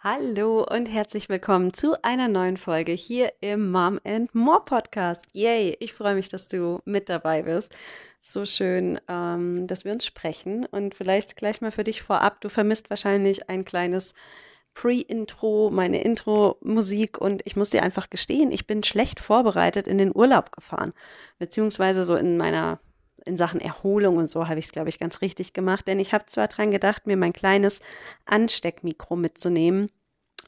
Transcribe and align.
Hallo 0.00 0.62
und 0.62 0.86
herzlich 0.86 1.28
willkommen 1.28 1.74
zu 1.74 2.00
einer 2.04 2.28
neuen 2.28 2.56
Folge 2.56 2.92
hier 2.92 3.32
im 3.40 3.72
Mom 3.72 3.98
and 4.04 4.32
More 4.32 4.64
Podcast. 4.64 5.26
Yay, 5.32 5.76
ich 5.80 5.92
freue 5.92 6.14
mich, 6.14 6.28
dass 6.28 6.46
du 6.46 6.80
mit 6.84 7.08
dabei 7.08 7.42
bist. 7.42 7.74
So 8.20 8.46
schön, 8.46 9.00
ähm, 9.08 9.66
dass 9.66 9.84
wir 9.84 9.90
uns 9.90 10.06
sprechen 10.06 10.66
und 10.66 10.94
vielleicht 10.94 11.34
gleich 11.34 11.60
mal 11.62 11.72
für 11.72 11.82
dich 11.82 12.02
vorab. 12.02 12.40
Du 12.40 12.48
vermisst 12.48 12.90
wahrscheinlich 12.90 13.50
ein 13.50 13.64
kleines 13.64 14.14
Pre-Intro, 14.74 15.68
meine 15.72 16.00
Intro-Musik 16.00 17.18
und 17.20 17.42
ich 17.44 17.56
muss 17.56 17.70
dir 17.70 17.82
einfach 17.82 18.08
gestehen, 18.08 18.52
ich 18.52 18.68
bin 18.68 18.84
schlecht 18.84 19.18
vorbereitet 19.18 19.88
in 19.88 19.98
den 19.98 20.14
Urlaub 20.14 20.52
gefahren, 20.52 20.92
beziehungsweise 21.40 22.04
so 22.04 22.14
in 22.14 22.36
meiner 22.36 22.78
in 23.28 23.36
Sachen 23.36 23.60
Erholung 23.60 24.16
und 24.16 24.28
so 24.28 24.48
habe 24.48 24.58
ich 24.58 24.66
es, 24.66 24.72
glaube 24.72 24.88
ich, 24.88 24.98
ganz 24.98 25.20
richtig 25.20 25.52
gemacht. 25.52 25.86
Denn 25.86 26.00
ich 26.00 26.12
habe 26.12 26.26
zwar 26.26 26.48
dran 26.48 26.70
gedacht, 26.70 27.06
mir 27.06 27.16
mein 27.16 27.32
kleines 27.32 27.80
Ansteckmikro 28.26 29.16
mitzunehmen. 29.16 29.88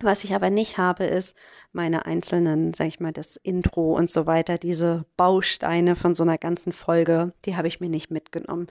Was 0.03 0.25
ich 0.25 0.35
aber 0.35 0.49
nicht 0.49 0.79
habe, 0.79 1.05
ist 1.05 1.37
meine 1.73 2.07
einzelnen, 2.07 2.73
sag 2.73 2.87
ich 2.87 3.01
mal, 3.01 3.13
das 3.13 3.37
Intro 3.37 3.95
und 3.95 4.11
so 4.11 4.25
weiter, 4.25 4.57
diese 4.57 5.05
Bausteine 5.19 5.95
von 5.95 6.15
so 6.15 6.23
einer 6.23 6.39
ganzen 6.39 6.73
Folge, 6.73 7.35
die 7.45 7.55
habe 7.55 7.69
ich 7.69 7.81
mir 7.81 7.91
nicht 7.91 8.11
mitgenommen. 8.11 8.69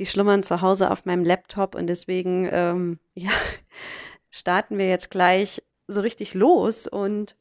Die 0.00 0.06
schlummern 0.06 0.42
zu 0.42 0.60
Hause 0.60 0.90
auf 0.90 1.04
meinem 1.04 1.24
Laptop 1.24 1.76
und 1.76 1.86
deswegen, 1.86 2.48
ähm, 2.50 2.98
ja, 3.14 3.30
starten 4.30 4.76
wir 4.76 4.88
jetzt 4.88 5.10
gleich 5.10 5.62
so 5.86 6.00
richtig 6.00 6.34
los 6.34 6.88
und 6.88 7.36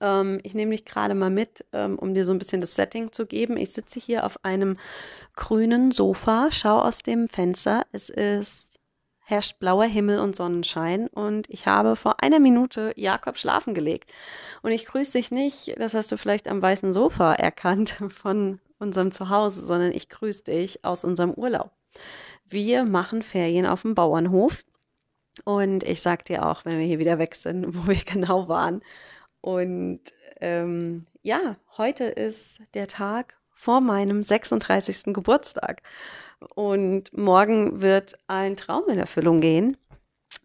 ähm, 0.00 0.40
ich 0.42 0.54
nehme 0.54 0.72
dich 0.72 0.84
gerade 0.84 1.14
mal 1.14 1.30
mit, 1.30 1.64
ähm, 1.72 1.98
um 1.98 2.14
dir 2.14 2.24
so 2.24 2.32
ein 2.32 2.38
bisschen 2.38 2.60
das 2.60 2.74
Setting 2.74 3.12
zu 3.12 3.26
geben. 3.26 3.56
Ich 3.56 3.72
sitze 3.72 4.00
hier 4.00 4.24
auf 4.24 4.44
einem 4.44 4.78
grünen 5.36 5.90
Sofa, 5.92 6.50
schaue 6.50 6.84
aus 6.84 7.02
dem 7.02 7.28
Fenster. 7.28 7.86
Es 7.92 8.10
ist 8.10 8.68
herrscht 9.28 9.58
blauer 9.58 9.84
Himmel 9.84 10.20
und 10.20 10.34
Sonnenschein 10.34 11.06
und 11.08 11.50
ich 11.50 11.66
habe 11.66 11.96
vor 11.96 12.22
einer 12.22 12.40
Minute 12.40 12.92
Jakob 12.96 13.36
schlafen 13.36 13.74
gelegt. 13.74 14.10
Und 14.62 14.70
ich 14.72 14.86
grüße 14.86 15.12
dich 15.12 15.30
nicht, 15.30 15.78
das 15.78 15.92
hast 15.92 16.10
du 16.10 16.16
vielleicht 16.16 16.48
am 16.48 16.62
weißen 16.62 16.94
Sofa 16.94 17.34
erkannt 17.34 17.90
von 18.08 18.58
unserem 18.78 19.12
Zuhause, 19.12 19.60
sondern 19.60 19.92
ich 19.92 20.08
grüße 20.08 20.44
dich 20.44 20.84
aus 20.84 21.04
unserem 21.04 21.32
Urlaub. 21.34 21.72
Wir 22.46 22.88
machen 22.88 23.22
Ferien 23.22 23.66
auf 23.66 23.82
dem 23.82 23.94
Bauernhof 23.94 24.64
und 25.44 25.84
ich 25.84 26.00
sag 26.00 26.24
dir 26.24 26.46
auch, 26.46 26.64
wenn 26.64 26.78
wir 26.78 26.86
hier 26.86 26.98
wieder 26.98 27.18
weg 27.18 27.34
sind, 27.34 27.66
wo 27.76 27.86
wir 27.86 28.02
genau 28.02 28.48
waren. 28.48 28.80
Und 29.40 30.00
ähm, 30.40 31.06
ja, 31.22 31.56
heute 31.76 32.04
ist 32.04 32.60
der 32.74 32.86
Tag 32.86 33.36
vor 33.50 33.80
meinem 33.80 34.22
36. 34.22 35.14
Geburtstag. 35.14 35.82
Und 36.54 37.16
morgen 37.16 37.82
wird 37.82 38.14
ein 38.28 38.56
Traum 38.56 38.84
in 38.88 38.98
Erfüllung 38.98 39.40
gehen. 39.40 39.76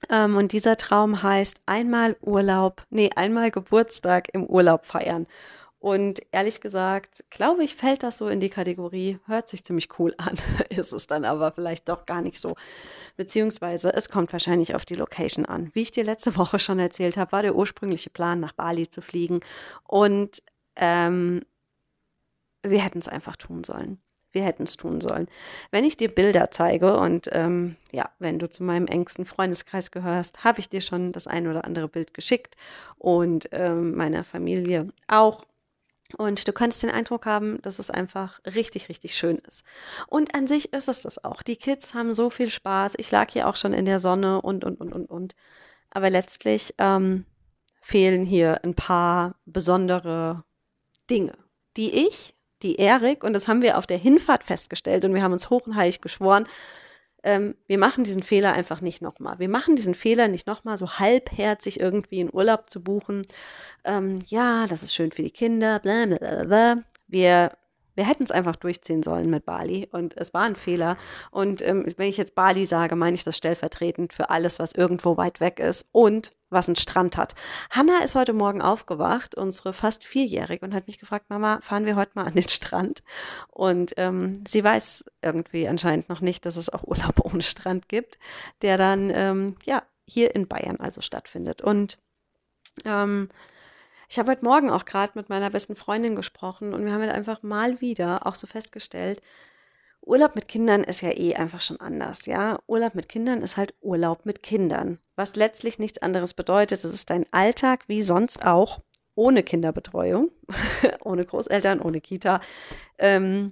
Ähm, 0.09 0.37
und 0.37 0.51
dieser 0.51 0.77
Traum 0.77 1.21
heißt 1.21 1.61
einmal 1.65 2.15
Urlaub, 2.21 2.85
nee, 2.89 3.09
einmal 3.15 3.51
Geburtstag 3.51 4.29
im 4.33 4.45
Urlaub 4.45 4.85
feiern. 4.85 5.27
Und 5.83 6.21
ehrlich 6.31 6.61
gesagt, 6.61 7.25
glaube 7.29 7.65
ich, 7.65 7.75
fällt 7.75 8.03
das 8.03 8.17
so 8.17 8.29
in 8.29 8.39
die 8.39 8.49
Kategorie, 8.49 9.19
hört 9.27 9.49
sich 9.49 9.65
ziemlich 9.65 9.89
cool 9.99 10.15
an, 10.17 10.37
ist 10.69 10.93
es 10.93 11.07
dann 11.07 11.25
aber 11.25 11.51
vielleicht 11.51 11.89
doch 11.89 12.05
gar 12.05 12.21
nicht 12.21 12.39
so. 12.39 12.55
Beziehungsweise 13.17 13.93
es 13.93 14.07
kommt 14.07 14.31
wahrscheinlich 14.31 14.75
auf 14.75 14.85
die 14.85 14.95
Location 14.95 15.45
an. 15.45 15.71
Wie 15.73 15.81
ich 15.81 15.91
dir 15.91 16.05
letzte 16.05 16.37
Woche 16.37 16.57
schon 16.57 16.79
erzählt 16.79 17.17
habe, 17.17 17.33
war 17.33 17.41
der 17.41 17.55
ursprüngliche 17.55 18.09
Plan, 18.09 18.39
nach 18.39 18.53
Bali 18.53 18.89
zu 18.89 19.01
fliegen. 19.01 19.41
Und 19.85 20.41
ähm, 20.77 21.41
wir 22.61 22.79
hätten 22.79 22.99
es 22.99 23.09
einfach 23.09 23.35
tun 23.35 23.65
sollen. 23.65 23.99
Wir 24.31 24.43
hätten 24.45 24.63
es 24.63 24.77
tun 24.77 25.01
sollen. 25.01 25.27
Wenn 25.69 25.83
ich 25.83 25.97
dir 25.97 26.07
Bilder 26.07 26.49
zeige 26.49 26.95
und 26.95 27.27
ähm, 27.33 27.75
ja, 27.91 28.09
wenn 28.19 28.39
du 28.39 28.49
zu 28.49 28.63
meinem 28.63 28.87
engsten 28.87 29.25
Freundeskreis 29.25 29.91
gehörst, 29.91 30.45
habe 30.45 30.61
ich 30.61 30.69
dir 30.69 30.79
schon 30.79 31.11
das 31.11 31.27
ein 31.27 31.45
oder 31.45 31.65
andere 31.65 31.89
Bild 31.89 32.13
geschickt 32.13 32.55
und 32.97 33.49
ähm, 33.51 33.97
meiner 33.97 34.23
Familie 34.23 34.87
auch. 35.07 35.43
Und 36.17 36.47
du 36.47 36.53
könntest 36.53 36.83
den 36.83 36.91
Eindruck 36.91 37.25
haben, 37.25 37.61
dass 37.61 37.79
es 37.79 37.89
einfach 37.89 38.39
richtig, 38.45 38.89
richtig 38.89 39.15
schön 39.15 39.37
ist. 39.47 39.63
Und 40.07 40.35
an 40.35 40.47
sich 40.47 40.71
ist 40.73 40.87
es 40.87 41.01
das 41.01 41.23
auch. 41.23 41.41
Die 41.41 41.55
Kids 41.55 41.93
haben 41.93 42.13
so 42.13 42.29
viel 42.29 42.49
Spaß. 42.49 42.93
Ich 42.97 43.09
lag 43.09 43.31
hier 43.31 43.47
auch 43.47 43.55
schon 43.55 43.73
in 43.73 43.85
der 43.85 43.99
Sonne 43.99 44.41
und, 44.41 44.63
und, 44.63 44.79
und, 44.79 44.93
und, 44.93 45.09
und. 45.09 45.35
Aber 45.89 46.09
letztlich 46.09 46.75
ähm, 46.77 47.25
fehlen 47.81 48.25
hier 48.25 48.63
ein 48.63 48.75
paar 48.75 49.35
besondere 49.45 50.43
Dinge, 51.09 51.37
die 51.77 52.07
ich, 52.07 52.35
die 52.61 52.75
Erik, 52.75 53.23
und 53.23 53.33
das 53.33 53.47
haben 53.47 53.61
wir 53.61 53.77
auf 53.77 53.87
der 53.87 53.97
Hinfahrt 53.97 54.43
festgestellt 54.43 55.03
und 55.03 55.13
wir 55.13 55.21
haben 55.21 55.33
uns 55.33 55.49
hoch 55.49 55.67
und 55.67 55.75
heilig 55.75 55.99
geschworen, 55.99 56.47
ähm, 57.23 57.55
wir 57.67 57.77
machen 57.77 58.03
diesen 58.03 58.23
Fehler 58.23 58.53
einfach 58.53 58.81
nicht 58.81 59.01
nochmal. 59.01 59.39
Wir 59.39 59.49
machen 59.49 59.75
diesen 59.75 59.93
Fehler 59.93 60.27
nicht 60.27 60.47
nochmal, 60.47 60.77
so 60.77 60.99
halbherzig 60.99 61.79
irgendwie 61.79 62.19
in 62.19 62.33
Urlaub 62.33 62.69
zu 62.69 62.83
buchen. 62.83 63.25
Ähm, 63.85 64.19
ja, 64.27 64.67
das 64.67 64.83
ist 64.83 64.93
schön 64.93 65.11
für 65.11 65.23
die 65.23 65.31
Kinder, 65.31 65.79
bla. 65.79 66.83
Wir 67.07 67.51
wir 67.95 68.07
hätten 68.07 68.23
es 68.23 68.31
einfach 68.31 68.55
durchziehen 68.55 69.03
sollen 69.03 69.29
mit 69.29 69.45
Bali 69.45 69.87
und 69.91 70.17
es 70.17 70.33
war 70.33 70.43
ein 70.43 70.55
Fehler. 70.55 70.97
Und 71.31 71.61
ähm, 71.61 71.85
wenn 71.97 72.09
ich 72.09 72.17
jetzt 72.17 72.35
Bali 72.35 72.65
sage, 72.65 72.95
meine 72.95 73.15
ich 73.15 73.23
das 73.23 73.37
stellvertretend 73.37 74.13
für 74.13 74.29
alles, 74.29 74.59
was 74.59 74.73
irgendwo 74.73 75.17
weit 75.17 75.39
weg 75.39 75.59
ist 75.59 75.87
und 75.91 76.33
was 76.53 76.69
einen 76.69 76.75
Strand 76.75 77.17
hat. 77.17 77.35
Hanna 77.69 78.03
ist 78.03 78.15
heute 78.15 78.31
Morgen 78.31 78.61
aufgewacht, 78.61 79.35
unsere 79.35 79.73
fast 79.73 80.05
vierjährige, 80.05 80.65
und 80.65 80.73
hat 80.73 80.87
mich 80.87 80.99
gefragt, 80.99 81.29
Mama, 81.29 81.59
fahren 81.61 81.85
wir 81.85 81.95
heute 81.95 82.11
mal 82.13 82.25
an 82.25 82.33
den 82.33 82.47
Strand? 82.47 83.03
Und 83.49 83.93
ähm, 83.97 84.43
sie 84.47 84.63
weiß 84.63 85.05
irgendwie 85.21 85.67
anscheinend 85.67 86.09
noch 86.09 86.21
nicht, 86.21 86.45
dass 86.45 86.55
es 86.55 86.69
auch 86.69 86.83
Urlaub 86.83 87.19
ohne 87.23 87.41
Strand 87.41 87.89
gibt, 87.89 88.17
der 88.61 88.77
dann 88.77 89.11
ähm, 89.13 89.55
ja 89.65 89.83
hier 90.05 90.35
in 90.35 90.47
Bayern 90.47 90.77
also 90.77 91.01
stattfindet. 91.01 91.61
Und 91.61 91.97
ähm, 92.85 93.29
ich 94.13 94.19
habe 94.19 94.29
heute 94.29 94.45
Morgen 94.45 94.69
auch 94.69 94.85
gerade 94.85 95.13
mit 95.15 95.29
meiner 95.29 95.49
besten 95.49 95.75
Freundin 95.75 96.15
gesprochen 96.15 96.75
und 96.75 96.85
wir 96.85 96.93
haben 96.93 97.01
halt 97.01 97.11
einfach 97.11 97.41
mal 97.41 97.81
wieder 97.81 98.27
auch 98.27 98.35
so 98.35 98.45
festgestellt, 98.45 99.19
Urlaub 100.01 100.35
mit 100.35 100.47
Kindern 100.47 100.83
ist 100.83 101.01
ja 101.01 101.09
eh 101.09 101.33
einfach 101.33 101.61
schon 101.61 101.79
anders, 101.79 102.27
ja. 102.27 102.59
Urlaub 102.67 102.93
mit 102.93 103.09
Kindern 103.09 103.41
ist 103.41 103.57
halt 103.57 103.73
Urlaub 103.81 104.27
mit 104.27 104.43
Kindern, 104.43 104.99
was 105.15 105.35
letztlich 105.35 105.79
nichts 105.79 105.97
anderes 105.97 106.35
bedeutet. 106.35 106.83
Das 106.83 106.93
ist 106.93 107.09
dein 107.09 107.25
Alltag 107.31 107.85
wie 107.87 108.03
sonst 108.03 108.45
auch, 108.45 108.81
ohne 109.15 109.41
Kinderbetreuung, 109.41 110.29
ohne 111.03 111.25
Großeltern, 111.25 111.81
ohne 111.81 111.99
Kita, 111.99 112.39
ähm, 112.99 113.51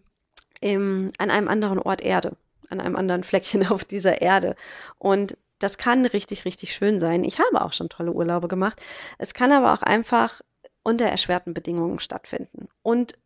im, 0.59 1.11
an 1.17 1.31
einem 1.31 1.47
anderen 1.47 1.79
Ort 1.79 2.01
Erde, 2.01 2.33
an 2.69 2.79
einem 2.79 2.97
anderen 2.97 3.23
Fleckchen 3.23 3.65
auf 3.71 3.83
dieser 3.83 4.21
Erde. 4.21 4.55
Und 4.99 5.37
das 5.57 5.79
kann 5.79 6.05
richtig, 6.05 6.45
richtig 6.45 6.75
schön 6.75 6.99
sein. 6.99 7.23
Ich 7.23 7.39
habe 7.39 7.65
auch 7.65 7.73
schon 7.73 7.89
tolle 7.89 8.11
Urlaube 8.11 8.47
gemacht. 8.47 8.79
Es 9.17 9.33
kann 9.33 9.51
aber 9.51 9.73
auch 9.73 9.81
einfach 9.81 10.41
unter 10.83 11.05
erschwerten 11.05 11.53
Bedingungen 11.53 11.99
stattfinden. 11.99 12.67
Und 12.81 13.17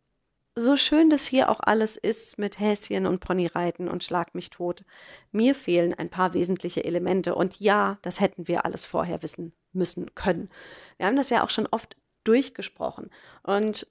so 0.58 0.76
schön 0.76 1.10
das 1.10 1.26
hier 1.26 1.50
auch 1.50 1.60
alles 1.60 1.98
ist 1.98 2.38
mit 2.38 2.58
Häschen 2.58 3.06
und 3.06 3.20
Ponyreiten 3.20 3.88
und 3.88 4.02
Schlag 4.02 4.34
mich 4.34 4.48
tot, 4.48 4.84
mir 5.30 5.54
fehlen 5.54 5.92
ein 5.92 6.08
paar 6.08 6.32
wesentliche 6.32 6.82
Elemente. 6.82 7.34
Und 7.34 7.60
ja, 7.60 7.98
das 8.02 8.20
hätten 8.20 8.48
wir 8.48 8.64
alles 8.64 8.86
vorher 8.86 9.22
wissen 9.22 9.52
müssen 9.72 10.14
können. 10.14 10.48
Wir 10.96 11.06
haben 11.06 11.16
das 11.16 11.28
ja 11.28 11.44
auch 11.44 11.50
schon 11.50 11.66
oft 11.66 11.96
durchgesprochen. 12.24 13.10
Und 13.42 13.86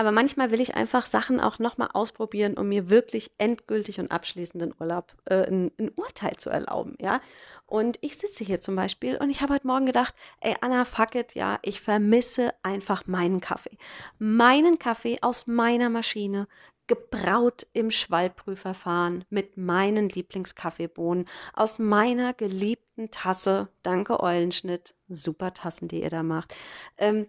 aber 0.00 0.12
manchmal 0.12 0.50
will 0.50 0.62
ich 0.62 0.76
einfach 0.76 1.04
Sachen 1.04 1.40
auch 1.40 1.58
nochmal 1.58 1.90
ausprobieren, 1.92 2.54
um 2.56 2.70
mir 2.70 2.88
wirklich 2.88 3.30
endgültig 3.36 4.00
und 4.00 4.10
abschließenden 4.10 4.72
Urlaub 4.80 5.14
äh, 5.26 5.46
ein, 5.46 5.70
ein, 5.78 5.90
Urteil 5.90 6.38
zu 6.38 6.48
erlauben, 6.48 6.96
ja. 6.98 7.20
Und 7.66 7.98
ich 8.00 8.16
sitze 8.16 8.42
hier 8.42 8.62
zum 8.62 8.76
Beispiel 8.76 9.18
und 9.18 9.28
ich 9.28 9.42
habe 9.42 9.52
heute 9.52 9.66
Morgen 9.66 9.84
gedacht, 9.84 10.14
ey 10.40 10.56
Anna, 10.62 10.86
fuck 10.86 11.16
it, 11.16 11.34
ja, 11.34 11.58
ich 11.60 11.82
vermisse 11.82 12.54
einfach 12.62 13.06
meinen 13.06 13.42
Kaffee. 13.42 13.76
Meinen 14.18 14.78
Kaffee 14.78 15.18
aus 15.20 15.46
meiner 15.46 15.90
Maschine, 15.90 16.48
gebraut 16.86 17.66
im 17.74 17.90
Schwallprüfverfahren 17.90 19.24
mit 19.28 19.58
meinen 19.58 20.08
Lieblingskaffeebohnen 20.08 21.26
aus 21.52 21.78
meiner 21.78 22.32
geliebten 22.32 23.10
Tasse. 23.10 23.68
Danke 23.82 24.18
Eulenschnitt, 24.18 24.94
super 25.08 25.52
Tassen, 25.52 25.88
die 25.88 26.00
ihr 26.02 26.10
da 26.10 26.22
macht. 26.22 26.52
Ähm, 26.96 27.26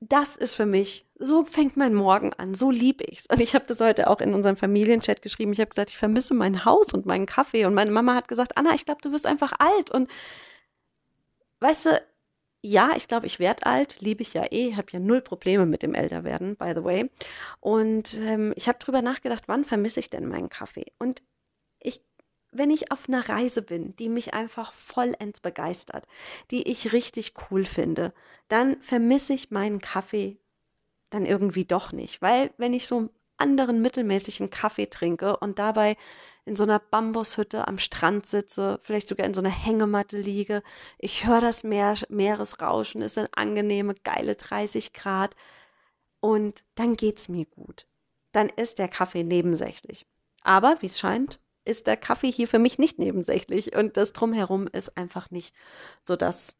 das 0.00 0.34
ist 0.34 0.54
für 0.54 0.64
mich, 0.64 1.06
so 1.18 1.44
fängt 1.44 1.76
mein 1.76 1.94
Morgen 1.94 2.32
an, 2.32 2.54
so 2.54 2.70
liebe 2.70 3.04
ich's. 3.04 3.26
Und 3.26 3.40
ich 3.40 3.54
habe 3.54 3.66
das 3.66 3.80
heute 3.80 4.08
auch 4.08 4.20
in 4.20 4.32
unserem 4.32 4.56
Familienchat 4.56 5.20
geschrieben. 5.20 5.52
Ich 5.52 5.60
habe 5.60 5.68
gesagt, 5.68 5.90
ich 5.90 5.98
vermisse 5.98 6.32
mein 6.32 6.64
Haus 6.64 6.94
und 6.94 7.04
meinen 7.04 7.26
Kaffee. 7.26 7.66
Und 7.66 7.74
meine 7.74 7.90
Mama 7.90 8.14
hat 8.14 8.26
gesagt, 8.26 8.56
Anna, 8.56 8.74
ich 8.74 8.86
glaube, 8.86 9.02
du 9.02 9.12
wirst 9.12 9.26
einfach 9.26 9.52
alt. 9.58 9.90
Und 9.90 10.10
weißt 11.60 11.86
du, 11.86 12.02
ja, 12.62 12.92
ich 12.96 13.08
glaube, 13.08 13.26
ich 13.26 13.38
werde 13.38 13.66
alt, 13.66 14.00
liebe 14.00 14.22
ich 14.22 14.32
ja 14.32 14.44
eh, 14.50 14.74
habe 14.74 14.88
ja 14.90 15.00
null 15.00 15.20
Probleme 15.20 15.66
mit 15.66 15.82
dem 15.82 15.94
Älterwerden, 15.94 16.56
by 16.56 16.72
the 16.74 16.84
way. 16.84 17.10
Und 17.60 18.18
ähm, 18.18 18.54
ich 18.56 18.68
habe 18.68 18.78
drüber 18.78 19.02
nachgedacht, 19.02 19.44
wann 19.48 19.64
vermisse 19.66 20.00
ich 20.00 20.08
denn 20.08 20.28
meinen 20.28 20.48
Kaffee? 20.48 20.92
Und 20.98 21.22
ich 21.78 22.02
wenn 22.52 22.70
ich 22.70 22.90
auf 22.90 23.08
einer 23.08 23.28
Reise 23.28 23.62
bin, 23.62 23.94
die 23.96 24.08
mich 24.08 24.34
einfach 24.34 24.72
vollends 24.72 25.40
begeistert, 25.40 26.06
die 26.50 26.68
ich 26.68 26.92
richtig 26.92 27.34
cool 27.50 27.64
finde, 27.64 28.12
dann 28.48 28.80
vermisse 28.80 29.32
ich 29.32 29.50
meinen 29.50 29.80
Kaffee 29.80 30.38
dann 31.10 31.26
irgendwie 31.26 31.64
doch 31.64 31.92
nicht. 31.92 32.22
Weil 32.22 32.52
wenn 32.56 32.72
ich 32.72 32.86
so 32.86 33.10
anderen 33.40 33.80
mittelmäßigen 33.80 34.50
Kaffee 34.50 34.86
trinke 34.86 35.36
und 35.36 35.58
dabei 35.58 35.96
in 36.44 36.56
so 36.56 36.64
einer 36.64 36.78
Bambushütte 36.78 37.66
am 37.66 37.78
Strand 37.78 38.26
sitze, 38.26 38.78
vielleicht 38.82 39.08
sogar 39.08 39.26
in 39.26 39.34
so 39.34 39.40
einer 39.40 39.50
Hängematte 39.50 40.18
liege. 40.18 40.62
Ich 40.98 41.26
höre 41.26 41.40
das 41.40 41.64
Meer, 41.64 41.94
Meeresrauschen, 42.08 43.02
es 43.02 43.14
sind 43.14 43.28
angenehme, 43.32 43.94
geile 44.04 44.36
30 44.36 44.92
Grad 44.92 45.34
und 46.20 46.64
dann 46.74 46.96
geht's 46.96 47.28
mir 47.28 47.46
gut. 47.46 47.86
Dann 48.32 48.48
ist 48.48 48.78
der 48.78 48.88
Kaffee 48.88 49.24
nebensächlich. 49.24 50.06
Aber 50.42 50.76
wie 50.80 50.86
es 50.86 50.98
scheint, 50.98 51.40
ist 51.70 51.86
der 51.86 51.96
Kaffee 51.96 52.30
hier 52.30 52.48
für 52.48 52.58
mich 52.58 52.78
nicht 52.78 52.98
nebensächlich 52.98 53.76
und 53.76 53.96
das 53.96 54.12
drumherum 54.12 54.66
ist 54.66 54.96
einfach 54.96 55.30
nicht 55.30 55.54
so 56.04 56.16
das, 56.16 56.58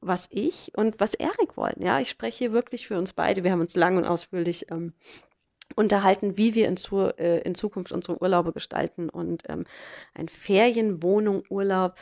was 0.00 0.26
ich 0.30 0.72
und 0.76 0.98
was 1.00 1.14
Erik 1.14 1.56
wollen. 1.56 1.80
Ja, 1.80 2.00
ich 2.00 2.10
spreche 2.10 2.38
hier 2.38 2.52
wirklich 2.52 2.86
für 2.86 2.98
uns 2.98 3.12
beide. 3.12 3.44
Wir 3.44 3.52
haben 3.52 3.60
uns 3.60 3.76
lang 3.76 3.96
und 3.96 4.04
ausführlich 4.04 4.70
ähm, 4.70 4.94
unterhalten, 5.76 6.36
wie 6.36 6.54
wir 6.54 6.68
in, 6.68 6.76
zu, 6.76 6.98
äh, 7.18 7.40
in, 7.42 7.54
Zukunft 7.54 7.92
unsere 7.92 8.20
Urlaube 8.20 8.52
gestalten 8.52 9.08
und 9.08 9.44
ähm, 9.48 9.64
ein 10.14 10.28
Ferienwohnung, 10.28 11.44
Urlaub. 11.48 11.94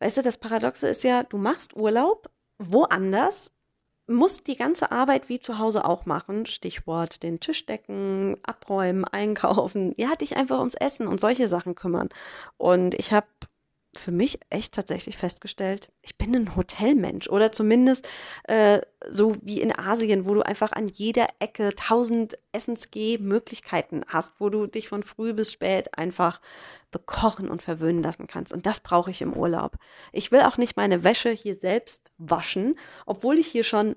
Weißt 0.00 0.16
du, 0.16 0.22
das 0.22 0.38
Paradoxe 0.38 0.88
ist 0.88 1.04
ja, 1.04 1.22
du 1.22 1.38
machst 1.38 1.74
Urlaub 1.76 2.30
woanders, 2.58 3.52
musst 4.10 4.48
die 4.48 4.56
ganze 4.56 4.90
Arbeit 4.90 5.28
wie 5.28 5.38
zu 5.38 5.58
Hause 5.58 5.84
auch 5.84 6.04
machen. 6.04 6.44
Stichwort 6.44 7.22
den 7.22 7.40
Tisch 7.40 7.64
decken, 7.64 8.36
abräumen, 8.42 9.04
einkaufen. 9.04 9.94
Ja, 9.96 10.16
dich 10.16 10.36
einfach 10.36 10.58
ums 10.58 10.74
Essen 10.74 11.06
und 11.06 11.20
solche 11.20 11.48
Sachen 11.48 11.74
kümmern. 11.74 12.08
Und 12.58 12.94
ich 12.94 13.12
habe 13.12 13.26
für 13.94 14.12
mich 14.12 14.38
echt 14.50 14.74
tatsächlich 14.74 15.16
festgestellt, 15.16 15.90
ich 16.00 16.16
bin 16.16 16.34
ein 16.36 16.54
Hotelmensch 16.54 17.28
oder 17.28 17.50
zumindest 17.50 18.08
äh, 18.44 18.80
so 19.08 19.34
wie 19.42 19.60
in 19.60 19.76
Asien, 19.76 20.26
wo 20.26 20.34
du 20.34 20.42
einfach 20.42 20.72
an 20.72 20.86
jeder 20.86 21.26
Ecke 21.40 21.70
tausend 21.70 22.38
Essensgeh-Möglichkeiten 22.52 24.02
hast, 24.06 24.34
wo 24.38 24.48
du 24.48 24.66
dich 24.66 24.88
von 24.88 25.02
früh 25.02 25.32
bis 25.34 25.50
spät 25.52 25.98
einfach 25.98 26.40
bekochen 26.92 27.48
und 27.48 27.62
verwöhnen 27.62 28.02
lassen 28.02 28.28
kannst. 28.28 28.52
Und 28.52 28.64
das 28.66 28.80
brauche 28.80 29.10
ich 29.10 29.22
im 29.22 29.32
Urlaub. 29.32 29.76
Ich 30.12 30.30
will 30.30 30.42
auch 30.42 30.56
nicht 30.56 30.76
meine 30.76 31.02
Wäsche 31.02 31.30
hier 31.30 31.56
selbst 31.56 32.12
waschen, 32.16 32.78
obwohl 33.06 33.38
ich 33.38 33.48
hier 33.48 33.64
schon 33.64 33.96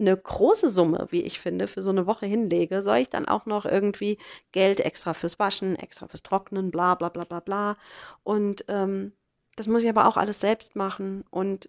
eine 0.00 0.16
große 0.16 0.68
Summe, 0.68 1.08
wie 1.10 1.22
ich 1.22 1.40
finde, 1.40 1.66
für 1.66 1.82
so 1.82 1.90
eine 1.90 2.06
Woche 2.06 2.26
hinlege, 2.26 2.82
soll 2.82 2.98
ich 2.98 3.10
dann 3.10 3.26
auch 3.26 3.46
noch 3.46 3.66
irgendwie 3.66 4.18
Geld 4.52 4.80
extra 4.80 5.12
fürs 5.12 5.38
Waschen, 5.38 5.76
extra 5.76 6.06
fürs 6.06 6.22
Trocknen, 6.22 6.70
bla 6.70 6.94
bla 6.94 7.08
bla 7.08 7.24
bla 7.24 7.40
bla. 7.40 7.76
Und 8.22 8.64
ähm, 8.68 9.12
das 9.58 9.66
muss 9.66 9.82
ich 9.82 9.88
aber 9.88 10.06
auch 10.06 10.16
alles 10.16 10.40
selbst 10.40 10.76
machen 10.76 11.24
und 11.30 11.68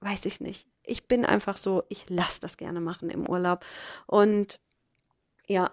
weiß 0.00 0.24
ich 0.24 0.40
nicht. 0.40 0.66
Ich 0.82 1.08
bin 1.08 1.26
einfach 1.26 1.58
so, 1.58 1.82
ich 1.90 2.08
lasse 2.08 2.40
das 2.40 2.56
gerne 2.56 2.80
machen 2.80 3.10
im 3.10 3.28
Urlaub. 3.28 3.66
Und 4.06 4.60
ja, 5.46 5.72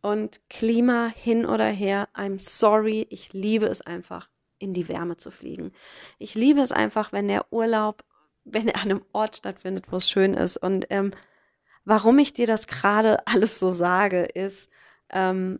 und 0.00 0.40
Klima 0.48 1.08
hin 1.08 1.44
oder 1.44 1.66
her, 1.66 2.08
I'm 2.14 2.40
sorry, 2.40 3.06
ich 3.10 3.32
liebe 3.32 3.66
es 3.66 3.80
einfach, 3.80 4.28
in 4.58 4.74
die 4.74 4.88
Wärme 4.88 5.16
zu 5.16 5.32
fliegen. 5.32 5.72
Ich 6.18 6.36
liebe 6.36 6.60
es 6.60 6.70
einfach, 6.70 7.12
wenn 7.12 7.26
der 7.26 7.52
Urlaub, 7.52 8.04
wenn 8.44 8.68
er 8.68 8.76
an 8.76 8.90
einem 8.90 9.04
Ort 9.12 9.38
stattfindet, 9.38 9.86
wo 9.90 9.96
es 9.96 10.08
schön 10.08 10.34
ist. 10.34 10.56
Und 10.56 10.86
ähm, 10.90 11.10
warum 11.84 12.18
ich 12.20 12.32
dir 12.32 12.46
das 12.46 12.68
gerade 12.68 13.26
alles 13.26 13.58
so 13.58 13.72
sage, 13.72 14.22
ist, 14.22 14.70
ähm, 15.10 15.58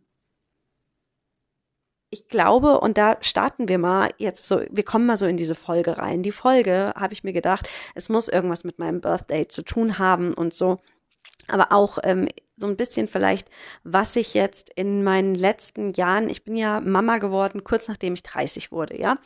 ich 2.13 2.29
glaube, 2.29 2.79
und 2.79 2.99
da 2.99 3.17
starten 3.23 3.69
wir 3.69 3.79
mal 3.79 4.11
jetzt 4.19 4.47
so, 4.47 4.61
wir 4.71 4.85
kommen 4.85 5.07
mal 5.07 5.17
so 5.17 5.27
in 5.27 5.39
diese 5.39 5.55
Folge 5.55 5.97
rein. 5.97 6.23
Die 6.23 6.31
Folge, 6.31 6.93
habe 6.95 7.15
ich 7.15 7.25
mir 7.25 7.33
gedacht, 7.33 7.71
es 7.95 8.11
muss 8.11 8.29
irgendwas 8.29 8.65
mit 8.65 8.79
meinem 8.79 9.01
Birthday 9.01 9.49
zu 9.49 9.63
tun 9.63 9.99
haben 9.99 10.35
und 10.35 10.53
so. 10.53 10.79
Aber 11.49 11.73
auch 11.73 11.99
ähm, 12.03 12.29
so 12.55 12.67
ein 12.67 12.77
bisschen 12.77 13.09
vielleicht, 13.09 13.49
was 13.83 14.15
ich 14.17 14.35
jetzt 14.35 14.71
in 14.75 15.03
meinen 15.03 15.35
letzten 15.35 15.95
Jahren, 15.95 16.29
ich 16.29 16.45
bin 16.45 16.55
ja 16.55 16.81
Mama 16.81 17.17
geworden, 17.17 17.65
kurz 17.65 17.89
nachdem 17.89 18.13
ich 18.13 18.23
30 18.23 18.71
wurde, 18.73 19.01
ja. 19.01 19.17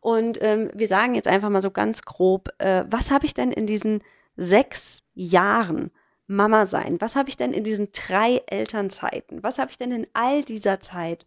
Und 0.00 0.38
ähm, 0.42 0.70
wir 0.74 0.86
sagen 0.86 1.14
jetzt 1.14 1.28
einfach 1.28 1.48
mal 1.48 1.62
so 1.62 1.70
ganz 1.70 2.02
grob, 2.02 2.50
äh, 2.58 2.84
was 2.90 3.10
habe 3.10 3.24
ich 3.24 3.32
denn 3.32 3.52
in 3.52 3.66
diesen 3.66 4.02
sechs 4.36 5.02
Jahren 5.14 5.92
Mama 6.26 6.66
sein? 6.66 7.00
Was 7.00 7.16
habe 7.16 7.30
ich 7.30 7.38
denn 7.38 7.54
in 7.54 7.64
diesen 7.64 7.88
drei 7.92 8.42
Elternzeiten? 8.48 9.42
Was 9.42 9.58
habe 9.58 9.70
ich 9.70 9.78
denn 9.78 9.92
in 9.92 10.06
all 10.12 10.42
dieser 10.42 10.80
Zeit 10.80 11.24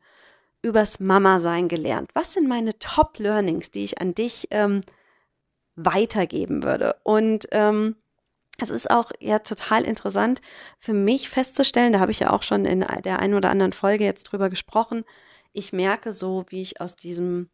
übers 0.62 1.00
Mama-Sein 1.00 1.68
gelernt? 1.68 2.12
Was 2.14 2.34
sind 2.34 2.48
meine 2.48 2.78
Top-Learnings, 2.80 3.72
die 3.72 3.84
ich 3.84 4.02
an 4.02 4.16
dich 4.16 4.48
ähm, 4.52 4.82
weitergeben 5.76 6.64
würde? 6.64 6.96
Und 7.04 7.48
ähm, 7.52 7.96
es 8.60 8.70
ist 8.70 8.90
auch 8.90 9.12
ja 9.20 9.40
total 9.40 9.84
interessant 9.84 10.42
für 10.80 10.94
mich 10.94 11.30
festzustellen, 11.30 11.94
da 11.94 12.00
habe 12.00 12.12
ich 12.12 12.20
ja 12.20 12.32
auch 12.32 12.44
schon 12.44 12.66
in 12.66 12.80
der 13.04 13.20
einen 13.20 13.36
oder 13.36 13.50
anderen 13.50 13.74
Folge 13.74 14.04
jetzt 14.04 14.24
drüber 14.24 14.50
gesprochen. 14.50 15.06
Ich 15.54 15.74
merke 15.74 16.12
so, 16.12 16.46
wie 16.50 16.62
ich 16.62 16.82
aus 16.82 16.96
diesem 16.96 17.50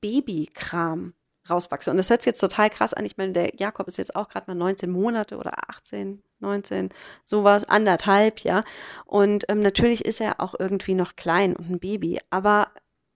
Babykram 0.00 1.14
rauswachse. 1.50 1.90
Und 1.90 1.96
das 1.96 2.10
hört 2.10 2.22
sich 2.22 2.26
jetzt 2.26 2.40
total 2.40 2.70
krass 2.70 2.94
an. 2.94 3.04
Ich 3.04 3.16
meine, 3.16 3.32
der 3.32 3.54
Jakob 3.56 3.88
ist 3.88 3.98
jetzt 3.98 4.16
auch 4.16 4.28
gerade 4.28 4.50
mal 4.50 4.54
19 4.54 4.90
Monate 4.90 5.36
oder 5.36 5.52
18, 5.70 6.22
19, 6.40 6.90
sowas, 7.24 7.64
anderthalb, 7.64 8.40
ja. 8.40 8.62
Und 9.04 9.44
ähm, 9.48 9.60
natürlich 9.60 10.04
ist 10.04 10.20
er 10.20 10.40
auch 10.40 10.54
irgendwie 10.58 10.94
noch 10.94 11.16
klein 11.16 11.56
und 11.56 11.70
ein 11.70 11.78
Baby. 11.80 12.20
Aber 12.30 12.68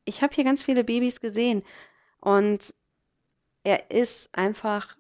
ich 0.04 0.22
habe 0.22 0.34
hier 0.34 0.44
ganz 0.44 0.62
viele 0.62 0.84
Babys 0.84 1.20
gesehen. 1.20 1.62
Und 2.20 2.74
er 3.64 3.90
ist 3.90 4.28
einfach, 4.32 4.96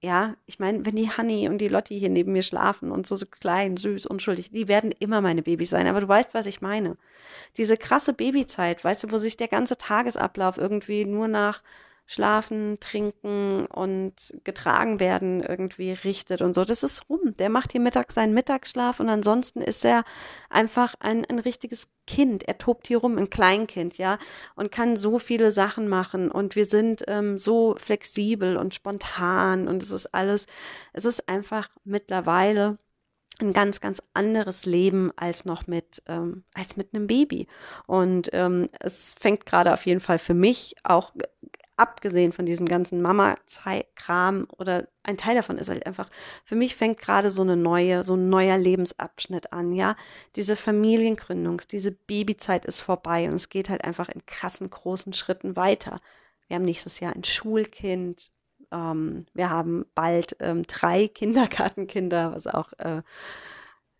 ja, 0.00 0.36
ich 0.46 0.58
meine, 0.58 0.84
wenn 0.86 0.96
die 0.96 1.10
Honey 1.10 1.48
und 1.48 1.58
die 1.58 1.68
Lotti 1.68 1.98
hier 1.98 2.10
neben 2.10 2.32
mir 2.32 2.42
schlafen 2.42 2.90
und 2.90 3.06
so, 3.06 3.16
so 3.16 3.26
klein, 3.26 3.76
süß, 3.76 4.06
unschuldig, 4.06 4.50
die 4.50 4.68
werden 4.68 4.92
immer 4.92 5.20
meine 5.20 5.42
Babys 5.42 5.70
sein. 5.70 5.86
Aber 5.86 6.00
du 6.00 6.08
weißt, 6.08 6.34
was 6.34 6.46
ich 6.46 6.60
meine. 6.60 6.96
Diese 7.56 7.76
krasse 7.76 8.12
Babyzeit, 8.12 8.84
weißt 8.84 9.04
du, 9.04 9.10
wo 9.10 9.18
sich 9.18 9.36
der 9.36 9.48
ganze 9.48 9.76
Tagesablauf 9.76 10.58
irgendwie 10.58 11.04
nur 11.04 11.28
nach 11.28 11.62
Schlafen, 12.06 12.78
Trinken 12.78 13.66
und 13.66 14.34
getragen 14.44 15.00
werden 15.00 15.42
irgendwie 15.42 15.92
richtet 15.92 16.40
und 16.40 16.54
so. 16.54 16.64
Das 16.64 16.84
ist 16.84 17.08
rum. 17.10 17.36
Der 17.36 17.50
macht 17.50 17.72
hier 17.72 17.80
mittags 17.80 18.14
seinen 18.14 18.32
Mittagsschlaf 18.32 19.00
und 19.00 19.08
ansonsten 19.08 19.60
ist 19.60 19.84
er 19.84 20.04
einfach 20.48 20.94
ein, 21.00 21.24
ein 21.24 21.40
richtiges 21.40 21.88
Kind. 22.06 22.44
Er 22.46 22.58
tobt 22.58 22.86
hier 22.86 22.98
rum, 22.98 23.18
ein 23.18 23.28
Kleinkind, 23.28 23.98
ja, 23.98 24.18
und 24.54 24.70
kann 24.70 24.96
so 24.96 25.18
viele 25.18 25.50
Sachen 25.50 25.88
machen. 25.88 26.30
Und 26.30 26.54
wir 26.54 26.64
sind 26.64 27.02
ähm, 27.08 27.38
so 27.38 27.74
flexibel 27.76 28.56
und 28.56 28.74
spontan 28.74 29.66
und 29.66 29.82
es 29.82 29.90
ist 29.90 30.14
alles, 30.14 30.46
es 30.92 31.04
ist 31.04 31.28
einfach 31.28 31.68
mittlerweile 31.84 32.78
ein 33.38 33.52
ganz, 33.52 33.80
ganz 33.80 34.02
anderes 34.14 34.64
Leben 34.64 35.12
als 35.16 35.44
noch 35.44 35.66
mit, 35.66 36.02
ähm, 36.06 36.44
als 36.54 36.76
mit 36.76 36.94
einem 36.94 37.06
Baby. 37.06 37.48
Und 37.86 38.30
ähm, 38.32 38.68
es 38.80 39.14
fängt 39.18 39.46
gerade 39.46 39.72
auf 39.72 39.84
jeden 39.86 40.00
Fall 40.00 40.18
für 40.18 40.34
mich 40.34 40.74
auch 40.84 41.12
abgesehen 41.76 42.32
von 42.32 42.46
diesem 42.46 42.66
ganzen 42.66 43.02
Mama-Kram 43.02 44.48
oder 44.56 44.88
ein 45.02 45.18
Teil 45.18 45.34
davon 45.34 45.58
ist 45.58 45.68
halt 45.68 45.86
einfach, 45.86 46.10
für 46.44 46.56
mich 46.56 46.74
fängt 46.74 46.98
gerade 46.98 47.30
so 47.30 47.42
eine 47.42 47.56
neue, 47.56 48.02
so 48.02 48.14
ein 48.14 48.28
neuer 48.28 48.56
Lebensabschnitt 48.56 49.52
an, 49.52 49.72
ja. 49.72 49.96
Diese 50.36 50.54
Familiengründungs-, 50.54 51.68
diese 51.68 51.92
Babyzeit 51.92 52.64
ist 52.64 52.80
vorbei 52.80 53.28
und 53.28 53.34
es 53.34 53.50
geht 53.50 53.68
halt 53.68 53.84
einfach 53.84 54.08
in 54.08 54.24
krassen, 54.26 54.70
großen 54.70 55.12
Schritten 55.12 55.56
weiter. 55.56 56.00
Wir 56.48 56.56
haben 56.56 56.64
nächstes 56.64 57.00
Jahr 57.00 57.14
ein 57.14 57.24
Schulkind, 57.24 58.30
ähm, 58.72 59.26
wir 59.34 59.50
haben 59.50 59.84
bald 59.94 60.36
ähm, 60.40 60.64
drei 60.66 61.08
Kindergartenkinder, 61.14 62.32
was 62.34 62.46
auch 62.46 62.72
äh, 62.78 63.02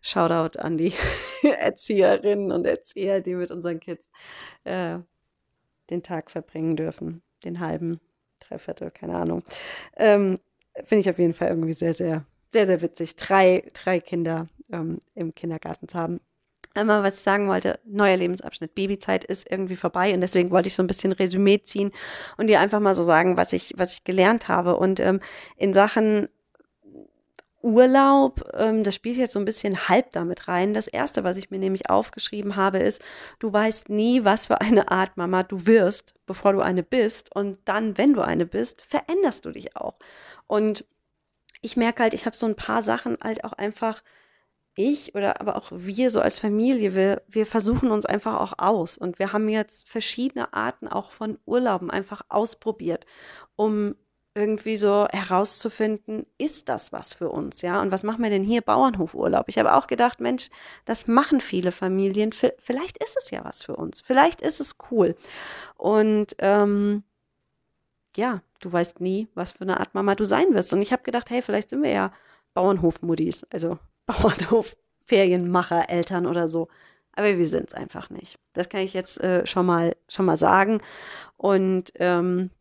Shoutout 0.01 0.59
an 0.59 0.77
die 0.77 0.93
Erzieherinnen 1.43 2.51
und 2.51 2.65
Erzieher, 2.65 3.21
die 3.21 3.35
mit 3.35 3.51
unseren 3.51 3.79
Kids 3.79 4.09
äh, 4.63 4.99
den 5.89 6.03
Tag 6.03 6.31
verbringen 6.31 6.75
dürfen 6.75 7.21
den 7.43 7.59
halben, 7.59 7.99
Dreiviertel, 8.39 8.91
keine 8.91 9.15
Ahnung. 9.15 9.43
Ähm, 9.95 10.37
Finde 10.83 11.01
ich 11.01 11.09
auf 11.09 11.19
jeden 11.19 11.33
Fall 11.33 11.49
irgendwie 11.49 11.73
sehr, 11.73 11.93
sehr, 11.93 12.25
sehr, 12.49 12.65
sehr 12.65 12.81
witzig, 12.81 13.15
drei, 13.15 13.63
drei 13.73 13.99
Kinder 13.99 14.47
ähm, 14.71 15.01
im 15.15 15.33
Kindergarten 15.33 15.87
zu 15.87 15.97
haben. 15.97 16.19
Einmal, 16.75 17.01
was 17.01 17.15
ich 17.15 17.21
sagen 17.21 17.47
wollte, 17.47 17.79
neuer 17.85 18.17
Lebensabschnitt. 18.17 18.75
Babyzeit 18.75 19.23
ist 19.23 19.49
irgendwie 19.49 19.75
vorbei 19.75 20.13
und 20.13 20.21
deswegen 20.21 20.51
wollte 20.51 20.67
ich 20.67 20.75
so 20.75 20.83
ein 20.83 20.87
bisschen 20.87 21.11
Resümee 21.11 21.59
ziehen 21.63 21.91
und 22.37 22.47
dir 22.47 22.59
einfach 22.59 22.79
mal 22.79 22.93
so 22.93 23.01
sagen, 23.01 23.35
was 23.35 23.51
ich, 23.51 23.73
was 23.77 23.93
ich 23.93 24.03
gelernt 24.03 24.47
habe. 24.47 24.77
Und 24.77 24.99
ähm, 24.99 25.19
in 25.55 25.73
Sachen 25.73 26.29
Urlaub, 27.67 28.49
ähm, 28.53 28.85
das 28.85 28.95
spielt 28.95 29.17
jetzt 29.17 29.33
so 29.33 29.39
ein 29.39 29.45
bisschen 29.45 29.89
halb 29.89 30.11
damit 30.11 30.47
rein. 30.47 30.73
Das 30.73 30.87
erste, 30.87 31.25
was 31.25 31.35
ich 31.35 31.51
mir 31.51 31.59
nämlich 31.59 31.89
aufgeschrieben 31.89 32.55
habe, 32.55 32.79
ist, 32.79 33.01
du 33.39 33.51
weißt 33.51 33.89
nie, 33.89 34.23
was 34.23 34.45
für 34.47 34.61
eine 34.61 34.89
Art 34.89 35.17
Mama 35.17 35.43
du 35.43 35.65
wirst, 35.65 36.15
bevor 36.25 36.53
du 36.53 36.61
eine 36.61 36.81
bist. 36.81 37.35
Und 37.35 37.59
dann, 37.65 37.97
wenn 37.97 38.13
du 38.13 38.21
eine 38.21 38.45
bist, 38.45 38.83
veränderst 38.85 39.43
du 39.45 39.51
dich 39.51 39.75
auch. 39.75 39.95
Und 40.47 40.85
ich 41.61 41.75
merke 41.75 42.03
halt, 42.03 42.13
ich 42.13 42.25
habe 42.25 42.37
so 42.37 42.45
ein 42.45 42.55
paar 42.55 42.81
Sachen 42.81 43.17
halt 43.21 43.43
auch 43.43 43.53
einfach, 43.53 44.01
ich 44.75 45.13
oder 45.13 45.41
aber 45.41 45.57
auch 45.57 45.69
wir 45.71 46.09
so 46.09 46.21
als 46.21 46.39
Familie, 46.39 46.95
wir, 46.95 47.23
wir 47.27 47.45
versuchen 47.45 47.91
uns 47.91 48.05
einfach 48.05 48.39
auch 48.39 48.53
aus. 48.59 48.97
Und 48.97 49.19
wir 49.19 49.33
haben 49.33 49.49
jetzt 49.49 49.89
verschiedene 49.89 50.53
Arten 50.53 50.87
auch 50.87 51.11
von 51.11 51.37
Urlauben 51.45 51.91
einfach 51.91 52.21
ausprobiert, 52.29 53.05
um 53.57 53.95
irgendwie 54.37 54.77
so 54.77 55.07
herauszufinden, 55.11 56.27
ist 56.37 56.69
das 56.69 56.93
was 56.93 57.13
für 57.13 57.29
uns, 57.29 57.63
ja? 57.63 57.81
Und 57.81 57.91
was 57.91 58.03
machen 58.03 58.21
wir 58.21 58.29
denn 58.29 58.43
hier? 58.43 58.61
Bauernhofurlaub. 58.61 59.49
Ich 59.49 59.57
habe 59.57 59.73
auch 59.73 59.87
gedacht, 59.87 60.21
Mensch, 60.21 60.49
das 60.85 61.07
machen 61.07 61.41
viele 61.41 61.71
Familien. 61.71 62.31
Vielleicht 62.31 63.03
ist 63.03 63.17
es 63.17 63.31
ja 63.31 63.43
was 63.43 63.63
für 63.63 63.75
uns. 63.75 63.99
Vielleicht 63.99 64.41
ist 64.41 64.59
es 64.59 64.75
cool. 64.91 65.15
Und 65.75 66.35
ähm, 66.37 67.03
ja, 68.15 68.41
du 68.59 68.71
weißt 68.71 69.01
nie, 69.01 69.27
was 69.33 69.53
für 69.53 69.61
eine 69.61 69.79
Art 69.79 69.95
Mama 69.95 70.13
du 70.13 70.25
sein 70.25 70.53
wirst. 70.53 70.71
Und 70.71 70.83
ich 70.83 70.91
habe 70.91 71.01
gedacht, 71.01 71.31
hey, 71.31 71.41
vielleicht 71.41 71.69
sind 71.71 71.81
wir 71.81 71.91
ja 71.91 72.13
Bauernhof-Muddis, 72.53 73.43
also 73.51 73.79
Bauernhof-Ferienmacher, 74.05 75.89
Eltern 75.89 76.27
oder 76.27 76.47
so. 76.47 76.67
Aber 77.13 77.35
wir 77.35 77.47
sind 77.47 77.69
es 77.69 77.73
einfach 77.73 78.11
nicht. 78.11 78.37
Das 78.53 78.69
kann 78.69 78.81
ich 78.81 78.93
jetzt 78.93 79.19
äh, 79.19 79.47
schon 79.47 79.65
mal 79.65 79.95
schon 80.07 80.25
mal 80.27 80.37
sagen. 80.37 80.79
Und 81.37 81.91
ähm, 81.95 82.51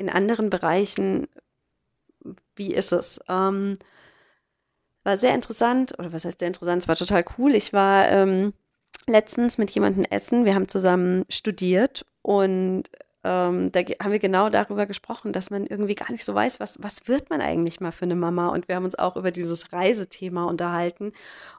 in 0.00 0.08
anderen 0.08 0.50
Bereichen, 0.50 1.28
wie 2.56 2.74
ist 2.74 2.92
es? 2.92 3.20
Ähm, 3.28 3.78
war 5.04 5.16
sehr 5.16 5.34
interessant, 5.34 5.98
oder 5.98 6.12
was 6.12 6.24
heißt 6.24 6.40
sehr 6.40 6.48
interessant? 6.48 6.82
Es 6.82 6.88
war 6.88 6.96
total 6.96 7.24
cool. 7.38 7.54
Ich 7.54 7.72
war 7.72 8.08
ähm, 8.08 8.52
letztens 9.06 9.58
mit 9.58 9.70
jemandem 9.70 10.04
essen. 10.10 10.44
Wir 10.44 10.54
haben 10.54 10.68
zusammen 10.68 11.24
studiert 11.28 12.04
und 12.22 12.84
ähm, 13.22 13.70
da 13.72 13.80
haben 13.80 14.12
wir 14.12 14.18
genau 14.18 14.48
darüber 14.48 14.86
gesprochen, 14.86 15.32
dass 15.34 15.50
man 15.50 15.66
irgendwie 15.66 15.94
gar 15.94 16.10
nicht 16.10 16.24
so 16.24 16.34
weiß, 16.34 16.60
was, 16.60 16.82
was 16.82 17.06
wird 17.06 17.28
man 17.28 17.42
eigentlich 17.42 17.80
mal 17.80 17.92
für 17.92 18.06
eine 18.06 18.16
Mama. 18.16 18.48
Und 18.48 18.68
wir 18.68 18.76
haben 18.76 18.84
uns 18.84 18.98
auch 18.98 19.16
über 19.16 19.30
dieses 19.30 19.72
Reisethema 19.72 20.44
unterhalten. 20.44 21.12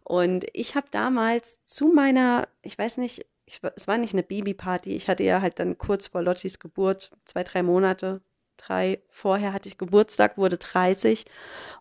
Und 0.03 0.45
ich 0.53 0.75
habe 0.75 0.87
damals 0.89 1.63
zu 1.63 1.89
meiner, 1.89 2.47
ich 2.63 2.77
weiß 2.77 2.97
nicht, 2.97 3.25
ich, 3.45 3.61
es 3.75 3.87
war 3.87 3.97
nicht 3.97 4.13
eine 4.13 4.23
Babyparty, 4.23 4.95
ich 4.95 5.09
hatte 5.09 5.23
ja 5.23 5.41
halt 5.41 5.59
dann 5.59 5.77
kurz 5.77 6.07
vor 6.07 6.21
Lottis 6.23 6.59
Geburt, 6.59 7.11
zwei, 7.25 7.43
drei 7.43 7.63
Monate, 7.63 8.21
drei 8.65 9.01
vorher 9.09 9.53
hatte 9.53 9.69
ich 9.69 9.77
Geburtstag, 9.77 10.37
wurde 10.37 10.57
30 10.57 11.25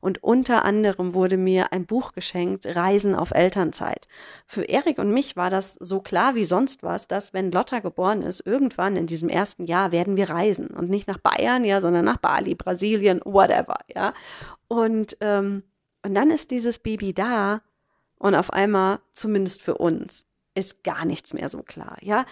und 0.00 0.22
unter 0.22 0.64
anderem 0.64 1.14
wurde 1.14 1.36
mir 1.36 1.72
ein 1.72 1.86
Buch 1.86 2.12
geschenkt, 2.12 2.66
Reisen 2.66 3.14
auf 3.14 3.32
Elternzeit. 3.32 4.08
Für 4.46 4.64
Erik 4.64 4.98
und 4.98 5.12
mich 5.12 5.36
war 5.36 5.50
das 5.50 5.74
so 5.74 6.00
klar 6.00 6.34
wie 6.34 6.44
sonst 6.44 6.82
was, 6.82 7.08
dass 7.08 7.32
wenn 7.32 7.52
Lotta 7.52 7.80
geboren 7.80 8.22
ist, 8.22 8.44
irgendwann 8.46 8.96
in 8.96 9.06
diesem 9.06 9.28
ersten 9.28 9.64
Jahr 9.64 9.92
werden 9.92 10.16
wir 10.16 10.30
reisen 10.30 10.68
und 10.68 10.90
nicht 10.90 11.08
nach 11.08 11.18
Bayern, 11.18 11.64
ja, 11.64 11.80
sondern 11.80 12.04
nach 12.04 12.18
Bali, 12.18 12.54
Brasilien, 12.54 13.20
whatever, 13.24 13.78
ja. 13.94 14.14
Und, 14.68 15.16
ähm, 15.20 15.62
und 16.04 16.14
dann 16.14 16.30
ist 16.30 16.50
dieses 16.50 16.78
Baby 16.78 17.12
da 17.12 17.62
und 18.18 18.34
auf 18.34 18.52
einmal, 18.52 19.00
zumindest 19.12 19.62
für 19.62 19.76
uns, 19.76 20.24
ist 20.54 20.82
gar 20.82 21.04
nichts 21.04 21.32
mehr 21.32 21.48
so 21.48 21.62
klar, 21.62 21.96
ja 22.00 22.24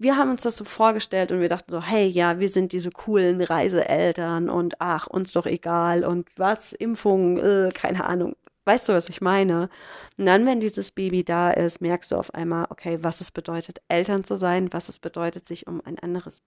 wir 0.00 0.16
haben 0.16 0.30
uns 0.30 0.42
das 0.42 0.56
so 0.56 0.64
vorgestellt 0.64 1.30
und 1.30 1.40
wir 1.40 1.50
dachten 1.50 1.70
so, 1.70 1.82
hey, 1.82 2.06
ja, 2.06 2.38
wir 2.38 2.48
sind 2.48 2.72
diese 2.72 2.90
coolen 2.90 3.42
Reiseeltern 3.42 4.48
und 4.48 4.80
ach, 4.80 5.06
uns 5.06 5.32
doch 5.32 5.44
egal 5.44 6.04
und 6.04 6.26
was, 6.36 6.72
Impfung, 6.72 7.36
äh, 7.36 7.70
keine 7.74 8.06
Ahnung. 8.06 8.34
Weißt 8.64 8.88
du, 8.88 8.94
was 8.94 9.10
ich 9.10 9.20
meine? 9.20 9.68
Und 10.16 10.24
dann, 10.24 10.46
wenn 10.46 10.58
dieses 10.58 10.92
Baby 10.92 11.22
da 11.22 11.50
ist, 11.50 11.82
merkst 11.82 12.12
du 12.12 12.16
auf 12.16 12.32
einmal, 12.32 12.66
okay, 12.70 12.98
was 13.02 13.20
es 13.20 13.30
bedeutet, 13.30 13.82
Eltern 13.88 14.24
zu 14.24 14.38
sein, 14.38 14.72
was 14.72 14.88
es 14.88 14.98
bedeutet, 14.98 15.46
sich 15.46 15.66
um 15.66 15.82
ein 15.84 15.98
anderes 15.98 16.42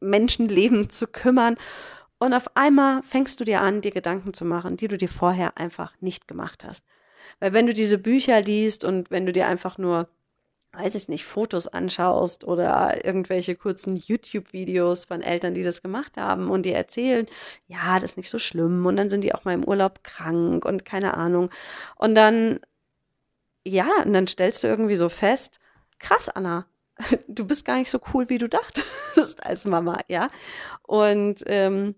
Menschenleben 0.00 0.90
zu 0.90 1.06
kümmern. 1.06 1.56
Und 2.18 2.34
auf 2.34 2.56
einmal 2.56 3.02
fängst 3.04 3.38
du 3.38 3.44
dir 3.44 3.60
an, 3.60 3.80
dir 3.80 3.92
Gedanken 3.92 4.34
zu 4.34 4.44
machen, 4.44 4.76
die 4.76 4.88
du 4.88 4.96
dir 4.96 5.08
vorher 5.08 5.56
einfach 5.56 5.94
nicht 6.00 6.26
gemacht 6.26 6.64
hast. 6.64 6.84
Weil 7.38 7.52
wenn 7.52 7.68
du 7.68 7.74
diese 7.74 7.98
Bücher 7.98 8.40
liest 8.40 8.84
und 8.84 9.12
wenn 9.12 9.24
du 9.24 9.32
dir 9.32 9.46
einfach 9.46 9.78
nur 9.78 10.08
weiß 10.76 10.94
ich 10.94 11.08
nicht, 11.08 11.24
Fotos 11.24 11.68
anschaust 11.68 12.44
oder 12.44 13.04
irgendwelche 13.04 13.56
kurzen 13.56 13.96
YouTube-Videos 13.96 15.06
von 15.06 15.22
Eltern, 15.22 15.54
die 15.54 15.62
das 15.62 15.82
gemacht 15.82 16.16
haben 16.16 16.50
und 16.50 16.64
die 16.64 16.72
erzählen, 16.72 17.26
ja, 17.66 17.98
das 17.98 18.12
ist 18.12 18.16
nicht 18.16 18.30
so 18.30 18.38
schlimm 18.38 18.84
und 18.86 18.96
dann 18.96 19.08
sind 19.08 19.22
die 19.22 19.34
auch 19.34 19.44
mal 19.44 19.54
im 19.54 19.64
Urlaub 19.64 20.04
krank 20.04 20.64
und 20.64 20.84
keine 20.84 21.14
Ahnung. 21.14 21.50
Und 21.96 22.14
dann, 22.14 22.60
ja, 23.64 23.88
und 24.04 24.12
dann 24.12 24.26
stellst 24.26 24.62
du 24.64 24.68
irgendwie 24.68 24.96
so 24.96 25.08
fest, 25.08 25.60
krass, 25.98 26.28
Anna, 26.28 26.66
du 27.28 27.46
bist 27.46 27.64
gar 27.64 27.78
nicht 27.78 27.90
so 27.90 28.00
cool, 28.12 28.28
wie 28.28 28.38
du 28.38 28.48
dachtest 28.48 28.84
als 29.44 29.64
Mama, 29.64 30.00
ja. 30.08 30.28
Und 30.82 31.42
ähm, 31.46 31.94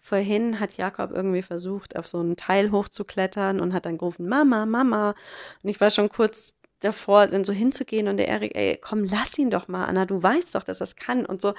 vorhin 0.00 0.60
hat 0.60 0.76
Jakob 0.76 1.12
irgendwie 1.12 1.42
versucht, 1.42 1.96
auf 1.96 2.08
so 2.08 2.18
einen 2.18 2.36
Teil 2.36 2.72
hochzuklettern 2.72 3.60
und 3.60 3.72
hat 3.72 3.86
dann 3.86 3.98
gerufen, 3.98 4.28
Mama, 4.28 4.66
Mama. 4.66 5.14
Und 5.62 5.70
ich 5.70 5.80
war 5.80 5.90
schon 5.90 6.08
kurz 6.08 6.54
davor, 6.84 7.26
dann 7.26 7.44
so 7.44 7.52
hinzugehen 7.52 8.08
und 8.08 8.16
der 8.16 8.28
Erik, 8.28 8.54
ey, 8.54 8.78
komm, 8.80 9.04
lass 9.04 9.38
ihn 9.38 9.50
doch 9.50 9.68
mal, 9.68 9.84
Anna, 9.86 10.06
du 10.06 10.22
weißt 10.22 10.54
doch, 10.54 10.64
dass 10.64 10.80
es 10.80 10.96
kann 10.96 11.26
und 11.26 11.42
so. 11.42 11.54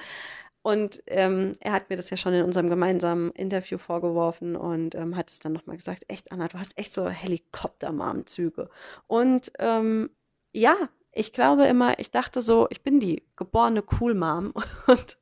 Und 0.62 1.02
ähm, 1.06 1.52
er 1.60 1.72
hat 1.72 1.90
mir 1.90 1.96
das 1.96 2.10
ja 2.10 2.16
schon 2.16 2.34
in 2.34 2.42
unserem 2.44 2.68
gemeinsamen 2.68 3.30
Interview 3.32 3.78
vorgeworfen 3.78 4.56
und 4.56 4.96
ähm, 4.96 5.16
hat 5.16 5.30
es 5.30 5.38
dann 5.38 5.52
nochmal 5.52 5.76
gesagt, 5.76 6.04
echt, 6.08 6.32
Anna, 6.32 6.48
du 6.48 6.58
hast 6.58 6.76
echt 6.76 6.92
so 6.92 7.08
Helikoptermarmzüge. 7.08 8.68
Und 9.06 9.52
ähm, 9.60 10.10
ja, 10.52 10.74
ich 11.12 11.32
glaube 11.32 11.66
immer, 11.66 11.98
ich 12.00 12.10
dachte 12.10 12.42
so, 12.42 12.66
ich 12.70 12.82
bin 12.82 12.98
die 12.98 13.22
geborene 13.36 13.84
Cool-Mom 14.00 14.54
und 14.88 15.18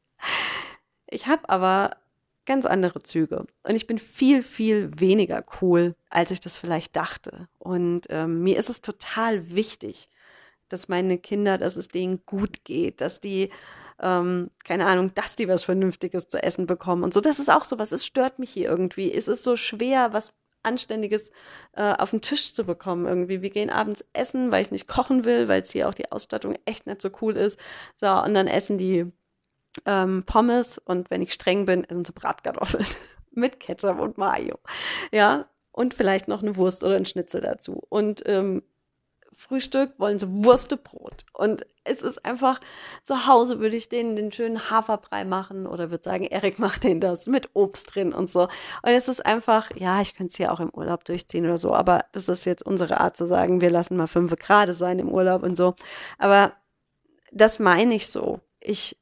ich 1.06 1.26
habe 1.26 1.49
aber 1.49 1.99
ganz 2.46 2.66
andere 2.66 3.02
Züge. 3.02 3.46
Und 3.62 3.74
ich 3.74 3.86
bin 3.86 3.98
viel, 3.98 4.42
viel 4.42 4.90
weniger 4.98 5.44
cool, 5.60 5.94
als 6.10 6.30
ich 6.30 6.40
das 6.40 6.58
vielleicht 6.58 6.96
dachte. 6.96 7.48
Und 7.58 8.02
ähm, 8.10 8.42
mir 8.42 8.58
ist 8.58 8.70
es 8.70 8.80
total 8.80 9.50
wichtig, 9.50 10.08
dass 10.68 10.88
meine 10.88 11.18
Kinder, 11.18 11.58
dass 11.58 11.76
es 11.76 11.88
denen 11.88 12.24
gut 12.26 12.64
geht, 12.64 13.00
dass 13.00 13.20
die, 13.20 13.50
ähm, 14.00 14.50
keine 14.64 14.86
Ahnung, 14.86 15.12
dass 15.14 15.36
die 15.36 15.48
was 15.48 15.64
Vernünftiges 15.64 16.28
zu 16.28 16.42
essen 16.42 16.66
bekommen. 16.66 17.04
Und 17.04 17.14
so, 17.14 17.20
das 17.20 17.38
ist 17.38 17.50
auch 17.50 17.64
so 17.64 17.78
was, 17.78 17.92
es 17.92 18.04
stört 18.04 18.38
mich 18.38 18.50
hier 18.50 18.68
irgendwie. 18.68 19.12
Es 19.12 19.28
ist 19.28 19.44
so 19.44 19.56
schwer, 19.56 20.12
was 20.12 20.34
Anständiges 20.64 21.30
äh, 21.72 21.92
auf 21.92 22.10
den 22.10 22.22
Tisch 22.22 22.54
zu 22.54 22.64
bekommen 22.64 23.06
irgendwie. 23.06 23.42
Wir 23.42 23.50
gehen 23.50 23.70
abends 23.70 24.04
essen, 24.12 24.50
weil 24.50 24.62
ich 24.62 24.70
nicht 24.70 24.88
kochen 24.88 25.24
will, 25.24 25.48
weil 25.48 25.60
es 25.60 25.70
hier 25.70 25.88
auch 25.88 25.94
die 25.94 26.10
Ausstattung 26.10 26.56
echt 26.64 26.86
nicht 26.86 27.02
so 27.02 27.10
cool 27.20 27.36
ist. 27.36 27.58
So, 27.94 28.08
und 28.08 28.34
dann 28.34 28.46
essen 28.46 28.78
die 28.78 29.12
ähm, 29.87 30.25
Pommes 30.25 30.78
und 30.78 31.11
wenn 31.11 31.23
ich 31.23 31.33
streng 31.33 31.66
bin, 31.66 31.87
sind 31.88 32.09
es 32.09 32.14
Bratkartoffeln 32.14 32.87
mit 33.31 33.61
Ketchup 33.61 34.00
und 34.00 34.19
Mayo. 34.19 34.59
Ja, 35.12 35.47
und 35.73 35.95
vielleicht 35.95 36.28
noch 36.28 36.43
eine 36.43 36.57
Wurst 36.57 36.85
oder 36.85 36.97
ein 36.97 37.07
Schnitzel 37.07 37.40
dazu. 37.40 37.83
Und 37.88 38.23
ähm, 38.26 38.62
Frühstück 39.35 39.99
wollen 39.99 40.19
sie 40.19 40.28
Wurstebrot. 40.45 41.25
Und 41.33 41.66
es 41.83 42.02
ist 42.02 42.25
einfach, 42.25 42.61
zu 43.02 43.26
Hause 43.26 43.59
würde 43.59 43.76
ich 43.76 43.88
denen 43.88 44.16
den 44.16 44.33
schönen 44.33 44.71
Haferbrei 44.71 45.25
machen 45.25 45.66
oder 45.66 45.90
würde 45.90 46.04
sagen, 46.04 46.25
Erik 46.25 46.59
macht 46.59 46.85
den 46.85 47.00
das 47.00 47.26
mit 47.26 47.50
Obst 47.54 47.95
drin 47.95 48.12
und 48.12 48.31
so. 48.31 48.43
Und 48.43 48.93
es 48.93 49.09
ist 49.09 49.26
einfach, 49.26 49.71
ja, 49.75 50.00
ich 50.00 50.14
könnte 50.14 50.31
es 50.31 50.37
hier 50.37 50.52
auch 50.52 50.61
im 50.61 50.71
Urlaub 50.71 51.04
durchziehen 51.04 51.45
oder 51.45 51.59
so, 51.59 51.75
aber 51.75 52.04
das 52.12 52.28
ist 52.28 52.47
jetzt 52.47 52.64
unsere 52.64 53.00
Art 53.00 53.16
zu 53.16 53.26
sagen, 53.26 53.61
wir 53.61 53.71
lassen 53.71 53.97
mal 53.97 54.07
fünf 54.07 54.35
Grad 54.37 54.75
sein 54.75 54.99
im 54.99 55.09
Urlaub 55.09 55.43
und 55.43 55.57
so. 55.57 55.75
Aber 56.19 56.52
das 57.33 57.59
meine 57.59 57.95
ich 57.95 58.09
so. 58.09 58.40
Ich 58.61 58.97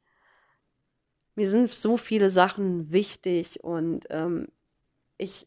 mir 1.35 1.49
sind 1.49 1.73
so 1.73 1.97
viele 1.97 2.31
Sachen 2.31 2.93
wichtig 2.93 3.65
und 3.65 4.07
ähm, 4.11 4.49
ich 5.19 5.47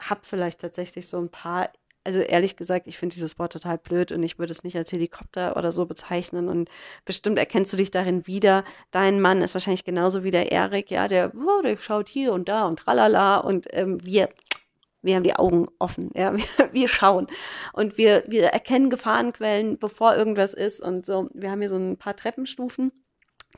habe 0.00 0.20
vielleicht 0.22 0.60
tatsächlich 0.60 1.08
so 1.08 1.18
ein 1.18 1.28
paar, 1.28 1.70
also 2.04 2.20
ehrlich 2.20 2.56
gesagt, 2.56 2.86
ich 2.86 2.98
finde 2.98 3.14
dieses 3.14 3.38
Wort 3.38 3.52
total 3.52 3.78
blöd 3.78 4.12
und 4.12 4.22
ich 4.22 4.38
würde 4.38 4.52
es 4.52 4.64
nicht 4.64 4.76
als 4.76 4.92
Helikopter 4.92 5.56
oder 5.56 5.72
so 5.72 5.86
bezeichnen 5.86 6.48
und 6.48 6.70
bestimmt 7.04 7.38
erkennst 7.38 7.72
du 7.72 7.76
dich 7.76 7.90
darin 7.90 8.26
wieder. 8.26 8.64
Dein 8.90 9.20
Mann 9.20 9.42
ist 9.42 9.54
wahrscheinlich 9.54 9.84
genauso 9.84 10.24
wie 10.24 10.30
der 10.30 10.50
Erik, 10.52 10.90
ja, 10.90 11.08
der, 11.08 11.32
oh, 11.34 11.62
der 11.62 11.76
schaut 11.76 12.08
hier 12.08 12.32
und 12.32 12.48
da 12.48 12.66
und 12.66 12.80
tralala 12.80 13.38
und 13.38 13.66
ähm, 13.72 14.04
wir 14.04 14.28
wir 15.00 15.14
haben 15.14 15.22
die 15.22 15.36
Augen 15.36 15.68
offen, 15.78 16.10
ja, 16.14 16.34
wir, 16.72 16.88
schauen 16.88 17.28
und 17.72 17.98
wir, 17.98 18.24
wir 18.26 18.46
erkennen 18.48 18.90
Gefahrenquellen, 18.90 19.78
bevor 19.78 20.16
irgendwas 20.16 20.54
ist 20.54 20.80
und 20.80 21.06
so. 21.06 21.30
Wir 21.34 21.52
haben 21.52 21.60
hier 21.60 21.68
so 21.68 21.76
ein 21.76 21.96
paar 21.98 22.16
Treppenstufen 22.16 22.90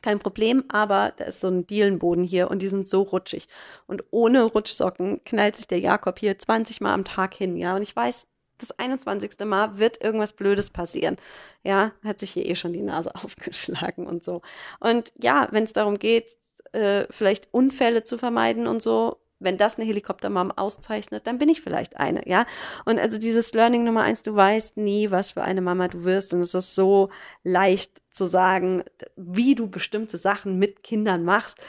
kein 0.01 0.19
Problem, 0.19 0.63
aber 0.69 1.13
da 1.17 1.25
ist 1.25 1.41
so 1.41 1.47
ein 1.47 1.67
Dielenboden 1.67 2.23
hier 2.23 2.49
und 2.49 2.61
die 2.61 2.67
sind 2.67 2.89
so 2.89 3.01
rutschig. 3.03 3.47
Und 3.87 4.03
ohne 4.11 4.43
Rutschsocken 4.43 5.23
knallt 5.23 5.55
sich 5.55 5.67
der 5.67 5.79
Jakob 5.79 6.19
hier 6.19 6.37
20 6.37 6.81
Mal 6.81 6.93
am 6.93 7.05
Tag 7.05 7.33
hin, 7.33 7.55
ja. 7.57 7.75
Und 7.75 7.83
ich 7.83 7.95
weiß, 7.95 8.27
das 8.57 8.71
21. 8.77 9.31
Mal 9.45 9.77
wird 9.77 10.03
irgendwas 10.03 10.33
Blödes 10.33 10.69
passieren. 10.69 11.17
Ja, 11.63 11.91
hat 12.03 12.19
sich 12.19 12.31
hier 12.31 12.45
eh 12.45 12.55
schon 12.55 12.73
die 12.73 12.81
Nase 12.81 13.13
aufgeschlagen 13.15 14.07
und 14.07 14.23
so. 14.23 14.41
Und 14.79 15.13
ja, 15.21 15.47
wenn 15.51 15.63
es 15.63 15.73
darum 15.73 15.99
geht, 15.99 16.37
äh, 16.71 17.05
vielleicht 17.09 17.47
Unfälle 17.51 18.03
zu 18.03 18.17
vermeiden 18.17 18.67
und 18.67 18.81
so, 18.81 19.20
wenn 19.41 19.57
das 19.57 19.77
eine 19.77 19.85
Helikoptermom 19.85 20.51
auszeichnet, 20.51 21.27
dann 21.27 21.39
bin 21.39 21.49
ich 21.49 21.61
vielleicht 21.61 21.97
eine, 21.97 22.27
ja. 22.27 22.45
Und 22.85 22.99
also 22.99 23.17
dieses 23.17 23.53
Learning 23.53 23.83
Nummer 23.83 24.03
eins, 24.03 24.23
du 24.23 24.35
weißt 24.35 24.77
nie, 24.77 25.11
was 25.11 25.31
für 25.31 25.41
eine 25.41 25.61
Mama 25.61 25.87
du 25.87 26.03
wirst. 26.05 26.33
Und 26.33 26.41
es 26.41 26.53
ist 26.53 26.75
so 26.75 27.09
leicht 27.43 28.01
zu 28.11 28.25
sagen, 28.25 28.83
wie 29.15 29.55
du 29.55 29.67
bestimmte 29.67 30.17
Sachen 30.17 30.59
mit 30.59 30.83
Kindern 30.83 31.25
machst, 31.25 31.59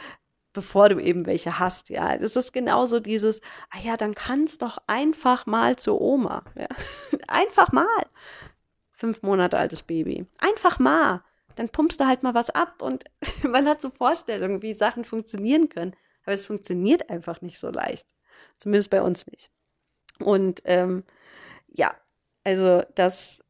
bevor 0.53 0.91
du 0.91 0.99
eben 0.99 1.25
welche 1.27 1.59
hast, 1.59 1.89
ja. 1.89 2.19
Das 2.19 2.37
ist 2.37 2.53
genauso 2.53 3.01
dieses, 3.01 3.41
ah 3.71 3.79
ja, 3.83 3.97
dann 3.97 4.15
kannst 4.15 4.63
doch 4.63 4.79
einfach 4.87 5.47
mal 5.47 5.77
zur 5.77 6.01
Oma, 6.01 6.45
ja. 6.55 6.69
einfach 7.27 7.73
mal. 7.73 7.87
Fünf 8.93 9.23
Monate 9.23 9.59
altes 9.59 9.83
Baby. 9.83 10.27
Einfach 10.39 10.79
mal. 10.79 11.23
dann 11.57 11.69
pumpst 11.69 12.01
du 12.01 12.07
halt 12.07 12.23
mal 12.23 12.35
was 12.35 12.51
ab 12.51 12.83
und 12.83 13.05
man 13.43 13.67
hat 13.67 13.81
so 13.81 13.91
Vorstellungen, 13.91 14.63
wie 14.63 14.75
Sachen 14.75 15.05
funktionieren 15.05 15.69
können. 15.69 15.95
Aber 16.25 16.33
es 16.33 16.47
funktioniert 16.47 17.11
einfach 17.11 17.41
nicht 17.43 17.59
so 17.59 17.71
leicht. 17.71 18.07
Zumindest 18.57 18.91
bei 18.91 19.03
uns 19.03 19.27
nicht. 19.27 19.51
Und 20.19 20.63
ähm, 20.65 21.05
ja, 21.69 21.95
also 22.45 22.83
das 22.95 23.43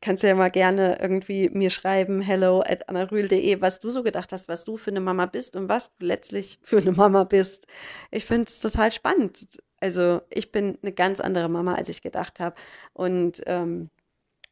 kannst 0.00 0.22
du 0.22 0.28
ja 0.28 0.34
mal 0.34 0.50
gerne 0.50 0.98
irgendwie 1.00 1.48
mir 1.50 1.70
schreiben, 1.70 2.20
hello 2.20 2.60
at 2.60 2.88
anarühl.de, 2.88 3.60
was 3.60 3.80
du 3.80 3.90
so 3.90 4.02
gedacht 4.02 4.32
hast, 4.32 4.48
was 4.48 4.64
du 4.64 4.76
für 4.76 4.90
eine 4.90 5.00
Mama 5.00 5.26
bist 5.26 5.56
und 5.56 5.68
was 5.68 5.96
du 5.96 6.06
letztlich 6.06 6.58
für 6.62 6.78
eine 6.78 6.92
Mama 6.92 7.24
bist. 7.24 7.66
Ich 8.10 8.24
finde 8.24 8.44
es 8.44 8.60
total 8.60 8.92
spannend. 8.92 9.60
Also 9.80 10.22
ich 10.30 10.52
bin 10.52 10.78
eine 10.82 10.92
ganz 10.92 11.20
andere 11.20 11.48
Mama, 11.48 11.74
als 11.74 11.88
ich 11.88 12.02
gedacht 12.02 12.40
habe. 12.40 12.54
Und 12.92 13.42
ähm, 13.46 13.90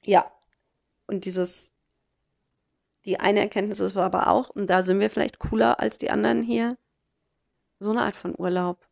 ja, 0.02 0.30
und 1.06 1.24
dieses, 1.24 1.72
die 3.04 3.20
eine 3.20 3.40
Erkenntnis 3.40 3.80
ist 3.80 3.96
aber 3.96 4.28
auch, 4.28 4.50
und 4.50 4.68
da 4.68 4.82
sind 4.82 5.00
wir 5.00 5.10
vielleicht 5.10 5.38
cooler 5.38 5.80
als 5.80 5.98
die 5.98 6.10
anderen 6.10 6.42
hier, 6.42 6.76
so 7.84 7.90
eine 7.90 8.02
Art 8.02 8.16
von 8.16 8.34
Urlaub 8.36 8.86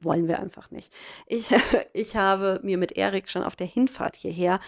wollen 0.00 0.28
wir 0.28 0.38
einfach 0.38 0.70
nicht. 0.70 0.92
Ich, 1.26 1.48
ich 1.92 2.16
habe 2.16 2.60
mir 2.62 2.78
mit 2.78 2.92
Erik 2.92 3.30
schon 3.30 3.42
auf 3.42 3.56
der 3.56 3.66
Hinfahrt 3.66 4.16
hierher, 4.16 4.60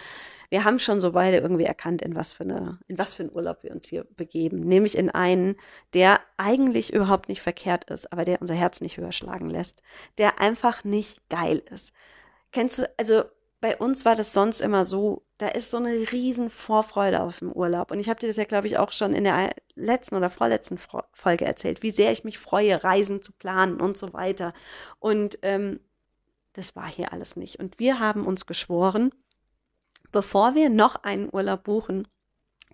wir 0.49 0.63
haben 0.63 0.79
schon 0.79 1.01
so 1.01 1.13
beide 1.13 1.37
irgendwie 1.37 1.63
erkannt, 1.63 2.01
in 2.01 2.15
was 2.15 2.33
für 2.33 2.43
eine, 2.43 2.79
in 2.87 2.97
was 2.97 3.15
für 3.15 3.23
einen 3.23 3.33
Urlaub 3.33 3.63
wir 3.63 3.71
uns 3.71 3.87
hier 3.87 4.05
begeben. 4.15 4.59
Nämlich 4.59 4.97
in 4.97 5.09
einen, 5.09 5.55
der 5.93 6.19
eigentlich 6.37 6.93
überhaupt 6.93 7.29
nicht 7.29 7.41
verkehrt 7.41 7.89
ist, 7.89 8.11
aber 8.13 8.25
der 8.25 8.41
unser 8.41 8.53
Herz 8.53 8.79
nicht 8.81 8.97
höher 8.97 9.11
schlagen 9.11 9.49
lässt. 9.49 9.81
Der 10.17 10.39
einfach 10.39 10.83
nicht 10.83 11.27
geil 11.29 11.63
ist. 11.71 11.93
Kennst 12.51 12.79
du, 12.79 12.89
also 12.97 13.23
bei 13.59 13.75
uns 13.77 14.05
war 14.05 14.15
das 14.15 14.33
sonst 14.33 14.61
immer 14.61 14.85
so, 14.85 15.24
da 15.37 15.49
ist 15.49 15.69
so 15.69 15.77
eine 15.77 16.11
riesen 16.11 16.49
Vorfreude 16.49 17.21
auf 17.21 17.39
dem 17.39 17.51
Urlaub. 17.51 17.91
Und 17.91 17.99
ich 17.99 18.07
habe 18.09 18.19
dir 18.19 18.27
das 18.27 18.37
ja, 18.37 18.45
glaube 18.45 18.67
ich, 18.67 18.77
auch 18.77 18.91
schon 18.91 19.13
in 19.13 19.25
der 19.25 19.53
letzten 19.75 20.15
oder 20.15 20.29
vorletzten 20.29 20.77
Folge 20.77 21.45
erzählt, 21.45 21.83
wie 21.83 21.91
sehr 21.91 22.11
ich 22.11 22.23
mich 22.23 22.39
freue, 22.39 22.83
Reisen 22.83 23.21
zu 23.21 23.33
planen 23.33 23.81
und 23.81 23.97
so 23.97 24.13
weiter. 24.13 24.53
Und 24.99 25.37
ähm, 25.41 25.81
das 26.53 26.75
war 26.75 26.87
hier 26.87 27.11
alles 27.11 27.35
nicht. 27.35 27.59
Und 27.59 27.79
wir 27.79 27.99
haben 27.99 28.25
uns 28.25 28.45
geschworen, 28.45 29.11
bevor 30.11 30.55
wir 30.55 30.69
noch 30.69 31.03
einen 31.03 31.29
Urlaub 31.31 31.63
buchen, 31.63 32.07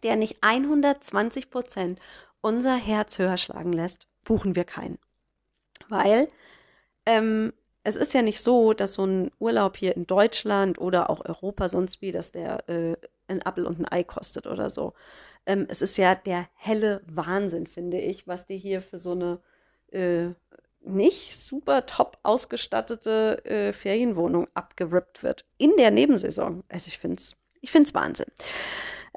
der 0.03 0.15
nicht 0.15 0.37
120 0.41 1.49
Prozent 1.49 1.99
unser 2.41 2.75
Herz 2.75 3.17
höher 3.17 3.37
schlagen 3.37 3.73
lässt, 3.73 4.07
buchen 4.23 4.55
wir 4.55 4.65
keinen. 4.65 4.99
Weil 5.89 6.27
ähm, 7.07 7.53
es 7.83 7.95
ist 7.95 8.13
ja 8.13 8.21
nicht 8.21 8.41
so, 8.41 8.73
dass 8.73 8.93
so 8.93 9.05
ein 9.05 9.31
Urlaub 9.39 9.77
hier 9.77 9.95
in 9.95 10.05
Deutschland 10.05 10.79
oder 10.79 11.09
auch 11.09 11.25
Europa 11.25 11.69
sonst 11.69 12.01
wie, 12.01 12.11
dass 12.11 12.31
der 12.31 12.69
äh, 12.69 12.95
ein 13.27 13.41
Appel 13.41 13.65
und 13.65 13.79
ein 13.79 13.91
Ei 13.91 14.03
kostet 14.03 14.47
oder 14.47 14.69
so. 14.69 14.93
Ähm, 15.45 15.65
es 15.69 15.81
ist 15.81 15.97
ja 15.97 16.13
der 16.15 16.47
helle 16.55 17.01
Wahnsinn, 17.07 17.65
finde 17.65 17.99
ich, 17.99 18.27
was 18.27 18.45
dir 18.45 18.57
hier 18.57 18.81
für 18.81 18.99
so 18.99 19.11
eine 19.11 19.39
äh, 19.91 20.29
nicht 20.83 21.41
super 21.41 21.85
top 21.85 22.17
ausgestattete 22.23 23.45
äh, 23.45 23.73
Ferienwohnung 23.73 24.47
abgerippt 24.53 25.23
wird. 25.23 25.45
In 25.57 25.73
der 25.77 25.91
Nebensaison. 25.91 26.63
Also 26.69 26.87
ich 26.87 26.97
finde 26.97 27.17
es 27.17 27.35
ich 27.61 27.71
find's 27.71 27.93
Wahnsinn. 27.93 28.25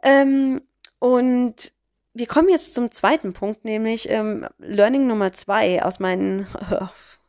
Ähm, 0.03 0.61
und 0.99 1.73
wir 2.13 2.27
kommen 2.27 2.51
jetzt 2.51 2.75
zum 2.75 2.91
zweiten 2.93 3.33
Punkt, 3.33 3.65
nämlich 3.65 4.09
ähm, 4.11 4.47
Learning 4.59 5.07
Nummer 5.07 5.33
zwei 5.33 5.83
aus 5.83 5.99
meinen 5.99 6.47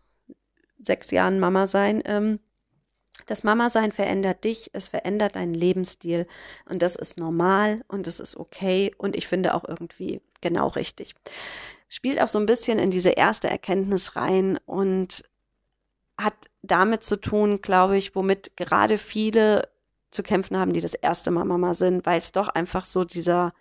sechs 0.86 1.12
Jahren 1.12 1.40
Mama 1.40 1.68
sein. 1.68 2.02
Ähm, 2.06 2.40
das 3.26 3.44
Mama-Sein 3.44 3.92
verändert 3.92 4.44
dich, 4.44 4.70
es 4.74 4.90
verändert 4.90 5.36
deinen 5.36 5.54
Lebensstil 5.54 6.28
und 6.70 6.82
das 6.82 6.96
ist 6.96 7.18
normal 7.18 7.84
und 7.88 8.08
das 8.08 8.20
ist 8.20 8.38
okay 8.38 8.94
und 8.98 9.16
ich 9.16 9.28
finde 9.28 9.56
auch 9.56 9.64
irgendwie 9.68 10.22
genau 10.42 10.68
richtig. 10.68 11.16
Spielt 11.90 12.22
auch 12.22 12.28
so 12.28 12.40
ein 12.40 12.46
bisschen 12.46 12.78
in 12.78 12.92
diese 12.92 13.12
erste 13.12 13.50
Erkenntnis 13.50 14.16
rein 14.16 14.60
und 14.66 15.24
hat 16.18 16.36
damit 16.62 17.04
zu 17.04 17.16
tun, 17.16 17.62
glaube 17.62 17.98
ich, 17.98 18.16
womit 18.16 18.56
gerade 18.58 18.98
viele 18.98 19.70
zu 20.12 20.24
kämpfen 20.24 20.58
haben, 20.58 20.74
die 20.74 20.82
das 20.82 20.94
erste 20.94 21.32
Mal 21.32 21.46
Mama 21.46 21.74
sind, 21.74 22.06
weil 22.06 22.20
es 22.20 22.32
doch 22.32 22.48
einfach 22.48 22.86
so 22.86 23.04
dieser, 23.06 23.54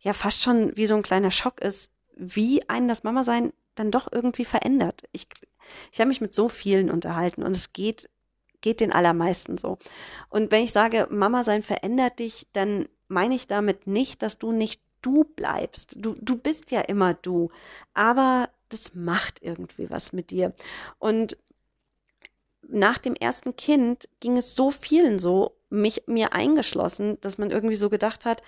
ja, 0.00 0.12
fast 0.12 0.42
schon 0.42 0.76
wie 0.76 0.86
so 0.86 0.94
ein 0.96 1.02
kleiner 1.02 1.30
Schock 1.30 1.60
ist, 1.60 1.92
wie 2.16 2.68
einen 2.68 2.88
das 2.88 3.04
Mama-Sein 3.04 3.52
dann 3.74 3.90
doch 3.90 4.08
irgendwie 4.10 4.44
verändert. 4.44 5.04
Ich 5.12 5.28
ich 5.92 6.00
habe 6.00 6.08
mich 6.08 6.20
mit 6.20 6.34
so 6.34 6.48
vielen 6.48 6.90
unterhalten 6.90 7.42
und 7.42 7.54
es 7.56 7.72
geht, 7.72 8.08
geht 8.60 8.80
den 8.80 8.92
allermeisten 8.92 9.58
so. 9.58 9.78
Und 10.28 10.50
wenn 10.50 10.64
ich 10.64 10.72
sage, 10.72 11.08
Mama 11.10 11.44
sein 11.44 11.62
verändert 11.62 12.18
dich, 12.18 12.46
dann 12.52 12.88
meine 13.08 13.34
ich 13.34 13.46
damit 13.46 13.86
nicht, 13.86 14.22
dass 14.22 14.38
du 14.38 14.52
nicht 14.52 14.80
du 15.02 15.24
bleibst. 15.24 15.94
Du, 15.96 16.14
du 16.20 16.36
bist 16.36 16.70
ja 16.70 16.80
immer 16.80 17.14
du. 17.14 17.50
Aber 17.94 18.50
das 18.68 18.94
macht 18.94 19.42
irgendwie 19.42 19.90
was 19.90 20.12
mit 20.12 20.30
dir. 20.30 20.52
Und 20.98 21.36
nach 22.68 22.98
dem 22.98 23.14
ersten 23.14 23.56
Kind 23.56 24.08
ging 24.20 24.36
es 24.36 24.54
so 24.54 24.70
vielen 24.70 25.18
so, 25.18 25.56
mich 25.70 26.04
mir 26.06 26.32
eingeschlossen, 26.32 27.20
dass 27.20 27.38
man 27.38 27.50
irgendwie 27.50 27.74
so 27.74 27.90
gedacht 27.90 28.24
hat, 28.24 28.42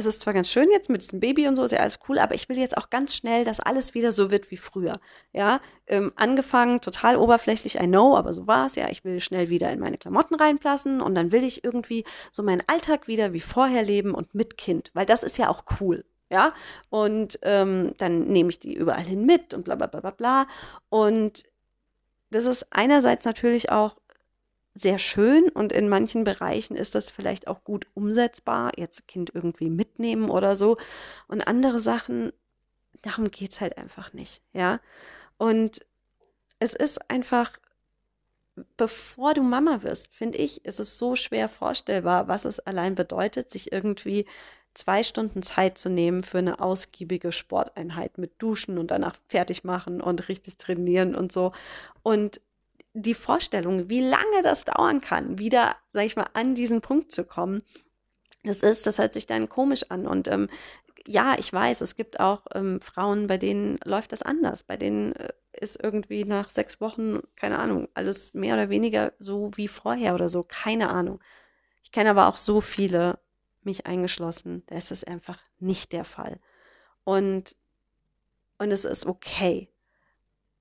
es 0.00 0.06
ist 0.06 0.20
zwar 0.22 0.34
ganz 0.34 0.48
schön 0.48 0.70
jetzt 0.70 0.90
mit 0.90 1.02
diesem 1.02 1.20
Baby 1.20 1.46
und 1.46 1.56
so, 1.56 1.62
ist 1.62 1.70
ja 1.70 1.78
alles 1.78 2.00
cool, 2.08 2.18
aber 2.18 2.34
ich 2.34 2.48
will 2.48 2.58
jetzt 2.58 2.76
auch 2.76 2.90
ganz 2.90 3.14
schnell, 3.14 3.44
dass 3.44 3.60
alles 3.60 3.94
wieder 3.94 4.12
so 4.12 4.30
wird 4.30 4.50
wie 4.50 4.56
früher. 4.56 5.00
Ja, 5.32 5.60
ähm, 5.86 6.12
angefangen 6.16 6.80
total 6.80 7.16
oberflächlich, 7.16 7.76
I 7.76 7.86
know, 7.86 8.16
aber 8.16 8.32
so 8.32 8.46
war 8.46 8.66
es 8.66 8.74
ja. 8.76 8.88
Ich 8.88 9.04
will 9.04 9.20
schnell 9.20 9.50
wieder 9.50 9.70
in 9.70 9.78
meine 9.78 9.98
Klamotten 9.98 10.34
reinplassen 10.34 11.00
und 11.00 11.14
dann 11.14 11.32
will 11.32 11.44
ich 11.44 11.64
irgendwie 11.64 12.04
so 12.30 12.42
meinen 12.42 12.62
Alltag 12.66 13.08
wieder 13.08 13.32
wie 13.32 13.40
vorher 13.40 13.82
leben 13.82 14.14
und 14.14 14.34
mit 14.34 14.56
Kind, 14.56 14.90
weil 14.94 15.06
das 15.06 15.22
ist 15.22 15.38
ja 15.38 15.48
auch 15.48 15.64
cool. 15.80 16.04
Ja, 16.30 16.52
und 16.90 17.40
ähm, 17.42 17.92
dann 17.98 18.28
nehme 18.28 18.50
ich 18.50 18.60
die 18.60 18.74
überall 18.74 19.02
hin 19.02 19.26
mit 19.26 19.52
und 19.52 19.64
bla 19.64 19.74
bla 19.74 19.88
bla 19.88 20.00
bla 20.00 20.10
bla. 20.10 20.46
Und 20.88 21.44
das 22.30 22.46
ist 22.46 22.66
einerseits 22.70 23.24
natürlich 23.24 23.70
auch 23.70 23.96
sehr 24.80 24.98
schön 24.98 25.48
und 25.48 25.72
in 25.72 25.88
manchen 25.88 26.24
Bereichen 26.24 26.76
ist 26.76 26.94
das 26.94 27.10
vielleicht 27.10 27.48
auch 27.48 27.64
gut 27.64 27.86
umsetzbar, 27.94 28.72
jetzt 28.76 29.06
Kind 29.08 29.30
irgendwie 29.34 29.70
mitnehmen 29.70 30.30
oder 30.30 30.56
so. 30.56 30.76
Und 31.28 31.42
andere 31.42 31.80
Sachen, 31.80 32.32
darum 33.02 33.30
geht 33.30 33.52
es 33.52 33.60
halt 33.60 33.78
einfach 33.78 34.12
nicht, 34.12 34.42
ja. 34.52 34.80
Und 35.38 35.84
es 36.58 36.74
ist 36.74 37.10
einfach, 37.10 37.58
bevor 38.76 39.34
du 39.34 39.42
Mama 39.42 39.82
wirst, 39.82 40.08
finde 40.14 40.38
ich, 40.38 40.64
ist 40.64 40.80
es 40.80 40.98
so 40.98 41.16
schwer 41.16 41.48
vorstellbar, 41.48 42.28
was 42.28 42.44
es 42.44 42.60
allein 42.60 42.94
bedeutet, 42.94 43.50
sich 43.50 43.72
irgendwie 43.72 44.26
zwei 44.74 45.02
Stunden 45.02 45.42
Zeit 45.42 45.78
zu 45.78 45.88
nehmen 45.88 46.22
für 46.22 46.38
eine 46.38 46.60
ausgiebige 46.60 47.32
Sporteinheit 47.32 48.18
mit 48.18 48.40
Duschen 48.40 48.78
und 48.78 48.90
danach 48.90 49.16
fertig 49.26 49.64
machen 49.64 50.00
und 50.00 50.28
richtig 50.28 50.58
trainieren 50.58 51.14
und 51.14 51.32
so. 51.32 51.52
Und 52.02 52.40
die 52.92 53.14
Vorstellung, 53.14 53.88
wie 53.88 54.00
lange 54.00 54.42
das 54.42 54.64
dauern 54.64 55.00
kann, 55.00 55.38
wieder, 55.38 55.76
sag 55.92 56.04
ich 56.04 56.16
mal, 56.16 56.28
an 56.32 56.54
diesen 56.54 56.80
Punkt 56.80 57.12
zu 57.12 57.24
kommen, 57.24 57.62
das 58.44 58.62
ist, 58.62 58.86
das 58.86 58.98
hört 58.98 59.12
sich 59.12 59.26
dann 59.26 59.48
komisch 59.48 59.90
an. 59.90 60.06
Und 60.06 60.28
ähm, 60.28 60.48
ja, 61.06 61.36
ich 61.38 61.52
weiß, 61.52 61.80
es 61.80 61.96
gibt 61.96 62.20
auch 62.20 62.46
ähm, 62.54 62.80
Frauen, 62.80 63.26
bei 63.26 63.36
denen 63.36 63.78
läuft 63.84 64.12
das 64.12 64.22
anders. 64.22 64.62
Bei 64.64 64.76
denen 64.76 65.12
äh, 65.12 65.32
ist 65.52 65.82
irgendwie 65.82 66.24
nach 66.24 66.50
sechs 66.50 66.80
Wochen, 66.80 67.20
keine 67.36 67.58
Ahnung, 67.58 67.88
alles 67.94 68.34
mehr 68.34 68.54
oder 68.54 68.70
weniger 68.70 69.12
so 69.18 69.50
wie 69.54 69.68
vorher 69.68 70.14
oder 70.14 70.28
so, 70.28 70.42
keine 70.42 70.88
Ahnung. 70.88 71.20
Ich 71.82 71.92
kenne 71.92 72.10
aber 72.10 72.28
auch 72.28 72.36
so 72.36 72.60
viele, 72.60 73.18
mich 73.62 73.86
eingeschlossen, 73.86 74.62
da 74.66 74.76
ist 74.76 74.90
es 74.90 75.04
einfach 75.04 75.42
nicht 75.58 75.92
der 75.92 76.04
Fall. 76.04 76.40
Und, 77.04 77.56
und 78.58 78.70
es 78.70 78.86
ist 78.86 79.04
okay. 79.04 79.68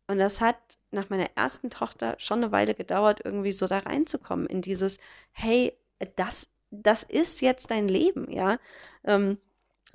Und 0.07 0.17
das 0.17 0.41
hat 0.41 0.78
nach 0.91 1.09
meiner 1.09 1.27
ersten 1.35 1.69
Tochter 1.69 2.15
schon 2.17 2.43
eine 2.43 2.51
Weile 2.51 2.73
gedauert, 2.73 3.21
irgendwie 3.23 3.51
so 3.51 3.67
da 3.67 3.79
reinzukommen 3.79 4.47
in 4.47 4.61
dieses, 4.61 4.97
hey, 5.31 5.73
das, 6.15 6.47
das 6.71 7.03
ist 7.03 7.41
jetzt 7.41 7.71
dein 7.71 7.87
Leben, 7.87 8.31
ja. 8.31 8.57
Ähm, 9.03 9.37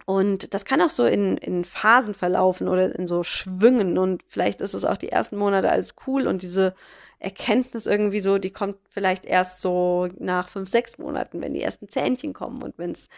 und 0.06 0.52
das 0.52 0.64
kann 0.64 0.80
auch 0.82 0.90
so 0.90 1.06
in, 1.06 1.36
in 1.38 1.64
Phasen 1.64 2.14
verlaufen 2.14 2.68
oder 2.68 2.94
in 2.98 3.06
so 3.06 3.22
Schwüngen. 3.22 3.96
Und 3.96 4.22
vielleicht 4.26 4.60
ist 4.60 4.74
es 4.74 4.84
auch 4.84 4.96
die 4.96 5.10
ersten 5.10 5.36
Monate 5.36 5.70
alles 5.70 5.94
cool 6.06 6.26
und 6.26 6.42
diese 6.42 6.74
Erkenntnis 7.20 7.86
irgendwie 7.86 8.20
so, 8.20 8.38
die 8.38 8.52
kommt 8.52 8.76
vielleicht 8.88 9.24
erst 9.24 9.60
so 9.60 10.08
nach 10.18 10.48
fünf, 10.48 10.68
sechs 10.68 10.98
Monaten, 10.98 11.40
wenn 11.40 11.54
die 11.54 11.62
ersten 11.62 11.88
Zähnchen 11.88 12.32
kommen 12.32 12.62
und 12.62 12.76
wenn 12.76 12.90
es 12.90 13.08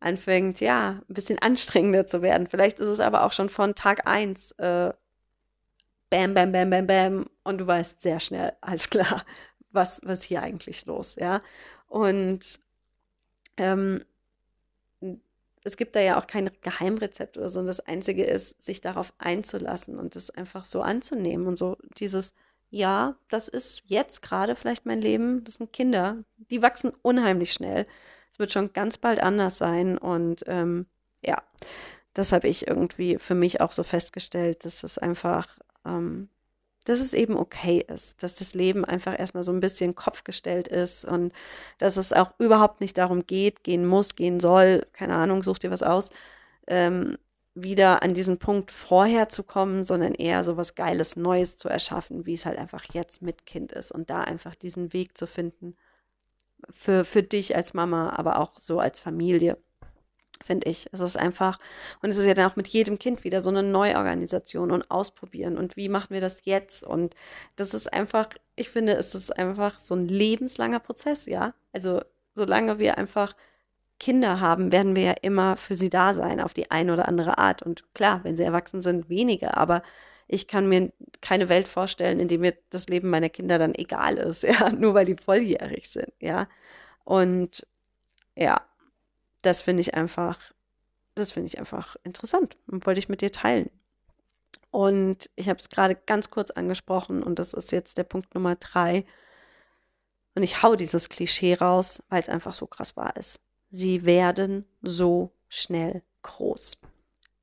anfängt, 0.00 0.60
ja, 0.60 1.00
ein 1.08 1.14
bisschen 1.14 1.38
anstrengender 1.38 2.06
zu 2.06 2.20
werden. 2.20 2.48
Vielleicht 2.48 2.80
ist 2.80 2.88
es 2.88 3.00
aber 3.00 3.24
auch 3.24 3.32
schon 3.32 3.48
von 3.48 3.74
Tag 3.74 4.06
eins 4.06 4.52
äh, 4.52 4.92
bam, 6.10 6.34
bam, 6.34 6.52
bam, 6.52 6.70
bam, 6.70 6.86
bam. 6.86 7.26
Und 7.42 7.58
du 7.58 7.66
weißt 7.66 8.00
sehr 8.00 8.20
schnell, 8.20 8.52
alles 8.60 8.90
klar, 8.90 9.24
was, 9.70 10.00
was 10.04 10.22
hier 10.22 10.42
eigentlich 10.42 10.86
los, 10.86 11.16
ja. 11.16 11.42
Und 11.88 12.58
ähm, 13.56 14.04
es 15.66 15.76
gibt 15.76 15.96
da 15.96 16.00
ja 16.00 16.18
auch 16.18 16.28
kein 16.28 16.50
Geheimrezept 16.62 17.36
oder 17.36 17.48
so. 17.48 17.58
Und 17.58 17.66
das 17.66 17.80
Einzige 17.80 18.24
ist, 18.24 18.62
sich 18.62 18.80
darauf 18.80 19.12
einzulassen 19.18 19.98
und 19.98 20.14
es 20.14 20.30
einfach 20.30 20.64
so 20.64 20.80
anzunehmen 20.80 21.48
und 21.48 21.58
so 21.58 21.76
dieses, 21.98 22.34
ja, 22.70 23.16
das 23.28 23.48
ist 23.48 23.82
jetzt 23.86 24.22
gerade 24.22 24.54
vielleicht 24.54 24.86
mein 24.86 25.00
Leben. 25.00 25.42
Das 25.42 25.56
sind 25.56 25.72
Kinder, 25.72 26.18
die 26.36 26.62
wachsen 26.62 26.92
unheimlich 27.02 27.52
schnell. 27.52 27.86
Es 28.30 28.38
wird 28.38 28.52
schon 28.52 28.72
ganz 28.74 28.96
bald 28.98 29.20
anders 29.20 29.58
sein. 29.58 29.98
Und 29.98 30.44
ähm, 30.46 30.86
ja, 31.24 31.42
das 32.14 32.32
habe 32.32 32.46
ich 32.46 32.68
irgendwie 32.68 33.18
für 33.18 33.34
mich 33.34 33.60
auch 33.60 33.72
so 33.72 33.82
festgestellt, 33.82 34.64
dass 34.64 34.84
es 34.84 34.98
einfach, 34.98 35.58
ähm, 35.86 36.28
dass 36.86 37.00
es 37.00 37.14
eben 37.14 37.36
okay 37.36 37.84
ist, 37.86 38.22
dass 38.22 38.36
das 38.36 38.54
Leben 38.54 38.84
einfach 38.84 39.18
erstmal 39.18 39.44
so 39.44 39.52
ein 39.52 39.60
bisschen 39.60 39.94
kopfgestellt 39.94 40.68
ist 40.68 41.04
und 41.04 41.32
dass 41.78 41.96
es 41.96 42.12
auch 42.12 42.32
überhaupt 42.38 42.80
nicht 42.80 42.96
darum 42.96 43.26
geht, 43.26 43.64
gehen 43.64 43.86
muss, 43.86 44.14
gehen 44.16 44.40
soll, 44.40 44.86
keine 44.92 45.14
Ahnung, 45.14 45.42
such 45.42 45.58
dir 45.58 45.70
was 45.70 45.82
aus, 45.82 46.10
ähm, 46.68 47.18
wieder 47.54 48.02
an 48.02 48.14
diesen 48.14 48.38
Punkt 48.38 48.70
vorher 48.70 49.28
zu 49.28 49.42
kommen, 49.42 49.84
sondern 49.84 50.14
eher 50.14 50.44
so 50.44 50.56
was 50.56 50.74
Geiles, 50.74 51.16
Neues 51.16 51.56
zu 51.56 51.68
erschaffen, 51.68 52.26
wie 52.26 52.34
es 52.34 52.46
halt 52.46 52.58
einfach 52.58 52.84
jetzt 52.92 53.22
mit 53.22 53.46
Kind 53.46 53.72
ist 53.72 53.90
und 53.90 54.10
da 54.10 54.20
einfach 54.20 54.54
diesen 54.54 54.92
Weg 54.92 55.16
zu 55.18 55.26
finden 55.26 55.76
für, 56.70 57.04
für 57.04 57.22
dich 57.22 57.56
als 57.56 57.74
Mama, 57.74 58.10
aber 58.10 58.38
auch 58.38 58.58
so 58.58 58.78
als 58.78 59.00
Familie, 59.00 59.58
finde 60.44 60.68
ich. 60.68 60.88
Es 60.92 61.00
ist 61.00 61.16
einfach, 61.16 61.58
und 62.02 62.10
es 62.10 62.18
ist 62.18 62.26
ja 62.26 62.34
dann 62.34 62.50
auch 62.50 62.56
mit 62.56 62.68
jedem 62.68 62.98
Kind 62.98 63.24
wieder 63.24 63.40
so 63.40 63.50
eine 63.50 63.62
Neuorganisation 63.62 64.70
und 64.70 64.90
ausprobieren 64.90 65.58
und 65.58 65.76
wie 65.76 65.88
machen 65.88 66.10
wir 66.10 66.20
das 66.20 66.44
jetzt 66.44 66.82
und 66.82 67.14
das 67.56 67.74
ist 67.74 67.92
einfach, 67.92 68.28
ich 68.56 68.70
finde, 68.70 68.94
es 68.94 69.14
ist 69.14 69.36
einfach 69.36 69.78
so 69.78 69.94
ein 69.94 70.08
lebenslanger 70.08 70.80
Prozess, 70.80 71.26
ja. 71.26 71.54
Also 71.72 72.00
solange 72.34 72.78
wir 72.78 72.98
einfach 72.98 73.34
Kinder 73.98 74.40
haben, 74.40 74.72
werden 74.72 74.94
wir 74.94 75.02
ja 75.02 75.14
immer 75.22 75.56
für 75.56 75.74
sie 75.74 75.90
da 75.90 76.14
sein, 76.14 76.40
auf 76.40 76.54
die 76.54 76.70
eine 76.70 76.92
oder 76.92 77.08
andere 77.08 77.38
Art. 77.38 77.62
Und 77.62 77.84
klar, 77.94 78.20
wenn 78.24 78.36
sie 78.36 78.42
erwachsen 78.42 78.82
sind, 78.82 79.08
weniger. 79.08 79.56
Aber 79.56 79.82
ich 80.28 80.48
kann 80.48 80.68
mir 80.68 80.92
keine 81.20 81.48
Welt 81.48 81.68
vorstellen, 81.68 82.20
in 82.20 82.28
der 82.28 82.38
mir 82.38 82.54
das 82.70 82.88
Leben 82.88 83.10
meiner 83.10 83.28
Kinder 83.30 83.58
dann 83.58 83.74
egal 83.74 84.16
ist, 84.16 84.42
ja, 84.42 84.70
nur 84.70 84.94
weil 84.94 85.06
die 85.06 85.16
volljährig 85.16 85.88
sind, 85.88 86.12
ja. 86.20 86.48
Und 87.04 87.66
ja, 88.36 88.60
das 89.46 89.62
finde 89.62 89.80
ich 89.80 89.94
einfach, 89.94 90.40
das 91.14 91.32
finde 91.32 91.46
ich 91.46 91.58
einfach 91.58 91.96
interessant 92.04 92.56
und 92.66 92.86
wollte 92.86 92.98
ich 92.98 93.08
mit 93.08 93.20
dir 93.20 93.32
teilen. 93.32 93.70
Und 94.70 95.30
ich 95.36 95.48
habe 95.48 95.58
es 95.58 95.68
gerade 95.68 95.94
ganz 95.94 96.30
kurz 96.30 96.50
angesprochen 96.50 97.22
und 97.22 97.38
das 97.38 97.54
ist 97.54 97.72
jetzt 97.72 97.98
der 97.98 98.04
Punkt 98.04 98.34
Nummer 98.34 98.56
drei. 98.56 99.06
Und 100.34 100.42
ich 100.42 100.62
hau 100.62 100.76
dieses 100.76 101.08
Klischee 101.08 101.54
raus, 101.54 102.02
weil 102.10 102.20
es 102.20 102.28
einfach 102.28 102.52
so 102.52 102.66
krass 102.66 102.96
wahr 102.96 103.16
ist 103.16 103.40
sie 103.70 104.04
werden 104.04 104.64
so 104.82 105.32
schnell 105.48 106.02
groß. 106.22 106.80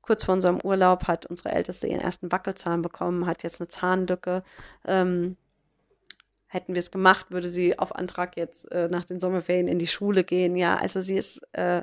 Kurz 0.02 0.24
vor 0.24 0.34
unserem 0.34 0.60
Urlaub 0.60 1.06
hat 1.06 1.26
unsere 1.26 1.52
Älteste 1.52 1.86
ihren 1.86 2.00
ersten 2.00 2.30
Wackelzahn 2.30 2.82
bekommen, 2.82 3.26
hat 3.26 3.42
jetzt 3.42 3.60
eine 3.60 3.68
Zahnlücke. 3.68 4.42
Ähm, 4.84 5.36
hätten 6.46 6.74
wir 6.74 6.80
es 6.80 6.90
gemacht, 6.90 7.30
würde 7.30 7.48
sie 7.48 7.78
auf 7.78 7.94
Antrag 7.94 8.36
jetzt 8.36 8.70
äh, 8.70 8.88
nach 8.88 9.04
den 9.04 9.18
Sommerferien 9.18 9.68
in 9.68 9.78
die 9.78 9.86
Schule 9.86 10.24
gehen. 10.24 10.56
Ja, 10.56 10.76
also 10.76 11.00
sie 11.00 11.16
ist, 11.16 11.40
äh, 11.52 11.82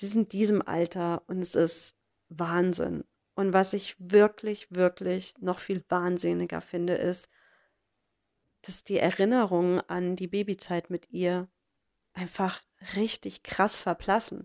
sie 0.00 0.18
in 0.18 0.28
diesem 0.28 0.62
Alter 0.62 1.22
und 1.26 1.40
es 1.40 1.54
ist 1.54 1.96
Wahnsinn. 2.28 3.04
Und 3.34 3.52
was 3.52 3.72
ich 3.72 3.96
wirklich, 3.98 4.70
wirklich 4.70 5.34
noch 5.38 5.58
viel 5.58 5.84
wahnsinniger 5.88 6.60
finde, 6.60 6.94
ist, 6.94 7.28
dass 8.62 8.84
die 8.84 8.98
Erinnerung 8.98 9.80
an 9.80 10.16
die 10.16 10.26
Babyzeit 10.26 10.90
mit 10.90 11.10
ihr 11.10 11.48
einfach 12.14 12.62
richtig 12.96 13.42
krass 13.42 13.78
verblassen. 13.78 14.44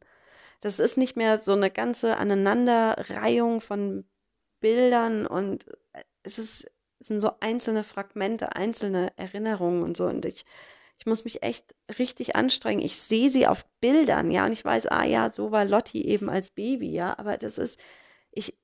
Das 0.60 0.80
ist 0.80 0.98
nicht 0.98 1.16
mehr 1.16 1.40
so 1.40 1.54
eine 1.54 1.72
ganze 1.72 2.18
Aneinanderreihung 2.18 3.62
von 3.62 4.06
Bildern 4.60 5.26
und 5.26 5.68
äh, 5.94 6.04
es 6.24 6.38
ist 6.38 6.72
es 7.02 7.08
sind 7.08 7.20
so 7.20 7.32
einzelne 7.40 7.84
Fragmente, 7.84 8.56
einzelne 8.56 9.12
Erinnerungen 9.18 9.82
und 9.82 9.98
so. 9.98 10.06
Und 10.06 10.24
ich, 10.24 10.46
ich 11.02 11.08
muss 11.08 11.24
mich 11.24 11.42
echt 11.42 11.74
richtig 11.98 12.36
anstrengen. 12.36 12.80
Ich 12.80 13.02
sehe 13.02 13.32
sie 13.32 13.48
auf 13.48 13.66
Bildern, 13.80 14.30
ja, 14.30 14.46
und 14.46 14.52
ich 14.52 14.64
weiß, 14.64 14.86
ah 14.86 15.04
ja, 15.04 15.34
so 15.34 15.52
war 15.52 15.66
Lotti 15.66 16.04
eben 16.06 16.30
als 16.30 16.52
Baby, 16.52 16.92
ja, 16.92 17.18
aber 17.18 17.40
das 17.40 17.58
ist, 17.58 17.80
ich, 18.30 18.56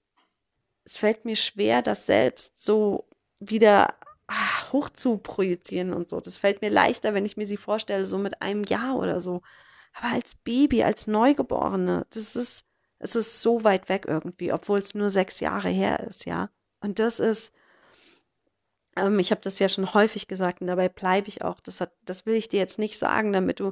es 0.86 0.97
fällt 0.97 1.26
mir 1.26 1.36
schwer, 1.36 1.82
das 1.82 2.06
selbst 2.06 2.63
so 2.63 3.10
wieder 3.39 3.95
ah, 4.28 4.71
hoch 4.71 4.91
zu 4.91 5.17
projizieren 5.17 5.93
und 5.93 6.10
so. 6.10 6.21
Das 6.21 6.38
fällt 6.38 6.62
mir 6.62 6.69
leichter, 6.69 7.15
wenn 7.15 7.26
ich 7.26 7.38
mir 7.38 7.47
sie 7.47 7.58
vorstelle, 7.58 8.06
so 8.06 8.19
mit 8.19 8.39
einem 8.39 8.63
Jahr 8.65 8.97
oder 8.97 9.19
so. 9.19 9.41
Aber 9.93 10.13
als 10.13 10.36
Baby, 10.36 10.84
als 10.84 11.08
Neugeborene, 11.08 12.06
das 12.12 12.36
ist, 12.36 12.65
es 13.00 13.15
ist 13.15 13.41
so 13.41 13.63
weit 13.63 13.89
weg 13.89 14.06
irgendwie, 14.08 14.54
obwohl 14.54 14.78
es 14.78 14.93
nur 14.93 15.10
sechs 15.10 15.39
Jahre 15.39 15.69
her 15.69 16.02
ist, 16.02 16.26
ja. 16.28 16.52
Und 16.82 17.00
das 17.00 17.19
ist, 17.19 17.52
ähm, 18.98 19.20
ich 19.20 19.32
habe 19.32 19.42
das 19.42 19.60
ja 19.60 19.70
schon 19.70 19.94
häufig 19.94 20.28
gesagt 20.28 20.62
und 20.62 20.68
dabei 20.68 20.90
bleibe 20.90 21.28
ich 21.28 21.42
auch. 21.44 21.60
Das, 21.60 21.82
hat, 21.82 21.92
das 22.06 22.26
will 22.26 22.36
ich 22.36 22.50
dir 22.50 22.60
jetzt 22.60 22.80
nicht 22.80 22.98
sagen, 22.98 23.34
damit 23.34 23.60
du 23.60 23.72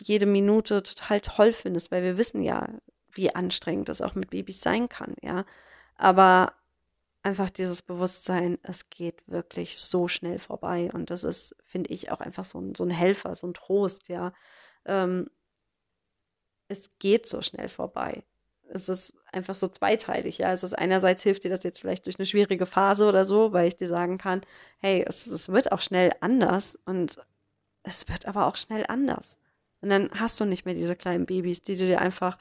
jede 0.00 0.26
Minute 0.26 0.82
total 0.82 1.20
toll 1.20 1.52
findest, 1.52 1.90
weil 1.90 2.02
wir 2.02 2.18
wissen 2.18 2.42
ja, 2.42 2.68
wie 3.12 3.34
anstrengend 3.34 3.88
das 3.88 4.02
auch 4.02 4.14
mit 4.14 4.30
Babys 4.30 4.60
sein 4.60 4.88
kann, 4.88 5.14
ja. 5.22 5.44
Aber 5.96 6.52
einfach 7.22 7.50
dieses 7.50 7.82
Bewusstsein, 7.82 8.58
es 8.62 8.90
geht 8.90 9.22
wirklich 9.26 9.78
so 9.78 10.08
schnell 10.08 10.38
vorbei. 10.38 10.90
Und 10.92 11.10
das 11.10 11.24
ist, 11.24 11.56
finde 11.64 11.90
ich, 11.92 12.12
auch 12.12 12.20
einfach 12.20 12.44
so 12.44 12.60
ein, 12.60 12.74
so 12.74 12.84
ein 12.84 12.90
Helfer, 12.90 13.34
so 13.34 13.48
ein 13.48 13.54
Trost, 13.54 14.08
ja. 14.08 14.32
Ähm, 14.84 15.28
es 16.68 16.98
geht 16.98 17.26
so 17.26 17.42
schnell 17.42 17.68
vorbei. 17.68 18.22
Es 18.68 18.88
ist 18.88 19.14
einfach 19.32 19.54
so 19.54 19.68
zweiteilig, 19.68 20.38
ja. 20.38 20.52
Es 20.52 20.62
ist 20.62 20.74
einerseits 20.74 21.22
hilft 21.22 21.44
dir 21.44 21.50
das 21.50 21.62
jetzt 21.64 21.80
vielleicht 21.80 22.06
durch 22.06 22.18
eine 22.18 22.26
schwierige 22.26 22.66
Phase 22.66 23.06
oder 23.06 23.24
so, 23.24 23.52
weil 23.52 23.68
ich 23.68 23.76
dir 23.76 23.88
sagen 23.88 24.18
kann, 24.18 24.42
hey, 24.78 25.04
es, 25.06 25.26
es 25.26 25.48
wird 25.48 25.72
auch 25.72 25.80
schnell 25.80 26.12
anders 26.20 26.78
und 26.84 27.18
es 27.82 28.08
wird 28.08 28.26
aber 28.26 28.46
auch 28.46 28.56
schnell 28.56 28.84
anders. 28.88 29.38
Und 29.80 29.90
dann 29.90 30.10
hast 30.12 30.40
du 30.40 30.44
nicht 30.44 30.64
mehr 30.64 30.74
diese 30.74 30.96
kleinen 30.96 31.26
Babys, 31.26 31.62
die 31.62 31.76
du 31.76 31.86
dir 31.86 32.00
einfach 32.00 32.38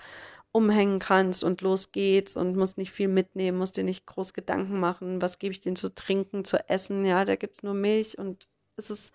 umhängen 0.51 0.99
kannst 0.99 1.43
und 1.43 1.61
los 1.61 1.91
geht's 1.91 2.37
und 2.37 2.55
musst 2.55 2.77
nicht 2.77 2.91
viel 2.91 3.09
mitnehmen, 3.09 3.57
musst 3.57 3.75
dir 3.75 3.83
nicht 3.83 4.05
groß 4.05 4.33
Gedanken 4.33 4.79
machen, 4.79 5.21
was 5.21 5.37
gebe 5.37 5.51
ich 5.51 5.59
denen 5.59 5.75
zu 5.75 5.93
trinken, 5.93 6.45
zu 6.45 6.69
essen, 6.69 7.05
ja, 7.05 7.25
da 7.25 7.35
gibt's 7.35 7.61
nur 7.61 7.73
Milch 7.73 8.17
und 8.17 8.47
es 8.77 8.89
ist, 8.89 9.13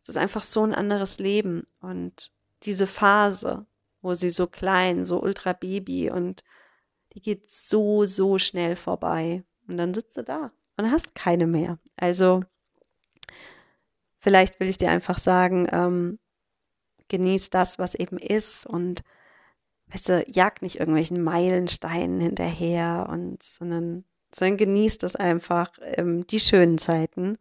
es 0.00 0.08
ist 0.08 0.16
einfach 0.16 0.42
so 0.42 0.64
ein 0.64 0.74
anderes 0.74 1.18
Leben 1.18 1.66
und 1.80 2.32
diese 2.62 2.86
Phase, 2.86 3.66
wo 4.02 4.14
sie 4.14 4.30
so 4.30 4.46
klein, 4.46 5.04
so 5.04 5.20
ultra 5.22 5.52
Baby 5.52 6.10
und 6.10 6.42
die 7.12 7.20
geht 7.20 7.50
so, 7.50 8.04
so 8.04 8.38
schnell 8.38 8.76
vorbei 8.76 9.44
und 9.68 9.76
dann 9.76 9.94
sitzt 9.94 10.16
du 10.16 10.22
da 10.22 10.52
und 10.76 10.90
hast 10.90 11.14
keine 11.14 11.46
mehr. 11.46 11.78
Also 11.96 12.42
vielleicht 14.18 14.60
will 14.60 14.68
ich 14.68 14.78
dir 14.78 14.90
einfach 14.90 15.18
sagen, 15.18 15.68
ähm, 15.70 16.18
genieß 17.08 17.50
das, 17.50 17.78
was 17.78 17.94
eben 17.94 18.18
ist 18.18 18.66
und 18.66 19.02
weißt 19.88 20.08
du, 20.08 20.24
jag 20.28 20.62
nicht 20.62 20.78
irgendwelchen 20.78 21.22
Meilensteinen 21.22 22.20
hinterher 22.20 23.08
und, 23.10 23.42
sondern, 23.42 24.04
sondern 24.32 24.56
genießt 24.56 25.02
das 25.02 25.16
einfach, 25.16 25.72
ähm, 25.82 26.26
die 26.26 26.40
schönen 26.40 26.78
Zeiten. 26.78 27.38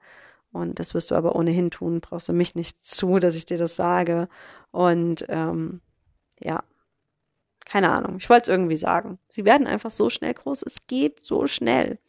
Und 0.51 0.79
das 0.79 0.95
wirst 0.95 1.11
du 1.11 1.15
aber 1.15 1.35
ohnehin 1.35 1.69
tun, 1.69 2.01
brauchst 2.01 2.27
du 2.27 2.33
mich 2.33 2.55
nicht 2.55 2.83
zu, 2.83 3.19
dass 3.19 3.35
ich 3.35 3.45
dir 3.45 3.59
das 3.59 3.75
sage. 3.75 4.27
Und 4.71 5.25
ähm, 5.29 5.81
ja, 6.39 6.63
keine 7.65 7.91
Ahnung, 7.91 8.17
ich 8.17 8.30
wollte 8.30 8.49
es 8.49 8.56
irgendwie 8.56 8.78
sagen. 8.78 9.19
Sie 9.28 9.45
werden 9.45 9.67
einfach 9.67 9.91
so 9.91 10.10
schnell 10.10 10.34
groß, 10.34 10.63
es 10.63 10.88
geht 10.88 11.23
so 11.23 11.45
schnell. 11.45 11.99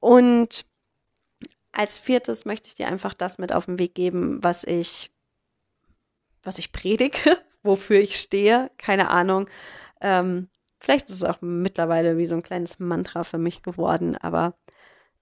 Und 0.00 0.66
als 1.72 1.98
viertes 1.98 2.44
möchte 2.44 2.68
ich 2.68 2.76
dir 2.76 2.86
einfach 2.86 3.14
das 3.14 3.38
mit 3.38 3.52
auf 3.52 3.66
den 3.66 3.78
Weg 3.78 3.94
geben, 3.94 4.42
was 4.42 4.62
ich, 4.62 5.10
was 6.44 6.58
ich 6.58 6.70
predige, 6.72 7.38
wofür 7.62 7.98
ich 7.98 8.20
stehe, 8.20 8.70
keine 8.78 9.10
Ahnung. 9.10 9.50
Ähm, 10.00 10.48
vielleicht 10.78 11.08
ist 11.08 11.16
es 11.16 11.24
auch 11.24 11.38
mittlerweile 11.40 12.16
wie 12.16 12.26
so 12.26 12.36
ein 12.36 12.42
kleines 12.42 12.78
Mantra 12.78 13.24
für 13.24 13.38
mich 13.38 13.62
geworden, 13.62 14.16
aber 14.16 14.54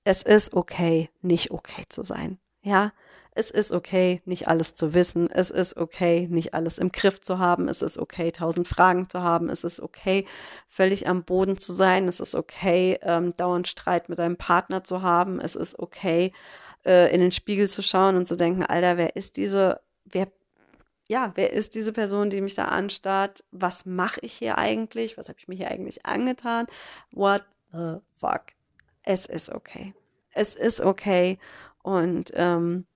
es 0.05 0.23
ist 0.23 0.53
okay, 0.53 1.09
nicht 1.23 1.51
okay 1.51 1.85
zu 1.89 2.03
sein. 2.03 2.39
Ja, 2.63 2.93
es 3.35 3.51
ist 3.51 3.73
okay, 3.73 4.21
nicht 4.27 4.47
alles 4.47 4.75
zu 4.75 4.93
wissen. 4.93 5.31
Es 5.31 5.51
ist 5.51 5.79
okay, 5.79 6.29
nicht 6.31 6.53
alles 6.53 6.77
im 6.77 6.93
Griff 6.93 7.21
zu 7.21 7.39
haben. 7.39 7.67
Es 7.67 7.81
ist 7.81 7.99
okay, 7.99 8.31
tausend 8.31 8.69
Fragen 8.69 9.09
zu 9.09 9.23
haben. 9.23 9.49
Es 9.49 9.65
ist 9.65 9.81
okay, 9.81 10.27
völlig 10.69 11.09
am 11.09 11.25
Boden 11.25 11.57
zu 11.57 11.73
sein. 11.73 12.09
Es 12.09 12.21
ist 12.21 12.35
okay, 12.35 12.99
ähm, 13.01 13.35
dauernd 13.37 13.69
Streit 13.69 14.11
mit 14.11 14.19
deinem 14.19 14.37
Partner 14.37 14.85
zu 14.85 15.01
haben. 15.01 15.41
Es 15.41 15.57
ist 15.57 15.79
okay, 15.79 16.33
äh, 16.85 17.13
in 17.15 17.23
den 17.23 17.33
Spiegel 17.33 17.69
zu 17.71 17.83
schauen 17.83 18.17
und 18.17 18.29
zu 18.29 18.37
denken, 18.37 18.65
Alter, 18.65 18.99
wer 18.99 19.17
ist 19.17 19.39
diese, 19.39 19.81
wer 20.05 20.29
ja, 21.09 21.33
wer 21.35 21.53
ist 21.53 21.75
diese 21.75 21.93
Person, 21.93 22.31
die 22.31 22.41
mich 22.41 22.55
da 22.55 22.67
anstarrt? 22.67 23.45
Was 23.51 23.87
mache 23.87 24.21
ich 24.23 24.35
hier 24.35 24.57
eigentlich? 24.57 25.19
Was 25.19 25.29
habe 25.29 25.39
ich 25.39 25.49
mir 25.49 25.57
hier 25.57 25.71
eigentlich 25.71 26.07
angetan? 26.07 26.67
What 27.11 27.45
the 27.73 27.97
fuck? 28.15 28.43
Es 29.03 29.27
ist 29.27 29.51
okay. 29.51 29.95
Es 30.31 30.55
ist 30.55 30.81
okay. 30.81 31.39
Und 31.83 32.33
ähm, 32.35 32.87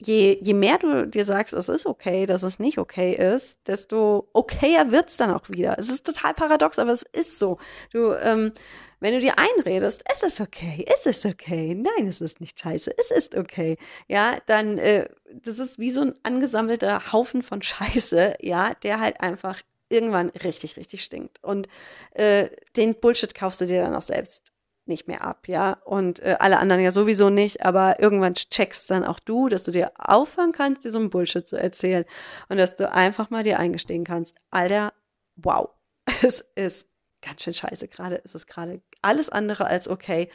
je, 0.00 0.38
je 0.40 0.54
mehr 0.54 0.78
du 0.78 1.06
dir 1.06 1.24
sagst, 1.24 1.54
es 1.54 1.68
ist 1.68 1.86
okay, 1.86 2.26
dass 2.26 2.42
es 2.42 2.58
nicht 2.58 2.78
okay 2.78 3.12
ist, 3.14 3.66
desto 3.66 4.28
okayer 4.32 4.90
wird's 4.90 5.16
dann 5.16 5.30
auch 5.32 5.48
wieder. 5.48 5.78
Es 5.78 5.88
ist 5.88 6.06
total 6.06 6.34
paradox, 6.34 6.78
aber 6.78 6.92
es 6.92 7.02
ist 7.02 7.38
so. 7.38 7.58
Du, 7.92 8.12
ähm, 8.12 8.52
wenn 9.00 9.14
du 9.14 9.20
dir 9.20 9.38
einredest, 9.38 10.04
es 10.12 10.22
ist 10.22 10.40
okay, 10.40 10.84
es 10.92 11.06
ist 11.06 11.24
okay, 11.24 11.74
nein, 11.74 12.06
es 12.06 12.20
ist 12.20 12.40
nicht 12.40 12.58
scheiße, 12.58 12.92
es 12.98 13.10
ist 13.10 13.36
okay, 13.36 13.76
ja, 14.08 14.38
dann, 14.46 14.78
äh, 14.78 15.08
das 15.32 15.58
ist 15.58 15.78
wie 15.78 15.90
so 15.90 16.00
ein 16.00 16.14
angesammelter 16.22 17.12
Haufen 17.12 17.42
von 17.42 17.62
Scheiße, 17.62 18.36
ja, 18.40 18.74
der 18.74 19.00
halt 19.00 19.20
einfach 19.20 19.62
irgendwann 19.88 20.30
richtig, 20.30 20.76
richtig 20.76 21.02
stinkt. 21.02 21.42
Und 21.42 21.68
äh, 22.12 22.48
den 22.76 22.94
Bullshit 22.94 23.34
kaufst 23.34 23.60
du 23.60 23.66
dir 23.66 23.82
dann 23.82 23.94
auch 23.94 24.02
selbst 24.02 24.52
nicht 24.88 25.08
mehr 25.08 25.22
ab, 25.22 25.48
ja. 25.48 25.78
Und 25.84 26.20
äh, 26.20 26.36
alle 26.40 26.58
anderen 26.58 26.82
ja 26.82 26.90
sowieso 26.90 27.30
nicht, 27.30 27.64
aber 27.64 28.00
irgendwann 28.00 28.34
checkst 28.34 28.90
dann 28.90 29.04
auch 29.04 29.20
du, 29.20 29.48
dass 29.48 29.64
du 29.64 29.70
dir 29.70 29.92
aufhören 29.98 30.52
kannst, 30.52 30.84
dir 30.84 30.90
so 30.90 30.98
ein 30.98 31.10
Bullshit 31.10 31.46
zu 31.46 31.56
erzählen 31.56 32.04
und 32.48 32.56
dass 32.56 32.76
du 32.76 32.90
einfach 32.90 33.30
mal 33.30 33.42
dir 33.42 33.58
eingestehen 33.58 34.04
kannst, 34.04 34.34
Alter, 34.50 34.92
wow, 35.36 35.70
es 36.22 36.40
ist 36.54 36.88
ganz 37.22 37.42
schön 37.42 37.54
scheiße 37.54 37.88
gerade, 37.88 38.16
ist 38.16 38.34
es 38.34 38.46
gerade 38.46 38.82
alles 39.02 39.28
andere 39.28 39.66
als 39.66 39.88
okay. 39.88 40.30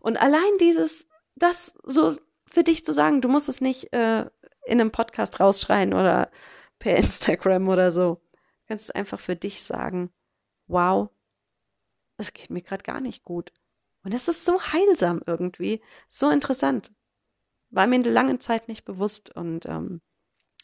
Und 0.00 0.16
allein 0.16 0.58
dieses, 0.60 1.08
das 1.34 1.74
so 1.84 2.16
für 2.48 2.62
dich 2.62 2.84
zu 2.84 2.92
sagen, 2.92 3.20
du 3.20 3.28
musst 3.28 3.48
es 3.48 3.60
nicht 3.60 3.92
äh, 3.92 4.26
in 4.66 4.80
einem 4.80 4.92
Podcast 4.92 5.40
rausschreien 5.40 5.94
oder 5.94 6.30
per 6.78 6.96
Instagram 6.96 7.68
oder 7.68 7.92
so. 7.92 8.20
Du 8.32 8.68
kannst 8.68 8.86
es 8.86 8.90
einfach 8.90 9.20
für 9.20 9.36
dich 9.36 9.62
sagen, 9.62 10.10
wow, 10.66 11.08
es 12.18 12.32
geht 12.32 12.50
mir 12.50 12.62
gerade 12.62 12.82
gar 12.82 13.00
nicht 13.00 13.22
gut. 13.22 13.52
Und 14.06 14.14
es 14.14 14.28
ist 14.28 14.44
so 14.44 14.62
heilsam 14.62 15.20
irgendwie, 15.26 15.82
so 16.08 16.30
interessant. 16.30 16.92
War 17.70 17.88
mir 17.88 17.96
in 17.96 18.04
der 18.04 18.12
langen 18.12 18.38
Zeit 18.38 18.68
nicht 18.68 18.84
bewusst 18.84 19.34
und 19.34 19.66
ähm, 19.66 20.00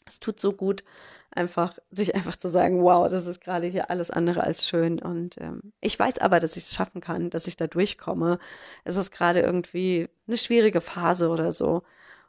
es 0.05 0.21
tut 0.21 0.39
so 0.39 0.53
gut, 0.53 0.85
einfach 1.29 1.77
sich 1.91 2.15
einfach 2.15 2.37
zu 2.37 2.47
sagen, 2.47 2.81
wow, 2.81 3.09
das 3.09 3.27
ist 3.27 3.41
gerade 3.41 3.67
hier 3.67 3.89
alles 3.89 4.11
andere 4.11 4.45
als 4.45 4.65
schön. 4.65 4.97
Und 4.97 5.35
ähm, 5.41 5.73
ich 5.81 5.99
weiß 5.99 6.19
aber, 6.19 6.39
dass 6.39 6.55
ich 6.55 6.63
es 6.63 6.73
schaffen 6.73 7.01
kann, 7.01 7.31
dass 7.31 7.47
ich 7.47 7.57
da 7.57 7.67
durchkomme. 7.67 8.39
Es 8.85 8.95
ist 8.95 9.11
gerade 9.11 9.41
irgendwie 9.41 10.07
eine 10.25 10.37
schwierige 10.37 10.79
Phase 10.79 11.27
oder 11.27 11.51
so. 11.51 11.83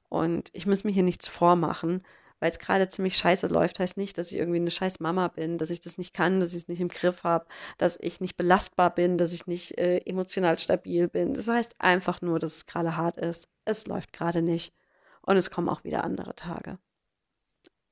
Und 0.08 0.50
ich 0.52 0.66
muss 0.66 0.82
mir 0.82 0.90
hier 0.90 1.04
nichts 1.04 1.28
vormachen 1.28 2.02
weil 2.44 2.50
es 2.50 2.58
gerade 2.58 2.90
ziemlich 2.90 3.16
scheiße 3.16 3.46
läuft, 3.46 3.80
heißt 3.80 3.96
nicht, 3.96 4.18
dass 4.18 4.30
ich 4.30 4.36
irgendwie 4.36 4.58
eine 4.58 4.70
scheiß 4.70 5.00
Mama 5.00 5.28
bin, 5.28 5.56
dass 5.56 5.70
ich 5.70 5.80
das 5.80 5.96
nicht 5.96 6.12
kann, 6.12 6.40
dass 6.40 6.50
ich 6.50 6.64
es 6.64 6.68
nicht 6.68 6.82
im 6.82 6.88
Griff 6.88 7.24
habe, 7.24 7.46
dass 7.78 7.96
ich 7.98 8.20
nicht 8.20 8.36
belastbar 8.36 8.94
bin, 8.94 9.16
dass 9.16 9.32
ich 9.32 9.46
nicht 9.46 9.78
äh, 9.78 10.00
emotional 10.00 10.58
stabil 10.58 11.08
bin. 11.08 11.32
Das 11.32 11.48
heißt 11.48 11.76
einfach 11.78 12.20
nur, 12.20 12.38
dass 12.38 12.56
es 12.56 12.66
gerade 12.66 12.98
hart 12.98 13.16
ist. 13.16 13.48
Es 13.64 13.86
läuft 13.86 14.12
gerade 14.12 14.42
nicht. 14.42 14.74
Und 15.22 15.38
es 15.38 15.50
kommen 15.50 15.70
auch 15.70 15.84
wieder 15.84 16.04
andere 16.04 16.36
Tage. 16.36 16.78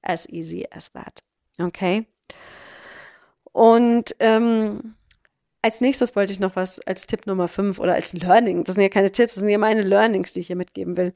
As 0.02 0.28
easy 0.28 0.68
as 0.70 0.92
that. 0.92 1.24
Okay? 1.58 2.06
Und 3.52 4.14
ähm, 4.18 4.96
als 5.62 5.80
nächstes 5.80 6.14
wollte 6.14 6.34
ich 6.34 6.40
noch 6.40 6.56
was 6.56 6.78
als 6.80 7.06
Tipp 7.06 7.26
Nummer 7.26 7.48
5 7.48 7.78
oder 7.78 7.94
als 7.94 8.12
Learning. 8.12 8.64
Das 8.64 8.74
sind 8.74 8.82
ja 8.82 8.90
keine 8.90 9.12
Tipps, 9.12 9.32
das 9.32 9.40
sind 9.40 9.48
ja 9.48 9.56
meine 9.56 9.80
Learnings, 9.80 10.34
die 10.34 10.40
ich 10.40 10.48
hier 10.48 10.56
mitgeben 10.56 10.98
will. 10.98 11.14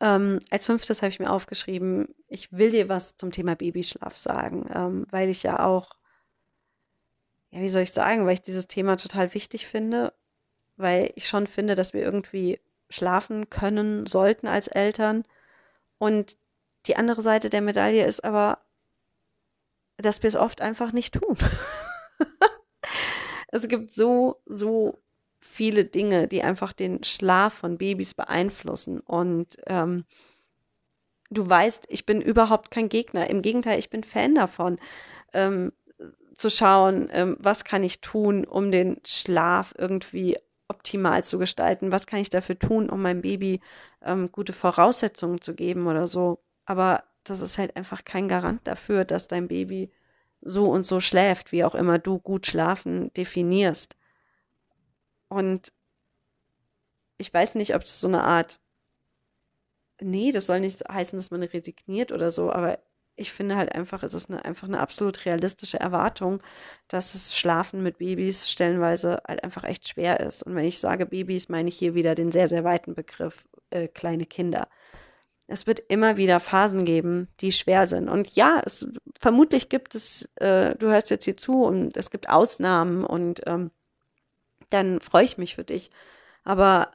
Ähm, 0.00 0.38
als 0.50 0.66
fünftes 0.66 1.02
habe 1.02 1.10
ich 1.10 1.18
mir 1.18 1.30
aufgeschrieben, 1.30 2.14
ich 2.28 2.52
will 2.52 2.70
dir 2.70 2.88
was 2.88 3.16
zum 3.16 3.32
Thema 3.32 3.56
Babyschlaf 3.56 4.16
sagen, 4.16 4.68
ähm, 4.72 5.06
weil 5.10 5.28
ich 5.28 5.42
ja 5.42 5.64
auch, 5.64 5.96
ja, 7.50 7.60
wie 7.60 7.68
soll 7.68 7.82
ich 7.82 7.92
sagen, 7.92 8.24
weil 8.24 8.34
ich 8.34 8.42
dieses 8.42 8.68
Thema 8.68 8.96
total 8.96 9.34
wichtig 9.34 9.66
finde, 9.66 10.12
weil 10.76 11.12
ich 11.16 11.28
schon 11.28 11.46
finde, 11.46 11.74
dass 11.74 11.92
wir 11.92 12.02
irgendwie 12.02 12.60
schlafen 12.88 13.50
können 13.50 14.06
sollten 14.06 14.46
als 14.46 14.68
Eltern. 14.68 15.24
Und 15.98 16.36
die 16.86 16.96
andere 16.96 17.22
Seite 17.22 17.50
der 17.50 17.60
Medaille 17.60 18.06
ist 18.06 18.24
aber, 18.24 18.58
dass 19.96 20.22
wir 20.22 20.28
es 20.28 20.36
oft 20.36 20.60
einfach 20.62 20.92
nicht 20.92 21.14
tun. 21.14 21.36
es 23.48 23.68
gibt 23.68 23.92
so, 23.92 24.40
so 24.46 24.98
viele 25.40 25.84
Dinge, 25.84 26.28
die 26.28 26.42
einfach 26.42 26.72
den 26.72 27.02
Schlaf 27.02 27.54
von 27.54 27.78
Babys 27.78 28.14
beeinflussen. 28.14 29.00
Und 29.00 29.56
ähm, 29.66 30.04
du 31.30 31.48
weißt, 31.48 31.86
ich 31.88 32.06
bin 32.06 32.20
überhaupt 32.20 32.70
kein 32.70 32.88
Gegner. 32.88 33.28
Im 33.28 33.42
Gegenteil, 33.42 33.78
ich 33.78 33.90
bin 33.90 34.04
Fan 34.04 34.34
davon, 34.34 34.78
ähm, 35.32 35.72
zu 36.34 36.50
schauen, 36.50 37.08
ähm, 37.12 37.36
was 37.38 37.64
kann 37.64 37.82
ich 37.82 38.00
tun, 38.00 38.44
um 38.44 38.70
den 38.70 39.00
Schlaf 39.04 39.74
irgendwie 39.76 40.38
optimal 40.68 41.24
zu 41.24 41.38
gestalten. 41.38 41.92
Was 41.92 42.06
kann 42.06 42.20
ich 42.20 42.30
dafür 42.30 42.58
tun, 42.58 42.88
um 42.88 43.02
meinem 43.02 43.22
Baby 43.22 43.60
ähm, 44.02 44.30
gute 44.30 44.52
Voraussetzungen 44.52 45.40
zu 45.40 45.54
geben 45.54 45.86
oder 45.86 46.06
so. 46.06 46.38
Aber 46.64 47.04
das 47.24 47.40
ist 47.40 47.58
halt 47.58 47.76
einfach 47.76 48.04
kein 48.04 48.28
Garant 48.28 48.60
dafür, 48.64 49.04
dass 49.04 49.28
dein 49.28 49.48
Baby 49.48 49.90
so 50.40 50.70
und 50.70 50.86
so 50.86 51.00
schläft, 51.00 51.52
wie 51.52 51.64
auch 51.64 51.74
immer 51.74 51.98
du 51.98 52.18
gut 52.18 52.46
schlafen 52.46 53.12
definierst. 53.14 53.96
Und 55.30 55.72
ich 57.18 57.32
weiß 57.32 57.54
nicht, 57.54 57.74
ob 57.74 57.82
es 57.82 58.00
so 58.00 58.08
eine 58.08 58.24
Art, 58.24 58.60
nee, 60.00 60.32
das 60.32 60.46
soll 60.46 60.60
nicht 60.60 60.82
heißen, 60.88 61.18
dass 61.18 61.30
man 61.30 61.42
resigniert 61.42 62.12
oder 62.12 62.30
so, 62.30 62.52
aber 62.52 62.78
ich 63.16 63.32
finde 63.32 63.56
halt 63.56 63.72
einfach, 63.74 64.02
es 64.02 64.14
ist 64.14 64.30
eine, 64.30 64.44
einfach 64.44 64.66
eine 64.66 64.80
absolut 64.80 65.26
realistische 65.26 65.78
Erwartung, 65.78 66.42
dass 66.88 67.12
das 67.12 67.36
Schlafen 67.36 67.82
mit 67.82 67.98
Babys 67.98 68.50
stellenweise 68.50 69.20
halt 69.28 69.44
einfach 69.44 69.64
echt 69.64 69.88
schwer 69.88 70.20
ist. 70.20 70.42
Und 70.42 70.56
wenn 70.56 70.64
ich 70.64 70.80
sage 70.80 71.06
Babys, 71.06 71.48
meine 71.48 71.68
ich 71.68 71.76
hier 71.76 71.94
wieder 71.94 72.14
den 72.14 72.32
sehr, 72.32 72.48
sehr 72.48 72.64
weiten 72.64 72.94
Begriff 72.94 73.44
äh, 73.70 73.88
kleine 73.88 74.24
Kinder. 74.24 74.68
Es 75.46 75.66
wird 75.66 75.80
immer 75.88 76.16
wieder 76.16 76.40
Phasen 76.40 76.84
geben, 76.84 77.28
die 77.40 77.52
schwer 77.52 77.86
sind. 77.86 78.08
Und 78.08 78.30
ja, 78.36 78.62
es, 78.64 78.86
vermutlich 79.18 79.68
gibt 79.68 79.94
es, 79.94 80.30
äh, 80.36 80.76
du 80.76 80.88
hörst 80.88 81.10
jetzt 81.10 81.24
hier 81.24 81.36
zu 81.36 81.64
und 81.64 81.96
es 81.96 82.10
gibt 82.10 82.30
Ausnahmen 82.30 83.04
und 83.04 83.42
ähm, 83.46 83.70
dann 84.70 85.00
freue 85.00 85.24
ich 85.24 85.38
mich 85.38 85.54
für 85.56 85.64
dich. 85.64 85.90
Aber 86.44 86.92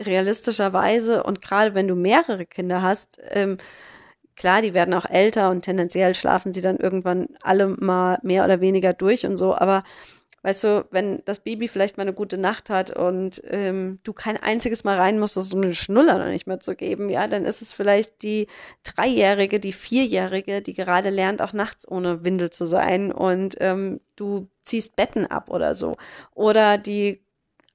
realistischerweise 0.00 1.22
und 1.24 1.42
gerade 1.42 1.74
wenn 1.74 1.88
du 1.88 1.94
mehrere 1.96 2.46
Kinder 2.46 2.82
hast, 2.82 3.20
ähm, 3.30 3.58
klar, 4.36 4.62
die 4.62 4.74
werden 4.74 4.94
auch 4.94 5.06
älter 5.06 5.50
und 5.50 5.62
tendenziell 5.62 6.14
schlafen 6.14 6.52
sie 6.52 6.60
dann 6.62 6.78
irgendwann 6.78 7.28
alle 7.42 7.68
mal 7.68 8.18
mehr 8.22 8.44
oder 8.44 8.60
weniger 8.60 8.92
durch 8.94 9.26
und 9.26 9.36
so, 9.36 9.54
aber 9.54 9.84
Weißt 10.42 10.62
du, 10.62 10.86
wenn 10.90 11.22
das 11.24 11.40
Baby 11.40 11.66
vielleicht 11.66 11.96
mal 11.96 12.02
eine 12.02 12.12
gute 12.12 12.38
Nacht 12.38 12.70
hat 12.70 12.96
und 12.96 13.42
ähm, 13.44 13.98
du 14.04 14.12
kein 14.12 14.36
einziges 14.36 14.84
Mal 14.84 14.96
rein 14.96 15.18
musstest, 15.18 15.52
um 15.52 15.62
den 15.62 15.74
Schnuller 15.74 16.18
noch 16.18 16.30
nicht 16.30 16.46
mehr 16.46 16.60
zu 16.60 16.76
geben, 16.76 17.08
ja, 17.08 17.26
dann 17.26 17.44
ist 17.44 17.60
es 17.60 17.72
vielleicht 17.72 18.22
die 18.22 18.46
Dreijährige, 18.84 19.58
die 19.58 19.72
Vierjährige, 19.72 20.62
die 20.62 20.74
gerade 20.74 21.10
lernt, 21.10 21.42
auch 21.42 21.52
nachts 21.52 21.88
ohne 21.90 22.24
Windel 22.24 22.50
zu 22.50 22.66
sein 22.66 23.10
und 23.10 23.56
ähm, 23.58 24.00
du 24.14 24.48
ziehst 24.62 24.94
Betten 24.94 25.26
ab 25.26 25.50
oder 25.50 25.74
so. 25.74 25.96
Oder 26.34 26.78
die 26.78 27.20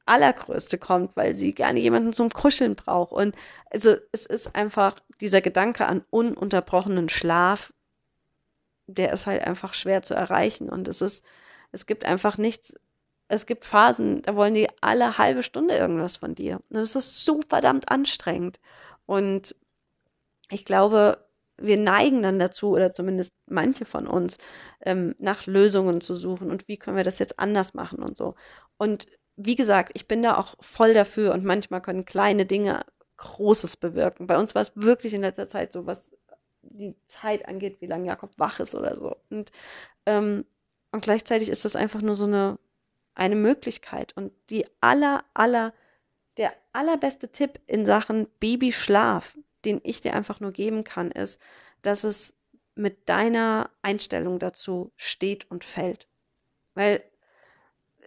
allergrößte 0.06 0.78
kommt, 0.78 1.16
weil 1.16 1.36
sie 1.36 1.54
gerne 1.54 1.80
jemanden 1.80 2.14
zum 2.14 2.30
Kuscheln 2.30 2.76
braucht. 2.76 3.12
Und 3.12 3.36
also 3.72 3.96
es 4.12 4.26
ist 4.26 4.56
einfach 4.56 5.00
dieser 5.22 5.42
Gedanke 5.42 5.86
an 5.86 6.04
ununterbrochenen 6.10 7.10
Schlaf, 7.10 7.74
der 8.88 9.14
ist 9.14 9.28
halt 9.28 9.44
einfach 9.44 9.74
schwer 9.74 10.02
zu 10.02 10.14
erreichen. 10.14 10.70
Und 10.70 10.88
es 10.88 11.02
ist 11.02 11.26
es 11.74 11.86
gibt 11.86 12.06
einfach 12.06 12.38
nichts. 12.38 12.74
Es 13.28 13.46
gibt 13.46 13.66
Phasen, 13.66 14.22
da 14.22 14.36
wollen 14.36 14.54
die 14.54 14.70
alle 14.82 15.18
halbe 15.18 15.44
Stunde 15.44 15.76
irgendwas 15.76 16.18
von 16.18 16.36
dir. 16.36 16.62
Und 16.70 16.78
das 16.78 16.96
ist 16.96 17.26
so 17.26 17.42
verdammt 17.42 17.90
anstrengend. 17.90 18.60
Und 19.06 19.56
ich 20.50 20.66
glaube, 20.66 21.26
wir 21.58 21.78
neigen 21.78 22.24
dann 22.24 22.40
dazu, 22.40 22.70
oder 22.70 22.94
zumindest 22.94 23.34
manche 23.48 23.86
von 23.86 24.08
uns, 24.08 24.38
ähm, 24.82 25.16
nach 25.20 25.46
Lösungen 25.48 26.02
zu 26.02 26.16
suchen 26.16 26.52
und 26.52 26.68
wie 26.68 26.78
können 26.78 26.98
wir 26.98 27.04
das 27.04 27.20
jetzt 27.20 27.40
anders 27.40 27.74
machen 27.74 28.00
und 28.04 28.18
so. 28.18 28.36
Und 28.78 29.08
wie 29.36 29.56
gesagt, 29.56 29.92
ich 29.96 30.08
bin 30.08 30.22
da 30.22 30.38
auch 30.38 30.56
voll 30.60 30.94
dafür 30.94 31.34
und 31.34 31.44
manchmal 31.44 31.82
können 31.82 32.06
kleine 32.06 32.46
Dinge 32.46 32.86
Großes 33.18 33.78
bewirken. 33.78 34.28
Bei 34.28 34.38
uns 34.38 34.54
war 34.54 34.62
es 34.62 34.74
wirklich 34.76 35.14
in 35.14 35.22
letzter 35.22 35.48
Zeit 35.48 35.72
so, 35.72 35.86
was 35.86 36.12
die 36.62 36.96
Zeit 37.08 37.48
angeht, 37.48 37.78
wie 37.80 37.88
lange 37.88 38.08
Jakob 38.08 38.32
wach 38.38 38.60
ist 38.60 38.76
oder 38.76 38.98
so. 38.98 39.16
Und 39.30 39.52
ähm, 40.06 40.46
und 40.94 41.02
gleichzeitig 41.02 41.50
ist 41.50 41.66
das 41.66 41.76
einfach 41.76 42.02
nur 42.02 42.14
so 42.14 42.26
eine, 42.26 42.60
eine 43.16 43.36
Möglichkeit. 43.36 44.16
Und 44.16 44.32
die 44.52 44.66
aller, 44.80 45.26
aller, 45.34 45.74
der 46.38 46.54
allerbeste 46.72 47.32
Tipp 47.32 47.60
in 47.66 47.86
Sachen 47.86 48.28
Babyschlaf, 48.40 49.36
den 49.66 49.82
ich 49.84 50.02
dir 50.02 50.14
einfach 50.14 50.40
nur 50.40 50.52
geben 50.52 50.84
kann, 50.84 51.10
ist, 51.10 51.42
dass 51.82 52.04
es 52.04 52.38
mit 52.76 53.10
deiner 53.10 53.72
Einstellung 53.82 54.38
dazu 54.38 54.92
steht 54.96 55.50
und 55.50 55.64
fällt. 55.64 56.08
Weil 56.76 57.04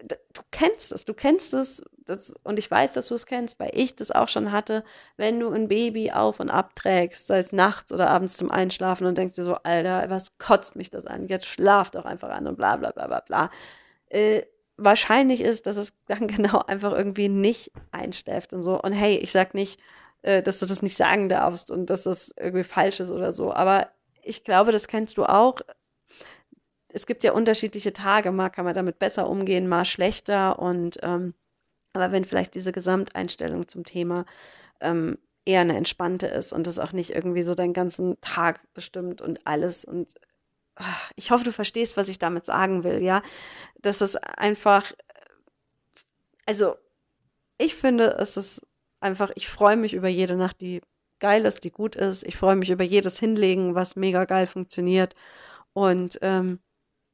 du 0.04 0.42
kennst 0.50 0.92
es, 0.92 1.04
du 1.04 1.14
kennst 1.14 1.54
es, 1.54 1.82
das, 2.04 2.35
und 2.44 2.59
ich 2.59 2.70
weiß, 2.70 2.92
dass 2.92 3.09
du 3.09 3.14
es 3.14 3.26
kennst, 3.26 3.59
weil 3.59 3.70
ich 3.72 3.96
das 3.96 4.11
auch 4.11 4.28
schon 4.28 4.52
hatte, 4.52 4.85
wenn 5.16 5.40
du 5.40 5.50
ein 5.50 5.68
Baby 5.68 6.12
auf 6.12 6.40
und 6.40 6.50
abträgst, 6.50 7.26
sei 7.26 7.38
es 7.38 7.52
nachts 7.52 7.92
oder 7.92 8.11
abends 8.11 8.37
zum 8.37 8.50
Einschlafen 8.50 9.06
und 9.06 9.18
denkst 9.18 9.37
dir 9.37 9.44
so, 9.44 9.54
Alter, 9.54 10.09
was 10.09 10.38
kotzt 10.38 10.76
mich 10.76 10.90
das 10.90 11.06
an? 11.06 11.28
Jetzt 11.28 11.46
schlaf 11.46 11.90
doch 11.90 12.04
einfach 12.04 12.30
an 12.30 12.46
und 12.46 12.56
bla 12.56 12.76
bla 12.76 12.90
bla 12.90 13.06
bla 13.06 13.20
bla. 13.20 13.50
Äh, 14.09 14.42
wahrscheinlich 14.76 15.40
ist, 15.40 15.66
dass 15.66 15.76
es 15.76 15.92
dann 16.06 16.26
genau 16.28 16.61
einfach 16.61 16.92
irgendwie 16.92 17.28
nicht 17.28 17.72
einschläft 17.90 18.52
und 18.52 18.62
so. 18.62 18.80
Und 18.80 18.92
hey, 18.92 19.16
ich 19.16 19.32
sag 19.32 19.54
nicht, 19.54 19.80
äh, 20.22 20.42
dass 20.42 20.61
du 20.61 20.66
das 20.66 20.82
nicht 20.82 20.96
sagen 20.96 21.28
darfst 21.28 21.70
und 21.70 21.90
dass 21.90 22.04
das 22.04 22.32
irgendwie 22.38 22.64
falsch 22.64 23.00
ist 23.00 23.11
oder 23.11 23.32
so. 23.32 23.52
Aber 23.52 23.88
ich 24.22 24.44
glaube, 24.44 24.72
das 24.72 24.88
kennst 24.88 25.16
du 25.16 25.24
auch. 25.24 25.61
Es 26.96 27.04
gibt 27.04 27.24
ja 27.24 27.32
unterschiedliche 27.32 27.92
Tage, 27.92 28.32
mal 28.32 28.48
kann 28.48 28.64
man 28.64 28.74
damit 28.74 28.98
besser 28.98 29.28
umgehen, 29.28 29.68
mal 29.68 29.85
schlechter. 29.85 30.59
Und 30.59 30.98
ähm, 31.02 31.35
aber 31.92 32.11
wenn 32.11 32.24
vielleicht 32.24 32.54
diese 32.54 32.72
Gesamteinstellung 32.72 33.68
zum 33.68 33.85
Thema 33.85 34.24
ähm, 34.80 35.18
eher 35.44 35.61
eine 35.61 35.76
entspannte 35.76 36.26
ist 36.26 36.54
und 36.54 36.66
das 36.66 36.78
auch 36.78 36.92
nicht 36.92 37.11
irgendwie 37.11 37.42
so 37.42 37.54
deinen 37.54 37.74
ganzen 37.74 38.18
Tag 38.22 38.61
bestimmt 38.72 39.20
und 39.20 39.46
alles 39.46 39.85
und 39.85 40.14
ach, 40.76 41.11
ich 41.16 41.30
hoffe, 41.30 41.44
du 41.44 41.52
verstehst, 41.52 41.98
was 41.98 42.09
ich 42.09 42.18
damit 42.18 42.46
sagen 42.46 42.82
will, 42.82 43.02
ja, 43.02 43.20
dass 43.80 44.00
es 44.00 44.16
einfach, 44.16 44.92
also 46.46 46.76
ich 47.59 47.74
finde, 47.74 48.16
es 48.18 48.38
ist 48.38 48.66
einfach, 49.00 49.30
ich 49.35 49.48
freue 49.48 49.76
mich 49.76 49.92
über 49.92 50.09
jede 50.09 50.37
Nacht, 50.37 50.62
die 50.62 50.80
geil 51.18 51.44
ist, 51.44 51.64
die 51.64 51.70
gut 51.70 51.94
ist. 51.94 52.22
Ich 52.24 52.37
freue 52.37 52.56
mich 52.56 52.70
über 52.70 52.85
jedes 52.85 53.18
Hinlegen, 53.18 53.74
was 53.74 53.96
mega 53.96 54.24
geil 54.24 54.46
funktioniert. 54.46 55.14
Und 55.72 56.18
ähm, 56.22 56.61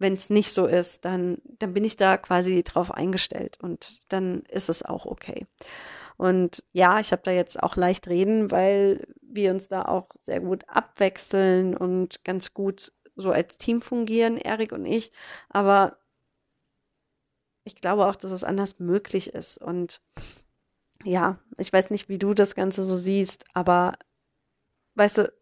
wenn 0.03 0.15
es 0.15 0.29
nicht 0.29 0.53
so 0.53 0.67
ist, 0.67 1.05
dann, 1.05 1.39
dann 1.59 1.73
bin 1.73 1.85
ich 1.85 1.97
da 1.97 2.19
quasi 2.19 2.63
drauf 2.63 2.93
eingestellt 2.93 3.59
und 3.63 4.01
dann 4.09 4.43
ist 4.49 4.69
es 4.69 4.83
auch 4.83 5.07
okay. 5.07 5.47
Und 6.17 6.63
ja, 6.73 7.01
ich 7.01 7.13
habe 7.13 7.23
da 7.25 7.31
jetzt 7.31 7.63
auch 7.63 7.77
leicht 7.77 8.09
reden, 8.09 8.51
weil 8.51 9.07
wir 9.23 9.51
uns 9.51 9.69
da 9.69 9.83
auch 9.83 10.09
sehr 10.23 10.41
gut 10.41 10.65
abwechseln 10.69 11.77
und 11.77 12.25
ganz 12.25 12.53
gut 12.53 12.93
so 13.17 13.31
als 13.31 13.59
Team 13.59 13.81
fungieren, 13.83 14.37
Erik 14.37 14.73
und 14.73 14.85
ich. 14.85 15.13
Aber 15.49 15.99
ich 17.65 17.77
glaube 17.77 18.07
auch, 18.07 18.17
dass 18.17 18.33
es 18.33 18.45
anders 18.45 18.79
möglich 18.79 19.35
ist. 19.35 19.59
Und 19.59 20.01
ja, 21.05 21.39
ich 21.59 21.73
weiß 21.73 21.91
nicht, 21.91 22.09
wie 22.09 22.19
du 22.19 22.35
das 22.35 22.55
Ganze 22.55 22.85
so 22.85 22.97
siehst, 22.97 23.45
aber 23.55 23.95
weißt 24.95 25.19
du, 25.19 25.33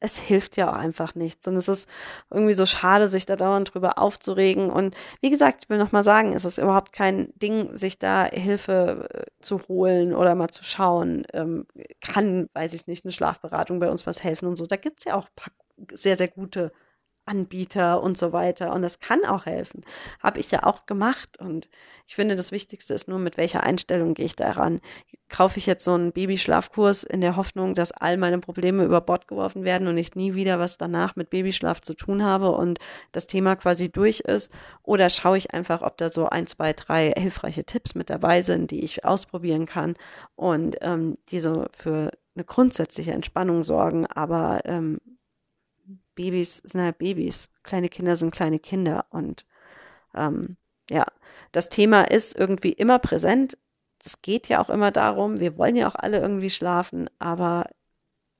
es 0.00 0.18
hilft 0.18 0.56
ja 0.56 0.70
auch 0.70 0.76
einfach 0.76 1.14
nichts. 1.14 1.46
Und 1.48 1.56
es 1.56 1.68
ist 1.68 1.88
irgendwie 2.30 2.54
so 2.54 2.66
schade, 2.66 3.08
sich 3.08 3.26
da 3.26 3.36
dauernd 3.36 3.74
drüber 3.74 3.98
aufzuregen. 3.98 4.70
Und 4.70 4.96
wie 5.20 5.30
gesagt, 5.30 5.64
ich 5.64 5.70
will 5.70 5.78
nochmal 5.78 6.02
sagen, 6.02 6.34
es 6.34 6.44
ist 6.44 6.58
überhaupt 6.58 6.92
kein 6.92 7.32
Ding, 7.36 7.76
sich 7.76 7.98
da 7.98 8.26
Hilfe 8.26 9.08
äh, 9.12 9.24
zu 9.40 9.60
holen 9.68 10.14
oder 10.14 10.34
mal 10.34 10.48
zu 10.48 10.64
schauen. 10.64 11.26
Ähm, 11.32 11.66
kann, 12.00 12.48
weiß 12.54 12.74
ich 12.74 12.86
nicht, 12.86 13.04
eine 13.04 13.12
Schlafberatung 13.12 13.80
bei 13.80 13.90
uns 13.90 14.06
was 14.06 14.22
helfen 14.22 14.46
und 14.46 14.56
so. 14.56 14.66
Da 14.66 14.76
gibt 14.76 15.00
es 15.00 15.04
ja 15.04 15.14
auch 15.16 15.28
sehr, 15.92 16.16
sehr 16.16 16.28
gute 16.28 16.72
Anbieter 17.28 18.02
und 18.02 18.16
so 18.16 18.32
weiter. 18.32 18.72
Und 18.72 18.82
das 18.82 19.00
kann 19.00 19.24
auch 19.24 19.46
helfen. 19.46 19.82
Habe 20.20 20.40
ich 20.40 20.50
ja 20.50 20.64
auch 20.64 20.86
gemacht. 20.86 21.38
Und 21.38 21.68
ich 22.06 22.14
finde, 22.14 22.36
das 22.36 22.52
Wichtigste 22.52 22.94
ist 22.94 23.08
nur, 23.08 23.18
mit 23.18 23.36
welcher 23.36 23.62
Einstellung 23.62 24.14
gehe 24.14 24.26
ich 24.26 24.36
da 24.36 24.50
ran. 24.52 24.80
Kaufe 25.28 25.58
ich 25.58 25.66
jetzt 25.66 25.84
so 25.84 25.94
einen 25.94 26.12
Babyschlafkurs 26.12 27.02
in 27.04 27.20
der 27.20 27.36
Hoffnung, 27.36 27.74
dass 27.74 27.92
all 27.92 28.16
meine 28.16 28.38
Probleme 28.38 28.84
über 28.84 29.00
Bord 29.00 29.28
geworfen 29.28 29.64
werden 29.64 29.88
und 29.88 29.98
ich 29.98 30.14
nie 30.14 30.34
wieder 30.34 30.58
was 30.58 30.78
danach 30.78 31.16
mit 31.16 31.30
Babyschlaf 31.30 31.80
zu 31.80 31.94
tun 31.94 32.24
habe 32.24 32.52
und 32.52 32.78
das 33.12 33.26
Thema 33.26 33.56
quasi 33.56 33.90
durch 33.90 34.20
ist? 34.20 34.52
Oder 34.82 35.10
schaue 35.10 35.36
ich 35.36 35.52
einfach, 35.52 35.82
ob 35.82 35.96
da 35.98 36.08
so 36.08 36.28
ein, 36.28 36.46
zwei, 36.46 36.72
drei 36.72 37.12
hilfreiche 37.16 37.64
Tipps 37.64 37.94
mit 37.94 38.10
dabei 38.10 38.42
sind, 38.42 38.70
die 38.70 38.84
ich 38.84 39.04
ausprobieren 39.04 39.66
kann 39.66 39.94
und 40.36 40.76
ähm, 40.80 41.18
die 41.30 41.40
so 41.40 41.66
für 41.72 42.10
eine 42.34 42.44
grundsätzliche 42.44 43.12
Entspannung 43.12 43.62
sorgen, 43.64 44.06
aber 44.06 44.60
ähm, 44.64 44.98
Babys 46.18 46.56
sind 46.56 46.80
halt 46.80 46.98
Babys. 46.98 47.48
Kleine 47.62 47.88
Kinder 47.88 48.16
sind 48.16 48.32
kleine 48.32 48.58
Kinder. 48.58 49.06
Und 49.10 49.46
ähm, 50.14 50.56
ja, 50.90 51.06
das 51.52 51.68
Thema 51.68 52.02
ist 52.02 52.36
irgendwie 52.36 52.72
immer 52.72 52.98
präsent. 52.98 53.56
Es 54.04 54.22
geht 54.22 54.48
ja 54.48 54.60
auch 54.60 54.70
immer 54.70 54.90
darum, 54.90 55.40
wir 55.40 55.58
wollen 55.58 55.76
ja 55.76 55.88
auch 55.88 55.94
alle 55.94 56.20
irgendwie 56.20 56.50
schlafen, 56.50 57.10
aber 57.18 57.66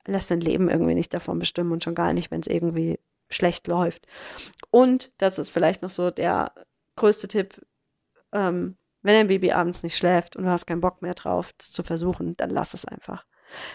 lass 0.05 0.27
dein 0.27 0.41
Leben 0.41 0.69
irgendwie 0.69 0.95
nicht 0.95 1.13
davon 1.13 1.39
bestimmen 1.39 1.71
und 1.71 1.83
schon 1.83 1.95
gar 1.95 2.13
nicht, 2.13 2.31
wenn 2.31 2.41
es 2.41 2.47
irgendwie 2.47 2.99
schlecht 3.29 3.67
läuft. 3.67 4.07
Und 4.71 5.11
das 5.17 5.39
ist 5.39 5.49
vielleicht 5.49 5.81
noch 5.81 5.89
so 5.89 6.11
der 6.11 6.53
größte 6.95 7.27
Tipp, 7.27 7.61
ähm, 8.31 8.77
wenn 9.01 9.15
ein 9.15 9.27
Baby 9.27 9.51
abends 9.51 9.83
nicht 9.83 9.97
schläft 9.97 10.35
und 10.35 10.43
du 10.43 10.49
hast 10.49 10.65
keinen 10.65 10.81
Bock 10.81 11.01
mehr 11.01 11.13
drauf, 11.13 11.53
das 11.57 11.71
zu 11.71 11.83
versuchen, 11.83 12.35
dann 12.37 12.49
lass 12.49 12.73
es 12.73 12.85
einfach. 12.85 13.25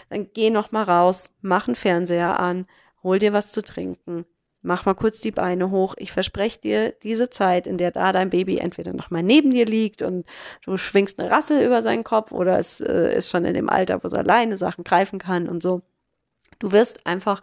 Dann 0.09 0.31
geh 0.33 0.49
noch 0.49 0.71
mal 0.71 0.83
raus, 0.83 1.33
mach 1.41 1.67
einen 1.67 1.75
Fernseher 1.75 2.39
an, 2.39 2.67
hol 3.03 3.19
dir 3.19 3.33
was 3.33 3.51
zu 3.51 3.61
trinken, 3.61 4.25
mach 4.65 4.85
mal 4.85 4.95
kurz 4.95 5.21
die 5.21 5.31
Beine 5.31 5.69
hoch. 5.69 5.93
Ich 5.97 6.11
verspreche 6.11 6.59
dir, 6.59 6.91
diese 7.03 7.29
Zeit, 7.29 7.67
in 7.67 7.77
der 7.77 7.91
da 7.91 8.11
dein 8.11 8.29
Baby 8.29 8.57
entweder 8.57 8.93
noch 8.93 9.11
mal 9.11 9.23
neben 9.23 9.51
dir 9.51 9.65
liegt 9.65 10.01
und 10.01 10.25
du 10.63 10.75
schwingst 10.75 11.19
eine 11.19 11.31
Rassel 11.31 11.63
über 11.63 11.81
seinen 11.81 12.03
Kopf 12.03 12.31
oder 12.31 12.59
es 12.59 12.81
äh, 12.81 13.15
ist 13.15 13.29
schon 13.29 13.45
in 13.45 13.53
dem 13.53 13.69
Alter, 13.69 14.03
wo 14.03 14.07
es 14.07 14.13
alleine 14.13 14.57
Sachen 14.57 14.83
greifen 14.83 15.19
kann 15.19 15.47
und 15.47 15.61
so. 15.61 15.83
Du 16.59 16.71
wirst 16.71 17.05
einfach 17.05 17.41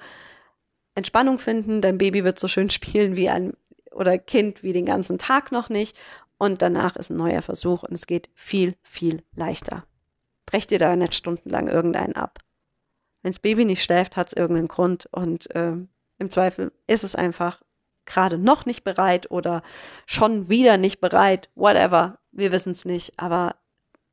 Entspannung 0.94 1.38
finden, 1.38 1.80
dein 1.80 1.96
Baby 1.96 2.24
wird 2.24 2.38
so 2.38 2.48
schön 2.48 2.70
spielen 2.70 3.16
wie 3.16 3.30
ein 3.30 3.54
oder 3.92 4.18
Kind 4.18 4.62
wie 4.62 4.72
den 4.72 4.86
ganzen 4.86 5.18
Tag 5.18 5.52
noch 5.52 5.68
nicht 5.68 5.96
und 6.38 6.60
danach 6.60 6.96
ist 6.96 7.10
ein 7.10 7.16
neuer 7.16 7.42
Versuch 7.42 7.84
und 7.84 7.92
es 7.92 8.06
geht 8.06 8.30
viel, 8.34 8.74
viel 8.82 9.22
leichter. 9.36 9.84
Brech 10.44 10.66
dir 10.66 10.78
da 10.78 10.96
nicht 10.96 11.14
stundenlang 11.14 11.68
irgendeinen 11.68 12.16
ab. 12.16 12.40
Wenn 13.22 13.30
das 13.30 13.38
Baby 13.38 13.64
nicht 13.64 13.84
schläft, 13.84 14.16
hat 14.16 14.26
es 14.26 14.32
irgendeinen 14.32 14.66
Grund 14.66 15.08
und 15.12 15.54
äh, 15.54 15.76
im 16.22 16.30
Zweifel 16.30 16.72
ist 16.86 17.04
es 17.04 17.14
einfach 17.14 17.62
gerade 18.06 18.38
noch 18.38 18.66
nicht 18.66 18.82
bereit 18.82 19.30
oder 19.30 19.62
schon 20.06 20.48
wieder 20.48 20.76
nicht 20.76 21.00
bereit, 21.00 21.50
whatever, 21.54 22.18
wir 22.32 22.50
wissen 22.50 22.72
es 22.72 22.84
nicht, 22.84 23.18
aber 23.18 23.56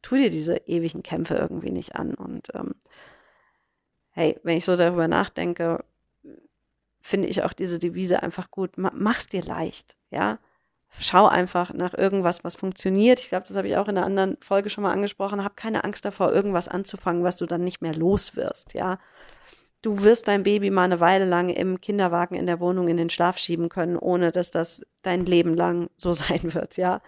tu 0.02 0.16
dir 0.16 0.30
diese 0.30 0.58
ewigen 0.68 1.04
Kämpfe 1.04 1.36
irgendwie 1.36 1.72
nicht 1.72 1.96
an 1.96 2.14
und 2.14 2.50
ähm, 2.54 2.76
hey, 4.12 4.40
wenn 4.44 4.58
ich 4.58 4.66
so 4.66 4.76
darüber 4.76 5.08
nachdenke, 5.08 5.84
finde 7.02 7.28
ich 7.30 7.44
auch 7.44 7.54
diese 7.54 7.80
Devise 7.80 8.22
einfach 8.22 8.52
gut, 8.52 8.72
mach's 8.76 9.28
dir 9.28 9.42
leicht, 9.42 9.96
ja, 10.12 10.40
schau 10.98 11.28
einfach 11.28 11.74
nach 11.74 11.94
irgendwas, 11.94 12.44
was 12.44 12.56
funktioniert. 12.56 13.20
Ich 13.20 13.30
glaube, 13.30 13.48
das 13.48 13.56
habe 13.56 13.68
ich 13.68 13.78
auch 13.78 13.88
in 13.88 13.98
einer 13.98 14.06
anderen 14.06 14.38
Folge 14.42 14.70
schon 14.70 14.84
mal 14.84 14.92
angesprochen. 14.92 15.44
Hab 15.44 15.56
keine 15.56 15.84
Angst 15.84 16.04
davor, 16.04 16.34
irgendwas 16.34 16.68
anzufangen, 16.68 17.24
was 17.24 17.38
du 17.38 17.46
dann 17.46 17.64
nicht 17.64 17.82
mehr 17.82 17.94
los 17.94 18.36
wirst, 18.36 18.74
ja. 18.74 19.00
Du 19.82 20.04
wirst 20.04 20.28
dein 20.28 20.44
Baby 20.44 20.72
mal 20.72 20.84
eine 20.84 21.00
Weile 21.00 21.24
lang 21.24 21.48
im 21.48 21.80
Kinderwagen 21.80 22.36
in 22.36 22.46
der 22.46 22.60
Wohnung 22.60 22.90
in 22.90 22.98
den 22.98 23.10
Schlaf 23.10 23.38
schieben 23.38 23.70
können, 23.70 23.96
ohne 23.96 24.34
dass 24.34 24.52
das 24.52 24.86
dein 25.04 25.26
Leben 25.26 25.54
lang 25.54 25.90
so 25.96 26.12
sein 26.14 26.54
wird, 26.54 26.76
ja. 26.76 27.02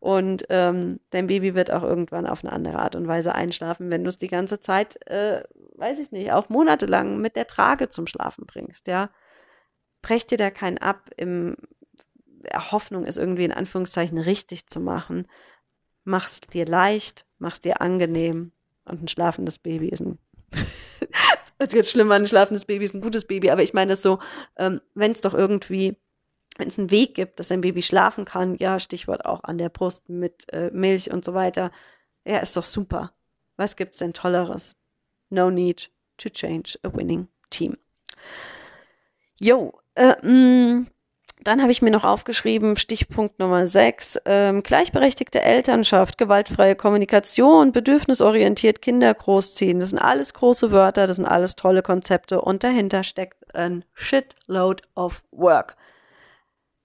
Und 0.00 0.46
ähm, 0.48 1.00
dein 1.10 1.26
Baby 1.26 1.54
wird 1.54 1.70
auch 1.70 1.82
irgendwann 1.82 2.26
auf 2.26 2.42
eine 2.42 2.52
andere 2.52 2.78
Art 2.78 2.96
und 2.96 3.06
Weise 3.06 3.34
einschlafen, 3.34 3.90
wenn 3.90 4.04
du 4.04 4.08
es 4.08 4.16
die 4.16 4.28
ganze 4.28 4.58
Zeit, 4.60 5.06
äh, 5.06 5.42
weiß 5.74 5.98
ich 5.98 6.12
nicht, 6.12 6.32
auch 6.32 6.48
monatelang 6.48 7.20
mit 7.20 7.36
der 7.36 7.46
Trage 7.46 7.90
zum 7.90 8.06
Schlafen 8.06 8.46
bringst, 8.46 8.86
ja. 8.86 9.10
Brech 10.00 10.26
dir 10.26 10.38
da 10.38 10.50
keinen 10.50 10.78
ab 10.78 11.10
im 11.16 11.56
Hoffnung 12.52 13.04
ist, 13.04 13.16
irgendwie 13.16 13.44
in 13.44 13.52
Anführungszeichen 13.52 14.18
richtig 14.18 14.66
zu 14.66 14.80
machen. 14.80 15.26
Mach's 16.04 16.40
dir 16.40 16.66
leicht, 16.66 17.26
mach's 17.38 17.60
dir 17.60 17.80
angenehm. 17.80 18.52
Und 18.84 19.02
ein 19.02 19.08
schlafendes 19.08 19.58
Baby 19.58 19.88
ist 19.88 20.00
ein. 20.00 20.18
Es 21.58 21.72
wird 21.72 21.86
schlimmer, 21.86 22.14
ein 22.14 22.26
schlafendes 22.26 22.64
Baby 22.64 22.84
ist 22.84 22.94
ein 22.94 23.00
gutes 23.00 23.26
Baby, 23.26 23.50
aber 23.50 23.62
ich 23.62 23.74
meine 23.74 23.92
es 23.92 24.02
so, 24.02 24.18
ähm, 24.56 24.80
wenn 24.94 25.12
es 25.12 25.20
doch 25.20 25.34
irgendwie, 25.34 25.96
wenn 26.56 26.68
es 26.68 26.78
einen 26.78 26.90
Weg 26.90 27.14
gibt, 27.14 27.38
dass 27.38 27.52
ein 27.52 27.60
Baby 27.60 27.82
schlafen 27.82 28.24
kann, 28.24 28.56
ja, 28.56 28.78
Stichwort 28.80 29.24
auch 29.24 29.44
an 29.44 29.58
der 29.58 29.68
Brust 29.68 30.08
mit 30.08 30.52
äh, 30.52 30.70
Milch 30.72 31.10
und 31.10 31.24
so 31.24 31.34
weiter, 31.34 31.70
ja, 32.24 32.38
ist 32.38 32.56
doch 32.56 32.64
super. 32.64 33.12
Was 33.56 33.76
gibt's 33.76 33.98
denn 33.98 34.12
Tolleres? 34.12 34.76
No 35.30 35.50
need 35.50 35.90
to 36.18 36.28
change 36.28 36.78
a 36.82 36.92
winning 36.92 37.28
team. 37.50 37.76
Jo, 39.40 39.80
äh, 39.94 40.14
mm, 40.26 40.86
dann 41.44 41.60
habe 41.60 41.70
ich 41.70 41.82
mir 41.82 41.90
noch 41.90 42.04
aufgeschrieben, 42.04 42.76
Stichpunkt 42.76 43.38
Nummer 43.38 43.66
6, 43.66 44.20
ähm, 44.24 44.62
gleichberechtigte 44.62 45.42
Elternschaft, 45.42 46.18
gewaltfreie 46.18 46.74
Kommunikation, 46.74 47.72
bedürfnisorientiert 47.72 48.82
Kinder 48.82 49.12
großziehen. 49.12 49.78
Das 49.80 49.90
sind 49.90 49.98
alles 49.98 50.34
große 50.34 50.70
Wörter, 50.70 51.06
das 51.06 51.16
sind 51.16 51.26
alles 51.26 51.56
tolle 51.56 51.82
Konzepte 51.82 52.40
und 52.40 52.64
dahinter 52.64 53.04
steckt 53.04 53.54
ein 53.54 53.84
Shitload 53.92 54.82
of 54.94 55.22
Work. 55.30 55.76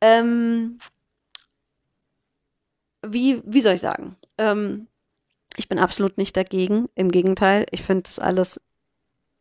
Ähm, 0.01 0.79
wie, 3.01 3.41
wie 3.45 3.61
soll 3.61 3.73
ich 3.73 3.81
sagen? 3.81 4.17
Ähm, 4.37 4.87
ich 5.55 5.69
bin 5.69 5.79
absolut 5.79 6.17
nicht 6.17 6.35
dagegen. 6.37 6.89
Im 6.95 7.11
Gegenteil, 7.11 7.65
ich 7.71 7.83
finde 7.83 8.03
das 8.03 8.19
alles 8.19 8.61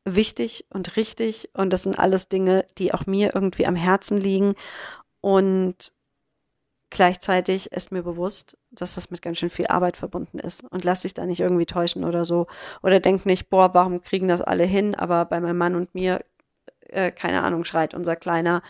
wichtig 0.04 0.66
und 0.70 0.96
richtig 0.96 1.50
und 1.54 1.72
das 1.72 1.82
sind 1.82 1.98
alles 1.98 2.28
Dinge, 2.28 2.64
die 2.78 2.94
auch 2.94 3.06
mir 3.06 3.34
irgendwie 3.34 3.66
am 3.66 3.76
Herzen 3.76 4.18
liegen 4.18 4.54
und 5.20 5.92
gleichzeitig 6.90 7.72
ist 7.72 7.92
mir 7.92 8.02
bewusst, 8.02 8.56
dass 8.70 8.94
das 8.94 9.10
mit 9.10 9.22
ganz 9.22 9.38
schön 9.38 9.50
viel 9.50 9.66
Arbeit 9.66 9.96
verbunden 9.96 10.38
ist. 10.38 10.64
Und 10.70 10.84
lass 10.84 11.02
dich 11.02 11.14
da 11.14 11.26
nicht 11.26 11.40
irgendwie 11.40 11.66
täuschen 11.66 12.04
oder 12.04 12.24
so. 12.24 12.46
Oder 12.82 13.00
denk 13.00 13.26
nicht, 13.26 13.50
boah, 13.50 13.74
warum 13.74 14.00
kriegen 14.00 14.28
das 14.28 14.40
alle 14.40 14.64
hin? 14.64 14.94
Aber 14.94 15.24
bei 15.24 15.40
meinem 15.40 15.58
Mann 15.58 15.74
und 15.74 15.94
mir, 15.94 16.24
äh, 16.80 17.10
keine 17.10 17.42
Ahnung, 17.42 17.64
schreit 17.64 17.94
unser 17.94 18.16
Kleiner 18.16 18.62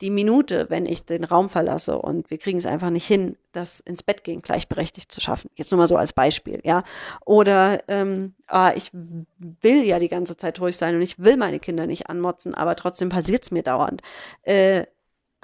die 0.00 0.10
Minute, 0.10 0.66
wenn 0.70 0.86
ich 0.86 1.04
den 1.04 1.24
Raum 1.24 1.48
verlasse 1.48 1.98
und 1.98 2.30
wir 2.30 2.38
kriegen 2.38 2.58
es 2.58 2.66
einfach 2.66 2.90
nicht 2.90 3.06
hin, 3.06 3.36
das 3.52 3.80
ins 3.80 4.02
Bett 4.02 4.24
gehen 4.24 4.42
gleichberechtigt 4.42 5.10
zu 5.10 5.20
schaffen. 5.20 5.50
Jetzt 5.54 5.70
nur 5.70 5.78
mal 5.78 5.86
so 5.86 5.96
als 5.96 6.12
Beispiel, 6.12 6.60
ja. 6.64 6.82
Oder 7.24 7.82
ähm, 7.88 8.34
ah, 8.48 8.72
ich 8.74 8.90
will 8.92 9.84
ja 9.84 9.98
die 9.98 10.08
ganze 10.08 10.36
Zeit 10.36 10.60
ruhig 10.60 10.76
sein 10.76 10.96
und 10.96 11.02
ich 11.02 11.20
will 11.20 11.36
meine 11.36 11.60
Kinder 11.60 11.86
nicht 11.86 12.08
anmotzen, 12.08 12.54
aber 12.54 12.74
trotzdem 12.76 13.08
passiert 13.08 13.44
es 13.44 13.50
mir 13.50 13.62
dauernd. 13.62 14.02
Äh, 14.42 14.86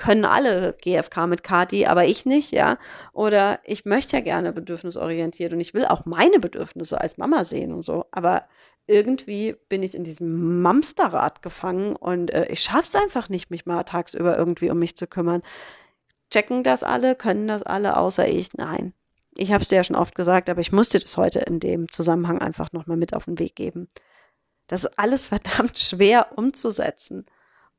können 0.01 0.25
alle 0.25 0.77
GFK 0.81 1.27
mit 1.29 1.45
Kati, 1.45 1.87
aber 1.87 2.07
ich 2.07 2.25
nicht, 2.25 2.51
ja. 2.53 2.79
Oder 3.13 3.61
ich 3.65 3.85
möchte 3.85 4.17
ja 4.17 4.23
gerne 4.23 4.53
bedürfnisorientiert 4.53 5.53
und 5.53 5.61
ich 5.61 5.75
will 5.75 5.85
auch 5.85 6.07
meine 6.07 6.41
Bedürfnisse 6.41 7.01
als 7.01 7.19
Mama 7.19 7.45
sehen 7.45 7.73
und 7.73 7.85
so. 7.85 8.07
Aber 8.11 8.47
irgendwie 8.87 9.55
bin 9.69 9.83
ich 9.83 9.95
in 9.95 10.03
diesem 10.03 10.63
Mamsterrad 10.63 11.43
gefangen 11.43 11.95
und 11.95 12.33
äh, 12.33 12.47
ich 12.47 12.63
schaffe 12.63 12.89
es 12.89 12.97
einfach 12.97 13.29
nicht, 13.29 13.51
mich 13.51 13.67
mal 13.67 13.85
tagsüber 13.85 14.37
irgendwie 14.39 14.71
um 14.71 14.79
mich 14.79 14.97
zu 14.97 15.07
kümmern. 15.07 15.43
Checken 16.31 16.63
das 16.63 16.83
alle? 16.83 17.15
Können 17.15 17.47
das 17.47 17.63
alle 17.63 17.97
außer 17.99 18.27
ich? 18.27 18.55
Nein. 18.55 18.95
Ich 19.37 19.53
habe 19.53 19.63
es 19.63 19.69
dir 19.69 19.77
ja 19.77 19.85
schon 19.85 19.97
oft 19.97 20.15
gesagt, 20.15 20.49
aber 20.49 20.61
ich 20.61 20.73
musste 20.73 20.99
das 20.99 21.17
heute 21.19 21.41
in 21.41 21.61
dem 21.61 21.89
Zusammenhang 21.91 22.41
einfach 22.41 22.73
nochmal 22.73 22.97
mit 22.97 23.15
auf 23.15 23.27
den 23.27 23.39
Weg 23.39 23.55
geben. 23.55 23.89
Das 24.67 24.85
ist 24.85 24.99
alles 24.99 25.27
verdammt 25.29 25.79
schwer 25.79 26.39
umzusetzen. 26.39 27.27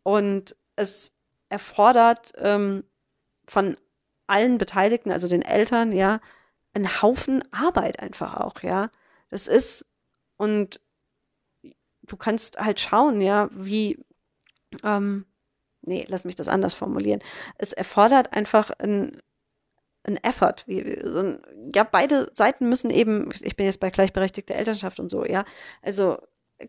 Und 0.04 0.56
es 0.76 1.16
erfordert 1.52 2.34
ähm, 2.38 2.84
von 3.46 3.78
allen 4.28 4.58
Beteiligten, 4.58 5.12
also 5.12 5.28
den 5.28 5.42
Eltern, 5.42 5.92
ja, 5.92 6.22
einen 6.74 7.02
Haufen 7.02 7.44
Arbeit 7.52 8.00
einfach 8.00 8.38
auch, 8.38 8.62
ja. 8.64 8.90
Das 9.30 9.48
ist, 9.48 9.86
und 10.38 10.80
du 12.04 12.16
kannst 12.18 12.58
halt 12.58 12.80
schauen, 12.80 13.22
ja, 13.22 13.50
wie, 13.52 14.04
ähm, 14.84 15.26
nee, 15.82 16.06
lass 16.08 16.24
mich 16.24 16.36
das 16.36 16.48
anders 16.48 16.74
formulieren. 16.74 17.22
Es 17.58 17.74
erfordert 17.74 18.32
einfach 18.32 18.72
ein, 18.80 19.22
ein 20.04 20.18
Effort. 20.24 20.64
Wie, 20.66 21.00
so 21.04 21.20
ein, 21.20 21.42
ja, 21.76 21.84
beide 21.84 22.30
Seiten 22.34 22.70
müssen 22.70 22.90
eben, 22.90 23.30
ich 23.42 23.58
bin 23.58 23.66
jetzt 23.66 23.82
bei 23.82 23.90
gleichberechtigter 23.90 24.56
Elternschaft 24.56 25.00
und 25.02 25.10
so, 25.10 25.26
ja, 25.26 25.44
also 25.82 26.18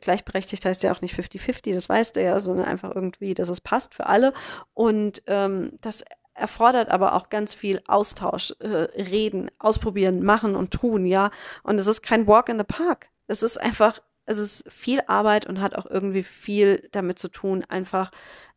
gleichberechtigt 0.01 0.64
heißt 0.64 0.82
ja 0.82 0.93
auch 0.93 1.01
nicht 1.01 1.14
50-50, 1.18 1.74
das 1.74 1.88
weißt 1.88 2.16
du 2.16 2.22
ja, 2.22 2.40
sondern 2.40 2.66
einfach 2.66 2.95
irgendwie, 2.95 3.34
dass 3.34 3.49
es 3.49 3.61
passt 3.61 3.95
für 3.95 4.07
alle. 4.07 4.32
Und 4.74 5.22
ähm, 5.26 5.78
das 5.80 6.05
erfordert 6.34 6.88
aber 6.88 7.14
auch 7.14 7.28
ganz 7.28 7.55
viel 7.55 7.80
Austausch, 7.86 8.55
äh, 8.61 8.66
reden, 8.66 9.51
ausprobieren, 9.59 10.22
machen 10.22 10.57
und 10.57 10.72
tun, 10.72 11.07
ja. 11.07 11.30
Und 11.62 11.78
es 11.78 11.86
ist 11.86 12.03
kein 12.03 12.26
Walk 12.26 12.49
in 12.49 12.59
the 12.59 12.64
Park. 12.64 13.09
Es 13.26 13.43
ist 13.43 13.59
einfach, 13.61 14.01
es 14.25 14.39
ist 14.39 14.70
viel 14.70 15.01
Arbeit 15.07 15.47
und 15.47 15.61
hat 15.61 15.75
auch 15.75 15.87
irgendwie 15.87 16.23
viel 16.23 16.89
damit 16.93 17.18
zu 17.18 17.29
tun, 17.29 17.64
einfach 17.68 18.11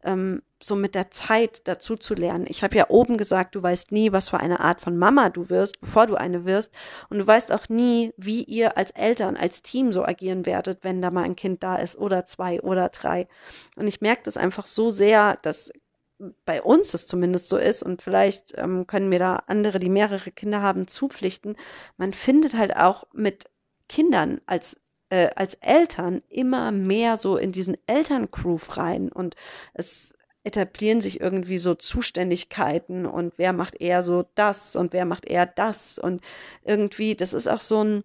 ähm, 0.03 0.43
so 0.61 0.75
mit 0.75 0.95
der 0.95 1.11
Zeit 1.11 1.67
dazu 1.67 1.95
zu 1.95 2.13
lernen. 2.13 2.45
Ich 2.47 2.63
habe 2.63 2.77
ja 2.77 2.89
oben 2.89 3.17
gesagt, 3.17 3.55
du 3.55 3.63
weißt 3.63 3.91
nie, 3.91 4.11
was 4.11 4.29
für 4.29 4.39
eine 4.39 4.59
Art 4.59 4.81
von 4.81 4.97
Mama 4.97 5.29
du 5.29 5.49
wirst, 5.49 5.81
bevor 5.81 6.07
du 6.07 6.15
eine 6.15 6.45
wirst. 6.45 6.73
Und 7.09 7.17
du 7.17 7.27
weißt 7.27 7.51
auch 7.51 7.67
nie, 7.69 8.13
wie 8.17 8.43
ihr 8.43 8.77
als 8.77 8.91
Eltern, 8.91 9.37
als 9.37 9.63
Team 9.63 9.91
so 9.91 10.05
agieren 10.05 10.45
werdet, 10.45 10.83
wenn 10.83 11.01
da 11.01 11.11
mal 11.11 11.23
ein 11.23 11.35
Kind 11.35 11.63
da 11.63 11.75
ist 11.77 11.97
oder 11.97 12.25
zwei 12.25 12.61
oder 12.61 12.89
drei. 12.89 13.27
Und 13.75 13.87
ich 13.87 14.01
merke 14.01 14.23
das 14.23 14.37
einfach 14.37 14.67
so 14.67 14.91
sehr, 14.91 15.37
dass 15.41 15.71
bei 16.45 16.61
uns 16.61 16.93
es 16.93 17.07
zumindest 17.07 17.49
so 17.49 17.57
ist 17.57 17.83
und 17.83 18.01
vielleicht 18.01 18.57
ähm, 18.57 18.87
können 18.87 19.09
mir 19.09 19.19
da 19.19 19.43
andere, 19.47 19.79
die 19.79 19.89
mehrere 19.89 20.31
Kinder 20.31 20.61
haben, 20.61 20.87
zupflichten. 20.87 21.57
Man 21.97 22.13
findet 22.13 22.55
halt 22.55 22.75
auch 22.75 23.03
mit 23.13 23.45
Kindern 23.89 24.39
als 24.45 24.77
äh, 25.09 25.29
als 25.35 25.55
Eltern 25.55 26.21
immer 26.29 26.71
mehr 26.71 27.17
so 27.17 27.37
in 27.37 27.51
diesen 27.51 27.77
Elterngroove 27.87 28.77
rein 28.77 29.11
und 29.11 29.35
es 29.73 30.15
etablieren 30.43 31.01
sich 31.01 31.19
irgendwie 31.19 31.57
so 31.57 31.73
Zuständigkeiten 31.73 33.05
und 33.07 33.33
wer 33.37 33.51
macht 33.51 33.81
eher 33.81 34.03
so 34.03 34.25
das 34.35 34.75
und 34.75 34.93
wer 34.93 35.05
macht 35.05 35.25
eher 35.25 35.47
das 35.47 35.97
und 35.97 36.21
irgendwie, 36.63 37.15
das 37.15 37.33
ist 37.33 37.47
auch 37.47 37.61
so 37.61 37.83
ein, 37.83 38.03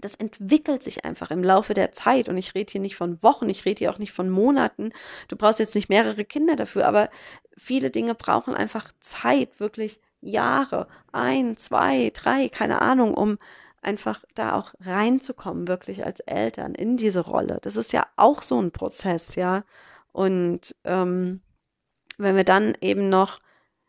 das 0.00 0.16
entwickelt 0.16 0.82
sich 0.82 1.04
einfach 1.04 1.30
im 1.30 1.44
Laufe 1.44 1.72
der 1.72 1.92
Zeit 1.92 2.28
und 2.28 2.36
ich 2.38 2.54
rede 2.54 2.72
hier 2.72 2.80
nicht 2.80 2.96
von 2.96 3.22
Wochen, 3.22 3.48
ich 3.48 3.64
rede 3.66 3.78
hier 3.80 3.90
auch 3.90 3.98
nicht 3.98 4.12
von 4.12 4.30
Monaten. 4.30 4.90
Du 5.28 5.36
brauchst 5.36 5.60
jetzt 5.60 5.74
nicht 5.74 5.88
mehrere 5.88 6.24
Kinder 6.24 6.56
dafür, 6.56 6.88
aber 6.88 7.08
viele 7.56 7.90
Dinge 7.90 8.14
brauchen 8.16 8.54
einfach 8.54 8.90
Zeit, 9.00 9.60
wirklich 9.60 10.00
Jahre, 10.20 10.88
ein, 11.12 11.56
zwei, 11.56 12.10
drei, 12.14 12.48
keine 12.48 12.82
Ahnung, 12.82 13.14
um 13.14 13.38
einfach 13.82 14.24
da 14.34 14.54
auch 14.54 14.74
reinzukommen, 14.80 15.68
wirklich 15.68 16.04
als 16.04 16.20
Eltern 16.20 16.74
in 16.74 16.96
diese 16.96 17.20
Rolle. 17.20 17.58
Das 17.62 17.76
ist 17.76 17.92
ja 17.92 18.06
auch 18.16 18.42
so 18.42 18.60
ein 18.60 18.72
Prozess, 18.72 19.34
ja. 19.36 19.64
Und 20.12 20.74
ähm, 20.84 21.40
wenn 22.18 22.36
wir 22.36 22.44
dann 22.44 22.76
eben 22.80 23.08
noch, 23.08 23.40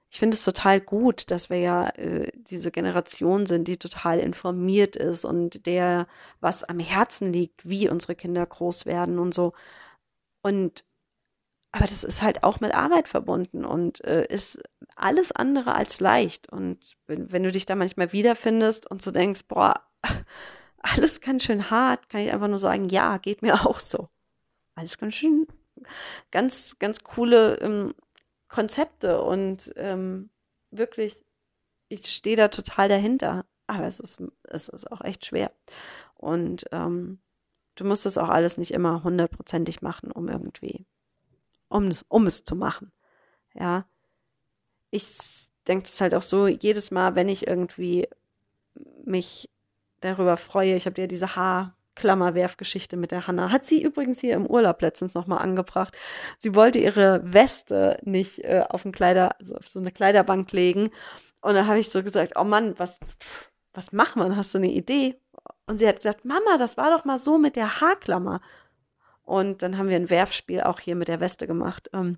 ich 0.10 0.20
finde 0.20 0.36
es 0.36 0.44
total 0.44 0.82
gut, 0.82 1.32
dass 1.32 1.50
wir 1.50 1.60
ja 1.60 1.90
äh, 1.90 2.32
diese 2.36 2.72
Generation 2.72 3.46
sind, 3.46 3.68
die 3.68 3.78
total 3.78 4.20
informiert 4.20 4.96
ist 4.96 5.26
und 5.26 5.66
der 5.66 6.08
was 6.42 6.64
am 6.64 6.80
Herzen 6.80 7.34
liegt, 7.34 7.68
wie 7.68 7.90
unsere 7.90 8.16
Kinder 8.16 8.46
groß 8.46 8.86
werden 8.86 9.20
und 9.20 9.34
so. 9.34 9.54
Und 10.44 10.86
aber 11.72 11.88
das 11.88 12.04
ist 12.04 12.22
halt 12.22 12.44
auch 12.44 12.60
mit 12.60 12.74
Arbeit 12.74 13.08
verbunden 13.08 13.64
und 13.64 14.04
äh, 14.04 14.26
ist 14.28 14.62
alles 14.96 15.32
andere 15.32 15.74
als 15.74 16.00
leicht. 16.00 16.52
Und 16.52 16.98
wenn, 17.08 17.32
wenn 17.32 17.44
du 17.44 17.52
dich 17.52 17.66
da 17.66 17.76
manchmal 17.76 18.12
wiederfindest 18.12 18.90
und 18.90 19.02
so 19.02 19.12
denkst, 19.12 19.42
boah, 19.48 19.76
alles 20.80 21.22
ganz 21.22 21.44
schön 21.44 21.70
hart, 21.70 22.10
kann 22.10 22.22
ich 22.22 22.34
einfach 22.34 22.50
nur 22.50 22.60
sagen, 22.60 22.90
ja, 22.90 23.18
geht 23.18 23.42
mir 23.42 23.54
auch 23.66 23.80
so. 23.80 24.10
Alles 24.76 24.98
ganz 24.98 25.16
schön, 25.16 25.48
ganz, 26.32 26.78
ganz 26.80 27.04
coole 27.04 27.56
ähm, 27.60 27.94
Konzepte 28.50 29.22
und 29.22 29.72
ähm, 29.78 30.30
wirklich, 30.72 31.24
ich 31.88 32.08
stehe 32.08 32.36
da 32.36 32.50
total 32.50 32.90
dahinter. 32.90 33.46
Aber 33.68 33.86
es 33.86 34.02
ist, 34.02 34.22
es 34.44 34.68
ist 34.68 34.92
auch 34.92 35.02
echt 35.02 35.26
schwer. 35.26 35.52
Und 36.16 36.66
ähm, 36.74 37.22
du 37.76 37.86
musst 37.86 38.06
das 38.06 38.18
auch 38.18 38.28
alles 38.28 38.58
nicht 38.58 38.72
immer 38.72 39.04
hundertprozentig 39.04 39.82
machen, 39.82 40.12
um 40.12 40.28
irgendwie 40.28 40.86
um 41.72 41.88
es, 41.88 42.06
um 42.08 42.28
es 42.28 42.44
zu 42.44 42.56
machen. 42.56 42.92
Ja. 43.54 43.86
Ich 44.92 45.08
denke 45.68 45.86
es 45.86 46.02
halt 46.02 46.14
auch 46.14 46.22
so, 46.22 46.48
jedes 46.48 46.92
Mal, 46.92 47.16
wenn 47.16 47.30
ich 47.30 47.48
irgendwie 47.48 48.08
mich 49.06 49.50
darüber 50.02 50.38
freue, 50.38 50.76
ich 50.76 50.86
habe 50.86 50.96
dir 50.96 51.08
diese 51.08 51.36
Haarklammerwerfgeschichte 51.36 52.98
mit 52.98 53.12
der 53.12 53.28
Hanna. 53.28 53.52
Hat 53.52 53.66
sie 53.66 53.82
übrigens 53.82 54.20
hier 54.20 54.36
im 54.36 54.46
Urlaub 54.46 54.82
letztens 54.82 55.14
nochmal 55.14 55.40
angebracht. 55.40 55.96
Sie 56.38 56.56
wollte 56.56 56.80
ihre 56.80 57.22
Weste 57.24 58.00
nicht 58.04 58.44
äh, 58.44 58.66
auf, 58.68 58.84
Kleider, 58.92 59.40
also 59.40 59.56
auf 59.56 59.68
so 59.68 59.80
eine 59.80 59.92
Kleiderbank 59.92 60.52
legen. 60.52 60.90
Und 61.42 61.56
da 61.56 61.66
habe 61.68 61.80
ich 61.80 61.90
so 61.90 62.04
gesagt, 62.04 62.34
oh 62.36 62.44
Mann, 62.44 62.78
was, 62.78 63.00
was 63.74 63.92
macht 63.94 64.16
man? 64.16 64.36
Hast 64.36 64.54
du 64.54 64.58
eine 64.58 64.72
Idee? 64.72 65.20
Und 65.68 65.78
sie 65.78 65.88
hat 65.88 65.98
gesagt, 65.98 66.26
Mama, 66.26 66.58
das 66.58 66.78
war 66.78 66.92
doch 66.92 67.06
mal 67.06 67.20
so 67.20 67.38
mit 67.38 67.56
der 67.56 67.80
Haarklammer. 67.82 68.42
Und 69.32 69.64
dann 69.64 69.78
haben 69.78 69.88
wir 69.88 69.96
ein 69.96 70.10
Werfspiel 70.10 70.60
auch 70.60 70.82
hier 70.82 70.94
mit 70.94 71.08
der 71.08 71.22
Weste 71.22 71.48
gemacht. 71.48 71.90
Ähm, 71.94 72.18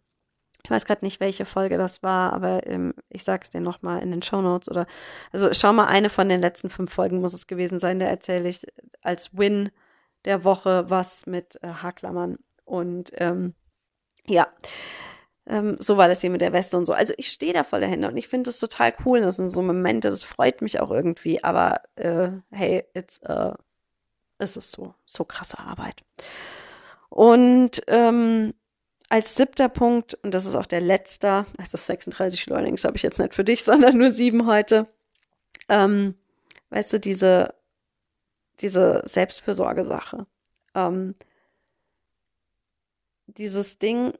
ich 0.63 0.71
weiß 0.71 0.83
gerade 0.85 1.05
nicht, 1.05 1.19
welche 1.19 1.45
Folge 1.45 1.77
das 1.77 2.01
war, 2.01 2.33
aber 2.33 2.65
ähm, 2.65 2.95
ich 3.07 3.23
sag's 3.23 3.51
dir 3.51 3.61
nochmal 3.61 4.01
in 4.01 4.09
den 4.09 4.23
Show 4.23 4.41
Notes 4.41 4.67
oder 4.67 4.87
also 5.31 5.53
schau 5.53 5.73
mal, 5.73 5.85
eine 5.85 6.09
von 6.09 6.27
den 6.27 6.41
letzten 6.41 6.71
fünf 6.71 6.91
Folgen 6.91 7.21
muss 7.21 7.35
es 7.35 7.45
gewesen 7.45 7.79
sein. 7.79 7.99
Da 7.99 8.07
erzähle 8.07 8.49
ich 8.49 8.65
als 9.03 9.37
Win 9.37 9.69
der 10.25 10.43
Woche 10.43 10.89
was 10.89 11.27
mit 11.27 11.59
äh, 11.61 11.67
Haarklammern. 11.67 12.39
Und 12.65 13.11
ähm, 13.17 13.53
ja, 14.25 14.47
ähm, 15.45 15.77
so 15.79 15.97
war 15.97 16.07
das 16.07 16.21
hier 16.21 16.31
mit 16.31 16.41
der 16.41 16.51
Weste 16.51 16.77
und 16.77 16.87
so. 16.87 16.93
Also 16.93 17.13
ich 17.17 17.27
stehe 17.27 17.53
da 17.53 17.63
voll 17.63 17.81
dahinter 17.81 18.07
und 18.07 18.17
ich 18.17 18.27
finde 18.27 18.47
das 18.47 18.57
total 18.57 18.91
cool. 19.05 19.21
Das 19.21 19.35
sind 19.35 19.51
so 19.51 19.61
Momente, 19.61 20.09
das 20.09 20.23
freut 20.23 20.63
mich 20.63 20.79
auch 20.79 20.89
irgendwie. 20.89 21.43
Aber 21.43 21.81
äh, 21.95 22.31
hey, 22.49 22.85
it's, 22.95 23.21
uh, 23.29 23.53
es 24.39 24.57
ist 24.57 24.71
so, 24.71 24.95
so 25.05 25.25
krasse 25.25 25.59
Arbeit. 25.59 26.01
Und 27.13 27.83
ähm, 27.89 28.55
als 29.07 29.35
siebter 29.35 29.69
Punkt, 29.69 30.15
und 30.23 30.33
das 30.33 30.47
ist 30.47 30.55
auch 30.55 30.65
der 30.65 30.81
letzte, 30.81 31.45
also 31.59 31.77
36 31.77 32.47
Learnings 32.47 32.83
habe 32.83 32.97
ich 32.97 33.03
jetzt 33.03 33.19
nicht 33.19 33.35
für 33.35 33.43
dich, 33.43 33.63
sondern 33.63 33.97
nur 33.97 34.11
sieben 34.15 34.47
heute. 34.47 34.87
Ähm, 35.69 36.15
weißt 36.71 36.93
du, 36.93 36.99
diese, 36.99 37.53
diese 38.61 39.03
Selbstfürsorge-Sache. 39.05 40.25
Ähm, 40.73 41.13
dieses 43.27 43.77
Ding, 43.77 44.13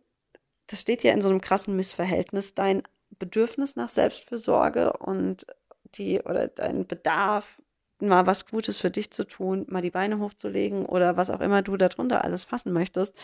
das 0.67 0.81
steht 0.81 1.01
ja 1.01 1.13
in 1.13 1.21
so 1.23 1.29
einem 1.29 1.41
krassen 1.41 1.75
Missverhältnis, 1.75 2.53
dein 2.53 2.83
Bedürfnis 3.09 3.75
nach 3.75 3.89
Selbstfürsorge 3.89 4.93
und 4.97 5.47
die 5.95 6.21
oder 6.21 6.47
dein 6.47 6.85
Bedarf 6.85 7.59
mal 8.07 8.25
was 8.25 8.45
Gutes 8.45 8.77
für 8.77 8.91
dich 8.91 9.11
zu 9.11 9.25
tun, 9.25 9.65
mal 9.69 9.81
die 9.81 9.91
Beine 9.91 10.19
hochzulegen 10.19 10.85
oder 10.85 11.17
was 11.17 11.29
auch 11.29 11.41
immer 11.41 11.61
du 11.61 11.77
darunter 11.77 12.23
alles 12.23 12.45
fassen 12.45 12.73
möchtest, 12.73 13.15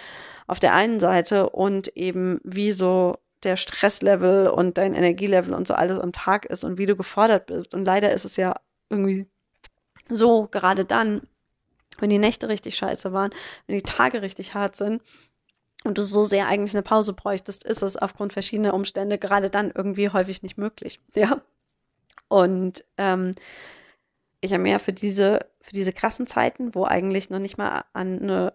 auf 0.48 0.60
der 0.60 0.74
einen 0.74 1.00
Seite 1.00 1.50
und 1.50 1.90
eben 1.98 2.40
wie 2.44 2.72
so 2.72 3.18
der 3.44 3.56
Stresslevel 3.56 4.48
und 4.48 4.78
dein 4.78 4.94
Energielevel 4.94 5.54
und 5.54 5.68
so 5.68 5.74
alles 5.74 6.00
am 6.00 6.12
Tag 6.12 6.46
ist 6.46 6.64
und 6.64 6.78
wie 6.78 6.86
du 6.86 6.96
gefordert 6.96 7.48
bist. 7.48 7.74
Und 7.74 7.86
leider 7.86 8.12
ist 8.12 8.26
es 8.26 8.36
ja 8.36 8.56
irgendwie 8.90 9.28
so, 10.10 10.48
gerade 10.52 10.86
dann, 10.86 11.22
wenn 12.00 12.10
die 12.10 12.18
Nächte 12.18 12.50
richtig 12.50 12.76
scheiße 12.76 13.14
waren, 13.14 13.32
wenn 13.68 13.78
die 13.78 13.84
Tage 13.84 14.22
richtig 14.22 14.54
hart 14.54 14.76
sind, 14.76 15.02
und 15.86 15.98
du 15.98 16.04
so 16.04 16.26
sehr 16.26 16.48
eigentlich 16.48 16.76
eine 16.76 16.84
Pause 16.84 17.14
bräuchtest, 17.14 17.64
ist 17.64 17.82
es 17.82 17.96
aufgrund 17.96 18.34
verschiedener 18.34 18.74
Umstände 18.74 19.18
gerade 19.18 19.50
dann 19.50 19.72
irgendwie 19.74 20.10
häufig 20.10 20.44
nicht 20.44 20.58
möglich. 20.58 21.00
Ja. 21.16 21.42
Und 22.28 22.84
ähm, 22.98 23.34
ich 24.42 24.54
habe 24.54 24.64
mir 24.64 24.80
für 24.80 24.94
diese, 24.94 25.46
für 25.62 25.74
diese 25.74 25.94
krassen 25.94 26.28
Zeiten, 26.28 26.74
wo 26.76 26.86
eigentlich 26.86 27.30
noch 27.30 27.40
nicht 27.40 27.58
mal 27.58 27.84
an 27.94 28.22
eine 28.22 28.54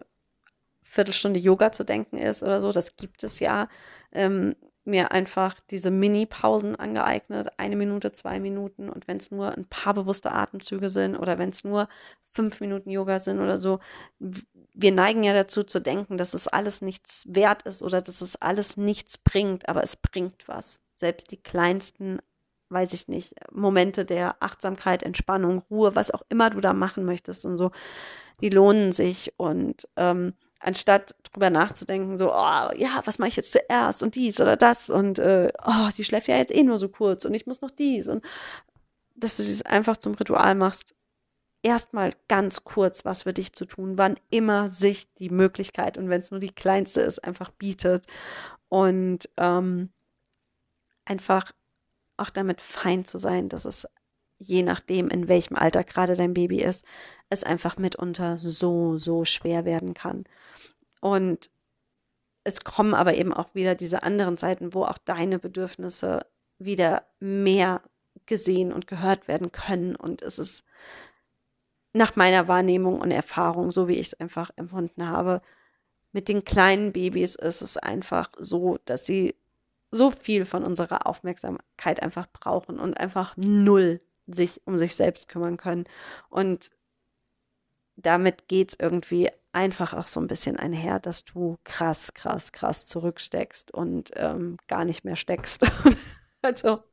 Viertelstunde 0.81 1.39
Yoga 1.39 1.71
zu 1.71 1.83
denken 1.83 2.17
ist 2.17 2.43
oder 2.43 2.61
so, 2.61 2.71
das 2.71 2.95
gibt 2.95 3.23
es 3.23 3.39
ja, 3.39 3.67
ähm, 4.11 4.55
mir 4.85 5.11
einfach 5.11 5.59
diese 5.71 5.89
Mini-Pausen 5.89 6.75
angeeignet, 6.75 7.57
eine 7.57 7.75
Minute, 7.75 8.11
zwei 8.11 8.39
Minuten. 8.39 8.89
Und 8.89 9.07
wenn 9.07 9.17
es 9.17 9.31
nur 9.31 9.51
ein 9.51 9.65
paar 9.65 9.95
bewusste 9.95 10.31
Atemzüge 10.31 10.91
sind 10.91 11.15
oder 11.15 11.39
wenn 11.39 11.49
es 11.49 11.63
nur 11.63 11.89
fünf 12.31 12.61
Minuten 12.61 12.91
Yoga 12.91 13.19
sind 13.19 13.39
oder 13.39 13.57
so, 13.57 13.79
wir 14.19 14.91
neigen 14.91 15.23
ja 15.23 15.33
dazu 15.33 15.63
zu 15.63 15.79
denken, 15.79 16.17
dass 16.17 16.33
es 16.33 16.47
alles 16.47 16.81
nichts 16.81 17.25
wert 17.27 17.63
ist 17.63 17.81
oder 17.81 18.01
dass 18.01 18.21
es 18.21 18.35
alles 18.41 18.77
nichts 18.77 19.17
bringt, 19.17 19.67
aber 19.67 19.83
es 19.83 19.95
bringt 19.95 20.47
was. 20.47 20.81
Selbst 20.93 21.31
die 21.31 21.41
kleinsten, 21.41 22.19
weiß 22.69 22.93
ich 22.93 23.07
nicht, 23.07 23.35
Momente 23.51 24.05
der 24.05 24.41
Achtsamkeit, 24.41 25.03
Entspannung, 25.03 25.63
Ruhe, 25.69 25.95
was 25.95 26.11
auch 26.11 26.23
immer 26.29 26.49
du 26.49 26.61
da 26.61 26.73
machen 26.73 27.05
möchtest 27.05 27.45
und 27.45 27.57
so, 27.57 27.71
die 28.41 28.49
lohnen 28.49 28.91
sich. 28.91 29.33
Und 29.37 29.87
ähm, 29.95 30.33
anstatt 30.59 31.15
drüber 31.23 31.49
nachzudenken, 31.49 32.17
so, 32.17 32.31
oh, 32.33 32.69
ja, 32.75 33.01
was 33.05 33.19
mache 33.19 33.29
ich 33.29 33.35
jetzt 33.35 33.53
zuerst 33.53 34.03
und 34.03 34.15
dies 34.15 34.41
oder 34.41 34.57
das 34.57 34.89
und 34.89 35.19
äh, 35.19 35.51
oh, 35.65 35.89
die 35.97 36.03
schläft 36.03 36.27
ja 36.27 36.37
jetzt 36.37 36.53
eh 36.53 36.63
nur 36.63 36.77
so 36.77 36.89
kurz 36.89 37.25
und 37.25 37.33
ich 37.33 37.45
muss 37.45 37.61
noch 37.61 37.71
dies 37.71 38.07
und 38.07 38.23
dass 39.15 39.37
du 39.37 39.43
das 39.43 39.61
einfach 39.61 39.97
zum 39.97 40.13
Ritual 40.15 40.55
machst, 40.55 40.95
erstmal 41.65 42.13
ganz 42.27 42.63
kurz 42.63 43.05
was 43.05 43.23
für 43.23 43.33
dich 43.33 43.53
zu 43.53 43.65
tun, 43.65 43.97
wann 43.97 44.19
immer 44.29 44.69
sich 44.69 45.11
die 45.15 45.29
Möglichkeit 45.29 45.97
und 45.97 46.09
wenn 46.09 46.21
es 46.21 46.31
nur 46.31 46.39
die 46.39 46.53
kleinste 46.53 47.01
ist, 47.01 47.23
einfach 47.23 47.49
bietet. 47.49 48.05
Und 48.69 49.29
ähm, 49.37 49.89
einfach 51.05 51.51
auch 52.17 52.29
damit 52.29 52.61
fein 52.61 53.05
zu 53.05 53.19
sein, 53.19 53.49
dass 53.49 53.65
es 53.65 53.87
je 54.37 54.63
nachdem, 54.63 55.09
in 55.09 55.27
welchem 55.27 55.55
Alter 55.55 55.83
gerade 55.83 56.15
dein 56.15 56.33
Baby 56.33 56.61
ist, 56.61 56.85
es 57.29 57.43
einfach 57.43 57.77
mitunter 57.77 58.37
so, 58.37 58.97
so 58.97 59.25
schwer 59.25 59.65
werden 59.65 59.93
kann. 59.93 60.25
Und 61.01 61.49
es 62.43 62.63
kommen 62.63 62.93
aber 62.93 63.15
eben 63.15 63.33
auch 63.33 63.55
wieder 63.55 63.75
diese 63.75 64.03
anderen 64.03 64.37
Zeiten, 64.37 64.73
wo 64.73 64.83
auch 64.83 64.97
deine 64.97 65.39
Bedürfnisse 65.39 66.25
wieder 66.59 67.05
mehr 67.19 67.81
gesehen 68.25 68.71
und 68.71 68.87
gehört 68.87 69.27
werden 69.27 69.51
können. 69.51 69.95
Und 69.95 70.21
es 70.21 70.37
ist 70.39 70.65
nach 71.93 72.15
meiner 72.15 72.47
Wahrnehmung 72.47 72.99
und 72.99 73.11
Erfahrung, 73.11 73.71
so 73.71 73.87
wie 73.87 73.95
ich 73.95 74.07
es 74.07 74.19
einfach 74.19 74.51
empfunden 74.57 75.07
habe, 75.07 75.41
mit 76.11 76.29
den 76.29 76.45
kleinen 76.45 76.93
Babys 76.93 77.35
ist 77.35 77.61
es 77.61 77.77
einfach 77.77 78.29
so, 78.37 78.77
dass 78.85 79.05
sie 79.05 79.35
so 79.91 80.11
viel 80.11 80.45
von 80.45 80.63
unserer 80.63 81.07
Aufmerksamkeit 81.07 82.01
einfach 82.01 82.27
brauchen 82.31 82.79
und 82.79 82.95
einfach 82.95 83.35
null 83.37 84.01
sich 84.27 84.61
um 84.65 84.77
sich 84.77 84.95
selbst 84.95 85.29
kümmern 85.29 85.57
können. 85.57 85.85
Und 86.29 86.71
damit 87.95 88.47
geht 88.47 88.71
es 88.71 88.79
irgendwie 88.79 89.29
einfach 89.53 89.93
auch 89.93 90.07
so 90.07 90.19
ein 90.19 90.27
bisschen 90.27 90.57
einher, 90.57 90.99
dass 90.99 91.23
du 91.23 91.57
krass, 91.63 92.13
krass, 92.13 92.51
krass 92.51 92.85
zurücksteckst 92.85 93.71
und 93.71 94.11
ähm, 94.15 94.57
gar 94.67 94.83
nicht 94.83 95.05
mehr 95.05 95.15
steckst. 95.15 95.65
also, 96.41 96.83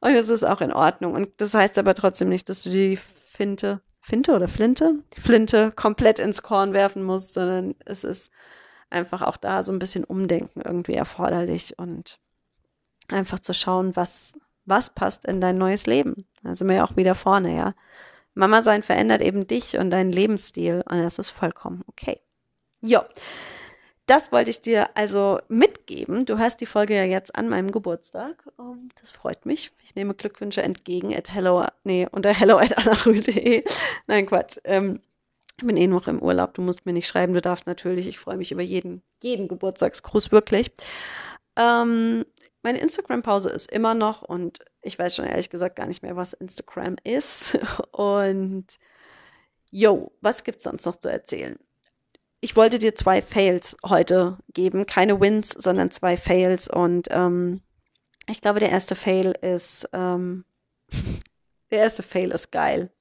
und 0.00 0.14
es 0.14 0.28
ist 0.28 0.44
auch 0.44 0.60
in 0.60 0.72
Ordnung. 0.72 1.14
Und 1.14 1.30
das 1.38 1.54
heißt 1.54 1.78
aber 1.78 1.94
trotzdem 1.94 2.28
nicht, 2.28 2.48
dass 2.48 2.62
du 2.62 2.70
die 2.70 2.96
Finte, 2.96 3.80
Finte 4.00 4.34
oder 4.34 4.46
Flinte? 4.48 5.02
Die 5.16 5.20
Flinte 5.20 5.72
komplett 5.72 6.18
ins 6.18 6.42
Korn 6.42 6.74
werfen 6.74 7.02
musst, 7.02 7.34
sondern 7.34 7.74
es 7.84 8.04
ist 8.04 8.30
einfach 8.94 9.22
auch 9.22 9.36
da 9.36 9.62
so 9.62 9.72
ein 9.72 9.78
bisschen 9.78 10.04
Umdenken 10.04 10.62
irgendwie 10.62 10.94
erforderlich 10.94 11.78
und 11.78 12.18
einfach 13.08 13.38
zu 13.38 13.52
schauen, 13.52 13.94
was, 13.96 14.38
was 14.64 14.90
passt 14.90 15.26
in 15.26 15.40
dein 15.40 15.58
neues 15.58 15.86
Leben. 15.86 16.26
Also 16.42 16.64
mir 16.64 16.84
auch 16.84 16.96
wieder 16.96 17.14
vorne, 17.14 17.54
ja. 17.54 17.74
Mama 18.34 18.62
sein 18.62 18.82
verändert 18.82 19.20
eben 19.20 19.46
dich 19.46 19.76
und 19.76 19.90
deinen 19.90 20.10
Lebensstil 20.10 20.82
und 20.88 21.02
das 21.02 21.18
ist 21.18 21.30
vollkommen 21.30 21.82
okay. 21.86 22.20
Jo. 22.80 23.02
Das 24.06 24.32
wollte 24.32 24.50
ich 24.50 24.60
dir 24.60 24.94
also 24.96 25.40
mitgeben. 25.48 26.26
Du 26.26 26.38
hast 26.38 26.60
die 26.60 26.66
Folge 26.66 26.94
ja 26.94 27.04
jetzt 27.04 27.34
an 27.34 27.48
meinem 27.48 27.70
Geburtstag. 27.70 28.46
Um, 28.58 28.90
das 29.00 29.10
freut 29.10 29.46
mich. 29.46 29.72
Ich 29.82 29.94
nehme 29.94 30.12
Glückwünsche 30.12 30.62
entgegen 30.62 31.14
at 31.16 31.32
hello, 31.32 31.64
nee, 31.84 32.06
unter 32.10 32.34
hello 32.34 32.58
at. 32.58 32.74
Nein, 34.06 34.26
Quatsch. 34.26 34.58
Ähm, 34.64 35.00
ich 35.56 35.64
bin 35.64 35.76
eh 35.76 35.86
noch 35.86 36.08
im 36.08 36.20
Urlaub. 36.20 36.54
Du 36.54 36.62
musst 36.62 36.84
mir 36.84 36.92
nicht 36.92 37.08
schreiben. 37.08 37.34
Du 37.34 37.40
darfst 37.40 37.66
natürlich. 37.66 38.08
Ich 38.08 38.18
freue 38.18 38.36
mich 38.36 38.50
über 38.52 38.62
jeden, 38.62 39.02
jeden 39.22 39.48
Geburtstagsgruß, 39.48 40.32
wirklich. 40.32 40.72
Ähm, 41.56 42.24
meine 42.64 42.78
Instagram-Pause 42.78 43.50
ist 43.50 43.70
immer 43.70 43.94
noch 43.94 44.22
und 44.22 44.58
ich 44.80 44.98
weiß 44.98 45.14
schon 45.14 45.26
ehrlich 45.26 45.50
gesagt 45.50 45.76
gar 45.76 45.86
nicht 45.86 46.02
mehr, 46.02 46.16
was 46.16 46.32
Instagram 46.32 46.96
ist. 47.04 47.58
Und 47.92 48.66
yo, 49.70 50.12
was 50.22 50.44
gibt's 50.44 50.64
sonst 50.64 50.86
noch 50.86 50.96
zu 50.96 51.10
erzählen? 51.10 51.58
Ich 52.40 52.56
wollte 52.56 52.78
dir 52.78 52.94
zwei 52.94 53.20
Fails 53.20 53.76
heute 53.84 54.38
geben, 54.52 54.86
keine 54.86 55.20
Wins, 55.20 55.50
sondern 55.50 55.90
zwei 55.90 56.16
Fails. 56.16 56.68
Und 56.68 57.08
ähm, 57.10 57.60
ich 58.28 58.40
glaube, 58.40 58.60
der 58.60 58.70
erste 58.70 58.94
Fail 58.94 59.34
ist, 59.42 59.88
ähm, 59.92 60.46
der 61.70 61.78
erste 61.80 62.02
Fail 62.02 62.30
ist 62.30 62.50
geil. 62.50 62.93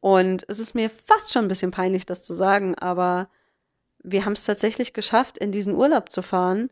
Und 0.00 0.44
es 0.48 0.60
ist 0.60 0.74
mir 0.74 0.90
fast 0.90 1.32
schon 1.32 1.46
ein 1.46 1.48
bisschen 1.48 1.70
peinlich, 1.70 2.06
das 2.06 2.22
zu 2.22 2.34
sagen, 2.34 2.76
aber 2.76 3.28
wir 3.98 4.24
haben 4.24 4.32
es 4.32 4.44
tatsächlich 4.44 4.92
geschafft, 4.92 5.38
in 5.38 5.52
diesen 5.52 5.74
Urlaub 5.74 6.10
zu 6.10 6.22
fahren, 6.22 6.70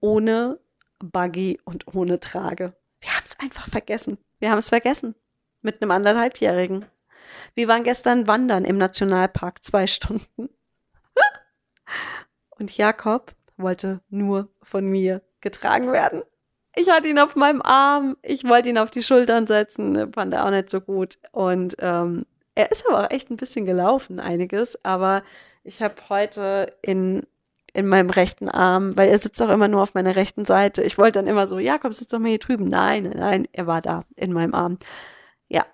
ohne 0.00 0.58
Buggy 0.98 1.60
und 1.64 1.94
ohne 1.94 2.18
Trage. 2.18 2.74
Wir 3.00 3.10
haben 3.10 3.24
es 3.24 3.38
einfach 3.40 3.68
vergessen. 3.68 4.18
Wir 4.38 4.50
haben 4.50 4.58
es 4.58 4.70
vergessen. 4.70 5.14
Mit 5.60 5.82
einem 5.82 5.90
anderthalbjährigen. 5.90 6.86
Wir 7.54 7.68
waren 7.68 7.84
gestern 7.84 8.26
wandern 8.26 8.64
im 8.64 8.78
Nationalpark 8.78 9.62
zwei 9.62 9.86
Stunden. 9.86 10.48
und 12.50 12.76
Jakob 12.76 13.34
wollte 13.56 14.00
nur 14.08 14.48
von 14.62 14.86
mir 14.86 15.22
getragen 15.40 15.92
werden. 15.92 16.22
Ich 16.74 16.88
hatte 16.88 17.08
ihn 17.08 17.18
auf 17.18 17.36
meinem 17.36 17.62
Arm, 17.62 18.16
ich 18.22 18.44
wollte 18.44 18.70
ihn 18.70 18.78
auf 18.78 18.90
die 18.90 19.02
Schultern 19.02 19.46
setzen, 19.46 20.12
fand 20.12 20.32
er 20.32 20.46
auch 20.46 20.50
nicht 20.50 20.70
so 20.70 20.80
gut. 20.80 21.18
Und 21.32 21.76
ähm, 21.80 22.24
er 22.54 22.70
ist 22.70 22.86
aber 22.86 23.04
auch 23.04 23.10
echt 23.10 23.30
ein 23.30 23.36
bisschen 23.36 23.66
gelaufen, 23.66 24.20
einiges. 24.20 24.82
Aber 24.84 25.22
ich 25.64 25.82
habe 25.82 25.94
heute 26.08 26.74
in 26.82 27.26
in 27.74 27.86
meinem 27.86 28.10
rechten 28.10 28.48
Arm, 28.48 28.96
weil 28.96 29.08
er 29.08 29.18
sitzt 29.18 29.40
auch 29.40 29.48
immer 29.48 29.68
nur 29.68 29.82
auf 29.82 29.94
meiner 29.94 30.14
rechten 30.14 30.44
Seite. 30.44 30.82
Ich 30.82 30.98
wollte 30.98 31.18
dann 31.18 31.26
immer 31.26 31.46
so, 31.46 31.58
Jakob, 31.58 31.94
sitzt 31.94 32.12
doch 32.12 32.18
mal 32.18 32.28
hier 32.28 32.38
drüben. 32.38 32.68
Nein, 32.68 33.04
nein, 33.04 33.16
nein, 33.16 33.48
er 33.52 33.66
war 33.66 33.80
da 33.80 34.04
in 34.14 34.32
meinem 34.32 34.54
Arm. 34.54 34.78
Ja, 35.48 35.64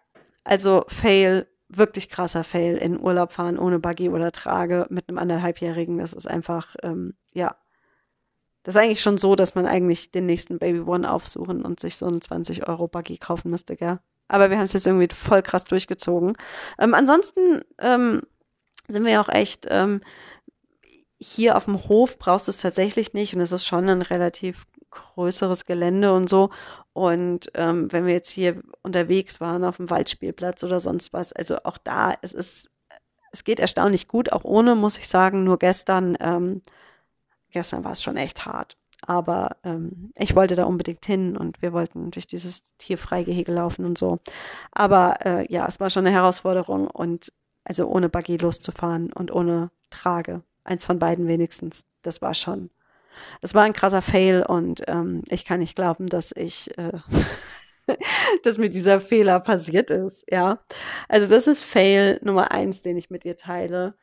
also 0.44 0.84
Fail, 0.88 1.48
wirklich 1.68 2.08
krasser 2.08 2.44
Fail 2.44 2.76
in 2.76 3.00
Urlaub 3.00 3.32
fahren 3.32 3.58
ohne 3.58 3.78
Buggy 3.80 4.10
oder 4.10 4.32
Trage 4.32 4.86
mit 4.90 5.08
einem 5.08 5.18
anderthalbjährigen. 5.18 5.98
Das 5.98 6.12
ist 6.12 6.28
einfach, 6.28 6.76
ähm, 6.82 7.14
ja. 7.32 7.56
Das 8.68 8.74
ist 8.74 8.82
eigentlich 8.82 9.00
schon 9.00 9.16
so, 9.16 9.34
dass 9.34 9.54
man 9.54 9.64
eigentlich 9.64 10.10
den 10.10 10.26
nächsten 10.26 10.58
Baby 10.58 10.80
One 10.80 11.10
aufsuchen 11.10 11.64
und 11.64 11.80
sich 11.80 11.96
so 11.96 12.04
einen 12.04 12.20
20 12.20 12.68
Euro 12.68 12.86
Buggy 12.86 13.16
kaufen 13.16 13.50
müsste, 13.50 13.76
gell? 13.76 13.98
Aber 14.28 14.50
wir 14.50 14.58
haben 14.58 14.66
es 14.66 14.74
jetzt 14.74 14.86
irgendwie 14.86 15.08
voll 15.10 15.40
krass 15.40 15.64
durchgezogen. 15.64 16.36
Ähm, 16.78 16.92
ansonsten 16.92 17.62
ähm, 17.78 18.24
sind 18.86 19.06
wir 19.06 19.22
auch 19.22 19.30
echt 19.30 19.66
ähm, 19.70 20.02
hier 21.18 21.56
auf 21.56 21.64
dem 21.64 21.82
Hof 21.88 22.18
brauchst 22.18 22.46
du 22.46 22.50
es 22.50 22.58
tatsächlich 22.58 23.14
nicht 23.14 23.34
und 23.34 23.40
es 23.40 23.52
ist 23.52 23.64
schon 23.64 23.88
ein 23.88 24.02
relativ 24.02 24.66
größeres 24.90 25.64
Gelände 25.64 26.12
und 26.12 26.28
so. 26.28 26.50
Und 26.92 27.50
ähm, 27.54 27.90
wenn 27.90 28.04
wir 28.04 28.12
jetzt 28.12 28.28
hier 28.28 28.60
unterwegs 28.82 29.40
waren 29.40 29.64
auf 29.64 29.78
dem 29.78 29.88
Waldspielplatz 29.88 30.62
oder 30.62 30.78
sonst 30.78 31.14
was, 31.14 31.32
also 31.32 31.56
auch 31.64 31.78
da, 31.78 32.12
es 32.20 32.34
ist, 32.34 32.68
es 33.32 33.44
geht 33.44 33.60
erstaunlich 33.60 34.08
gut, 34.08 34.30
auch 34.30 34.44
ohne, 34.44 34.74
muss 34.74 34.98
ich 34.98 35.08
sagen. 35.08 35.44
Nur 35.44 35.58
gestern, 35.58 36.18
ähm, 36.20 36.60
gestern 37.50 37.84
war 37.84 37.92
es 37.92 38.02
schon 38.02 38.16
echt 38.16 38.46
hart. 38.46 38.76
Aber 39.06 39.56
ähm, 39.62 40.12
ich 40.16 40.34
wollte 40.34 40.56
da 40.56 40.64
unbedingt 40.64 41.06
hin 41.06 41.36
und 41.36 41.62
wir 41.62 41.72
wollten 41.72 42.10
durch 42.10 42.26
dieses 42.26 42.76
Tierfreigehege 42.78 43.52
laufen 43.52 43.84
und 43.84 43.96
so. 43.96 44.18
Aber 44.72 45.24
äh, 45.24 45.52
ja, 45.52 45.66
es 45.68 45.78
war 45.78 45.88
schon 45.88 46.06
eine 46.06 46.14
Herausforderung 46.14 46.88
und 46.88 47.32
also 47.64 47.86
ohne 47.86 48.08
Buggy 48.08 48.38
loszufahren 48.38 49.12
und 49.12 49.30
ohne 49.30 49.70
Trage 49.90 50.42
Eins 50.68 50.84
von 50.84 50.98
beiden 50.98 51.28
wenigstens. 51.28 51.86
Das 52.02 52.20
war 52.20 52.34
schon. 52.34 52.68
Es 53.40 53.54
war 53.54 53.64
ein 53.64 53.72
krasser 53.72 54.02
Fail 54.02 54.42
und 54.46 54.82
ähm, 54.86 55.22
ich 55.30 55.46
kann 55.46 55.60
nicht 55.60 55.74
glauben, 55.74 56.08
dass 56.08 56.30
ich, 56.30 56.76
äh, 56.76 56.92
dass 58.42 58.58
mir 58.58 58.68
dieser 58.68 59.00
Fehler 59.00 59.40
passiert 59.40 59.90
ist. 59.90 60.30
Ja, 60.30 60.60
also 61.08 61.26
das 61.26 61.46
ist 61.46 61.64
Fail 61.64 62.20
Nummer 62.22 62.50
eins, 62.50 62.82
den 62.82 62.98
ich 62.98 63.08
mit 63.08 63.24
dir 63.24 63.38
teile. 63.38 63.94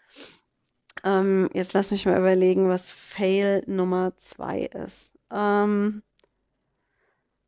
Ähm, 1.03 1.49
jetzt 1.53 1.73
lass 1.73 1.91
mich 1.91 2.05
mal 2.05 2.17
überlegen, 2.17 2.69
was 2.69 2.91
Fail 2.91 3.63
Nummer 3.67 4.15
zwei 4.17 4.61
ist. 4.61 5.13
Ähm, 5.31 6.03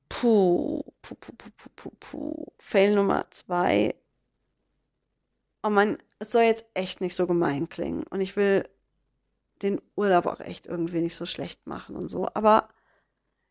puh, 0.10 0.84
puh, 1.02 1.16
puh, 1.16 1.34
puh, 1.38 1.50
puh, 1.58 1.70
puh, 1.76 1.92
puh. 2.00 2.46
Fail 2.60 2.96
Nummer 2.96 3.26
zwei. 3.32 3.96
Oh 5.64 5.70
man, 5.70 5.98
es 6.20 6.32
soll 6.32 6.44
jetzt 6.44 6.66
echt 6.74 7.02
nicht 7.02 7.16
so 7.16 7.28
gemein 7.28 7.70
klingen 7.70 8.04
und 8.04 8.22
ich 8.22 8.36
will 8.36 8.68
den 9.62 9.82
Urlaub 9.96 10.26
auch 10.28 10.40
echt 10.40 10.68
irgendwie 10.68 11.02
nicht 11.02 11.16
so 11.16 11.26
schlecht 11.26 11.66
machen 11.68 11.96
und 11.96 12.10
so. 12.10 12.30
Aber 12.34 12.70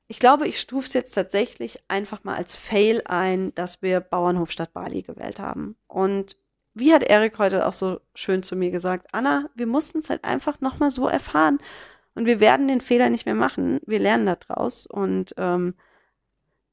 ich 0.09 0.19
glaube, 0.21 0.47
ich 0.47 0.61
stufe 0.61 0.87
es 0.87 0.95
jetzt 0.95 1.13
tatsächlich 1.13 1.83
einfach 1.89 2.23
mal 2.25 2.37
als 2.37 2.55
Fail 2.55 3.03
ein, 3.07 3.55
dass 3.55 3.83
wir 3.83 4.01
Bauernhof 4.01 4.53
statt 4.53 4.73
Bali 4.73 5.03
gewählt 5.03 5.41
haben. 5.41 5.77
Und 5.89 6.37
wie 6.77 6.93
hat 6.93 7.03
Erik 7.03 7.39
heute 7.39 7.67
auch 7.67 7.73
so 7.73 8.01
schön 8.15 8.43
zu 8.43 8.55
mir 8.55 8.71
gesagt, 8.71 9.09
Anna, 9.13 9.49
wir 9.55 9.67
mussten 9.67 10.01
es 10.01 10.11
halt 10.11 10.25
einfach 10.25 10.61
nochmal 10.61 10.91
so 10.91 11.09
erfahren. 11.09 11.59
Und 12.15 12.27
wir 12.27 12.39
werden 12.39 12.69
den 12.69 12.83
Fehler 12.83 13.09
nicht 13.09 13.25
mehr 13.25 13.35
machen. 13.35 13.81
Wir 13.87 13.99
lernen 13.99 14.27
daraus. 14.27 14.87
Und 14.87 15.35
ähm, 15.39 15.75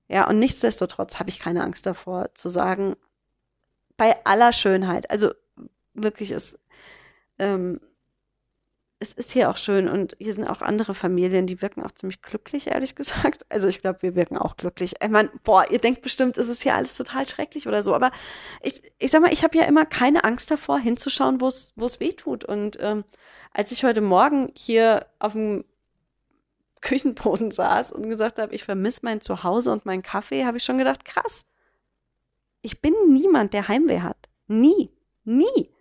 ja, 0.10 0.28
und 0.28 0.40
nichtsdestotrotz 0.40 1.20
habe 1.20 1.30
ich 1.30 1.40
keine 1.40 1.64
Angst 1.64 1.86
davor 1.86 2.36
zu 2.36 2.50
sagen, 2.50 2.98
bei 3.96 4.26
aller 4.26 4.52
Schönheit, 4.52 5.10
also 5.10 5.32
wirklich 5.94 6.32
ist, 6.32 6.60
ähm, 7.40 7.80
es 9.00 9.12
ist 9.14 9.32
hier 9.32 9.50
auch 9.50 9.58
schön 9.58 9.90
und 9.90 10.16
hier 10.18 10.34
sind 10.34 10.48
auch 10.48 10.62
andere 10.62 10.96
Familien, 10.96 11.46
die 11.46 11.62
wirken 11.62 11.84
auch 11.84 11.92
ziemlich 11.92 12.22
glücklich, 12.22 12.68
ehrlich 12.68 12.96
gesagt. 12.96 13.46
Also 13.50 13.68
ich 13.68 13.82
glaube, 13.82 14.02
wir 14.02 14.16
wirken 14.16 14.38
auch 14.38 14.56
glücklich. 14.56 14.96
Ich 15.02 15.10
meine, 15.10 15.30
boah, 15.44 15.70
ihr 15.70 15.80
denkt 15.80 16.02
bestimmt, 16.02 16.38
ist 16.38 16.50
es 16.50 16.62
hier 16.62 16.76
alles 16.76 16.96
total 16.96 17.28
schrecklich 17.28 17.68
oder 17.68 17.84
so, 17.84 17.94
aber 17.94 18.12
ich, 18.62 18.82
ich 19.00 19.12
sag 19.12 19.22
mal, 19.22 19.34
ich 19.34 19.44
habe 19.44 19.58
ja 19.58 19.66
immer 19.66 19.86
keine 19.86 20.24
Angst 20.24 20.52
davor, 20.52 20.80
hinzuschauen, 20.80 21.42
wo 21.42 21.48
es 21.48 22.00
weh 22.00 22.14
tut. 22.14 22.46
Und 22.46 22.78
ähm, 22.80 23.04
als 23.52 23.72
ich 23.72 23.84
heute 23.84 24.02
Morgen 24.02 24.52
hier 24.56 25.06
auf 25.20 25.34
dem 25.34 25.66
Küchenboden 26.82 27.52
saß 27.52 27.92
und 27.92 28.10
gesagt 28.10 28.40
habe, 28.40 28.54
ich 28.56 28.64
vermisse 28.64 29.02
mein 29.04 29.22
Zuhause 29.22 29.72
und 29.72 29.86
meinen 29.86 30.04
Kaffee, 30.04 30.46
habe 30.46 30.58
ich 30.58 30.64
schon 30.64 30.78
gedacht, 30.78 31.04
krass. 31.06 31.46
Ich 32.62 32.82
bin 32.82 32.94
niemand, 33.10 33.54
der 33.54 33.68
Heimweh 33.68 34.00
hat. 34.00 34.30
Nie. 34.48 34.90
Nie. 35.26 35.73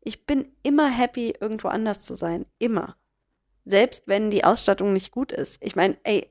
Ich 0.00 0.26
bin 0.26 0.52
immer 0.62 0.88
happy, 0.88 1.34
irgendwo 1.40 1.68
anders 1.68 2.04
zu 2.04 2.14
sein. 2.14 2.46
Immer. 2.58 2.96
Selbst 3.64 4.04
wenn 4.06 4.30
die 4.30 4.44
Ausstattung 4.44 4.92
nicht 4.92 5.10
gut 5.10 5.32
ist. 5.32 5.58
Ich 5.62 5.76
meine, 5.76 5.98
ey, 6.04 6.30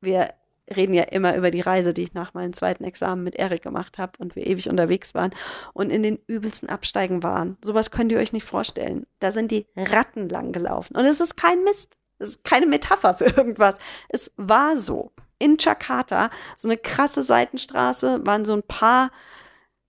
wir 0.00 0.34
reden 0.74 0.94
ja 0.94 1.02
immer 1.04 1.36
über 1.36 1.50
die 1.50 1.60
Reise, 1.60 1.92
die 1.92 2.02
ich 2.02 2.14
nach 2.14 2.34
meinem 2.34 2.52
zweiten 2.52 2.84
Examen 2.84 3.22
mit 3.22 3.34
Erik 3.34 3.62
gemacht 3.62 3.98
habe 3.98 4.12
und 4.18 4.34
wir 4.34 4.46
ewig 4.46 4.68
unterwegs 4.68 5.14
waren 5.14 5.34
und 5.72 5.90
in 5.90 6.02
den 6.02 6.18
übelsten 6.26 6.68
Absteigen 6.68 7.22
waren. 7.22 7.58
Sowas 7.62 7.90
könnt 7.90 8.12
ihr 8.12 8.18
euch 8.18 8.32
nicht 8.32 8.46
vorstellen. 8.46 9.06
Da 9.18 9.30
sind 9.30 9.50
die 9.50 9.66
Ratten 9.76 10.28
lang 10.28 10.52
gelaufen. 10.52 10.96
Und 10.96 11.04
es 11.04 11.20
ist 11.20 11.36
kein 11.36 11.64
Mist. 11.64 11.96
Es 12.18 12.30
ist 12.30 12.44
keine 12.44 12.66
Metapher 12.66 13.14
für 13.14 13.24
irgendwas. 13.24 13.76
Es 14.08 14.32
war 14.36 14.76
so. 14.76 15.12
In 15.38 15.56
Jakarta, 15.58 16.30
so 16.56 16.68
eine 16.68 16.78
krasse 16.78 17.22
Seitenstraße, 17.22 18.24
waren 18.24 18.44
so 18.44 18.54
ein 18.54 18.62
paar 18.62 19.10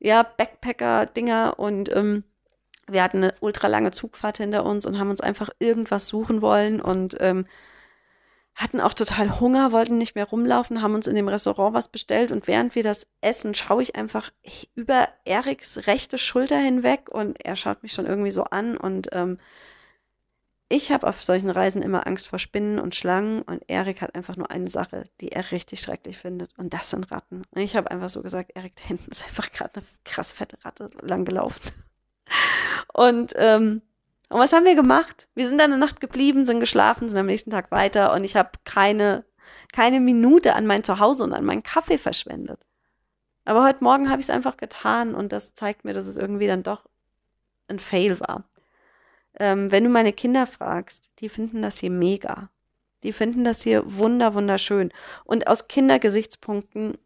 ja, 0.06 0.22
Backpacker-Dinger 0.22 1.58
und 1.58 1.93
ähm, 1.95 2.24
wir 2.88 3.01
hatten 3.01 3.24
eine 3.24 3.34
ultra 3.39 3.66
lange 3.66 3.89
Zugfahrt 3.89 4.38
hinter 4.38 4.64
uns 4.64 4.86
und 4.86 4.99
haben 4.99 5.10
uns 5.10 5.20
einfach 5.20 5.49
irgendwas 5.58 6.06
suchen 6.06 6.43
wollen 6.43 6.80
und 6.80 7.18
ähm, 7.20 7.45
hatten 8.53 8.80
auch 8.80 8.93
total 8.93 9.39
Hunger, 9.39 9.72
wollten 9.72 9.97
nicht 9.97 10.14
mehr 10.14 10.28
rumlaufen, 10.28 10.84
haben 10.84 10.93
uns 10.93 11.08
in 11.08 11.16
dem 11.16 11.28
Restaurant 11.28 11.74
was 11.74 11.88
bestellt 11.88 12.32
und 12.32 12.47
während 12.47 12.76
wir 12.76 12.84
das 12.84 13.08
essen, 13.22 13.56
schaue 13.56 13.82
ich 13.82 13.95
einfach 13.95 14.32
über 14.76 15.10
Eriks 15.26 15.88
rechte 15.88 16.20
Schulter 16.20 16.60
hinweg 16.60 17.10
und 17.10 17.43
er 17.43 17.56
schaut 17.56 17.82
mich 17.82 17.93
schon 17.93 18.06
irgendwie 18.06 18.32
so 18.32 18.43
an 18.43 18.78
und 18.78 19.10
ähm, 19.12 19.39
ich 20.68 20.91
habe 20.91 21.07
auf 21.07 21.24
solchen 21.24 21.49
Reisen 21.49 21.84
immer 21.84 22.07
Angst 22.07 22.28
vor 22.28 22.39
Spinnen 22.39 22.80
und 22.80 22.95
Schlangen 22.95 23.43
und 23.43 23.63
Erik 23.68 24.01
hat 24.01 24.16
einfach 24.16 24.36
nur 24.36 24.49
eine 24.49 24.70
Sache, 24.70 25.03
die 25.22 25.32
er 25.32 25.51
richtig 25.51 25.82
schrecklich 25.82 26.18
findet 26.18 26.57
und 26.57 26.74
das 26.74 26.89
sind 26.89 27.11
Ratten. 27.11 27.43
Und 27.51 27.61
ich 27.61 27.76
habe 27.76 27.91
einfach 27.91 28.09
so 28.09 28.24
gesagt, 28.24 28.51
Erik, 28.55 28.76
da 28.76 28.84
hinten 28.84 29.11
ist 29.11 29.24
einfach 29.24 29.51
gerade 29.51 29.76
eine 29.76 29.86
krass 30.03 30.32
fette 30.32 30.57
Ratte 30.66 30.89
langgelaufen. 31.01 31.72
Und, 32.93 33.34
ähm, 33.36 33.82
und 34.30 34.39
was 34.39 34.53
haben 34.53 34.66
wir 34.66 34.76
gemacht? 34.76 35.28
Wir 35.36 35.47
sind 35.47 35.59
dann 35.59 35.72
eine 35.72 35.80
Nacht 35.80 35.99
geblieben, 35.99 36.45
sind 36.45 36.59
geschlafen, 36.59 37.09
sind 37.09 37.20
am 37.20 37.26
nächsten 37.26 37.51
Tag 37.51 37.70
weiter 37.72 38.13
und 38.13 38.24
ich 38.24 38.36
habe 38.36 38.51
keine, 38.63 39.26
keine 39.74 39.99
Minute 39.99 40.55
an 40.55 40.66
mein 40.66 40.84
Zuhause 40.84 41.24
und 41.24 41.34
an 41.34 41.45
meinen 41.45 41.61
Kaffee 41.61 41.97
verschwendet. 41.97 42.66
Aber 43.43 43.63
heute 43.63 43.84
Morgen 43.84 44.09
habe 44.09 44.22
ich 44.22 44.28
es 44.28 44.30
einfach 44.32 44.57
getan 44.57 45.13
und 45.13 45.32
das 45.32 45.53
zeigt 45.53 45.86
mir, 45.86 45.93
dass 45.93 46.07
es 46.07 46.18
irgendwie 46.18 46.47
dann 46.47 46.63
doch 46.63 46.86
ein 47.68 47.80
Fail 47.80 48.20
war. 48.20 48.45
Ähm, 49.40 49.72
wenn 49.72 49.84
du 49.84 49.90
meine 49.90 50.14
Kinder 50.14 50.48
fragst, 50.48 51.10
die 51.20 51.30
finden 51.30 51.62
das 51.62 51.80
hier 51.80 51.92
mega. 51.92 52.50
Die 53.04 53.14
finden 53.14 53.44
das 53.44 53.62
hier 53.62 53.84
wunder, 53.86 54.34
wunderschön. 54.34 54.92
Und 55.26 55.48
aus 55.48 55.68
Kindergesichtspunkten, 55.68 56.98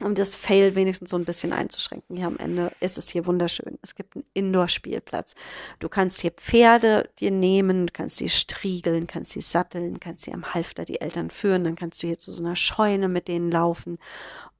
um 0.00 0.14
das 0.14 0.34
Fail 0.34 0.74
wenigstens 0.74 1.10
so 1.10 1.16
ein 1.16 1.24
bisschen 1.24 1.52
einzuschränken, 1.52 2.16
hier 2.16 2.26
am 2.26 2.38
Ende 2.38 2.72
ist 2.80 2.98
es 2.98 3.08
hier 3.08 3.24
wunderschön. 3.26 3.78
Es 3.82 3.94
gibt 3.94 4.16
einen 4.16 4.24
Indoor-Spielplatz. 4.34 5.34
Du 5.78 5.88
kannst 5.88 6.20
hier 6.20 6.32
Pferde 6.32 7.08
dir 7.18 7.30
nehmen, 7.30 7.92
kannst 7.92 8.16
sie 8.16 8.28
striegeln, 8.28 9.06
kannst 9.06 9.32
sie 9.32 9.40
satteln, 9.40 10.00
kannst 10.00 10.24
sie 10.24 10.34
am 10.34 10.52
Halfter 10.52 10.84
die 10.84 11.00
Eltern 11.00 11.30
führen, 11.30 11.64
dann 11.64 11.76
kannst 11.76 12.02
du 12.02 12.08
hier 12.08 12.18
zu 12.18 12.32
so 12.32 12.42
einer 12.42 12.56
Scheune 12.56 13.08
mit 13.08 13.28
denen 13.28 13.50
laufen. 13.50 13.98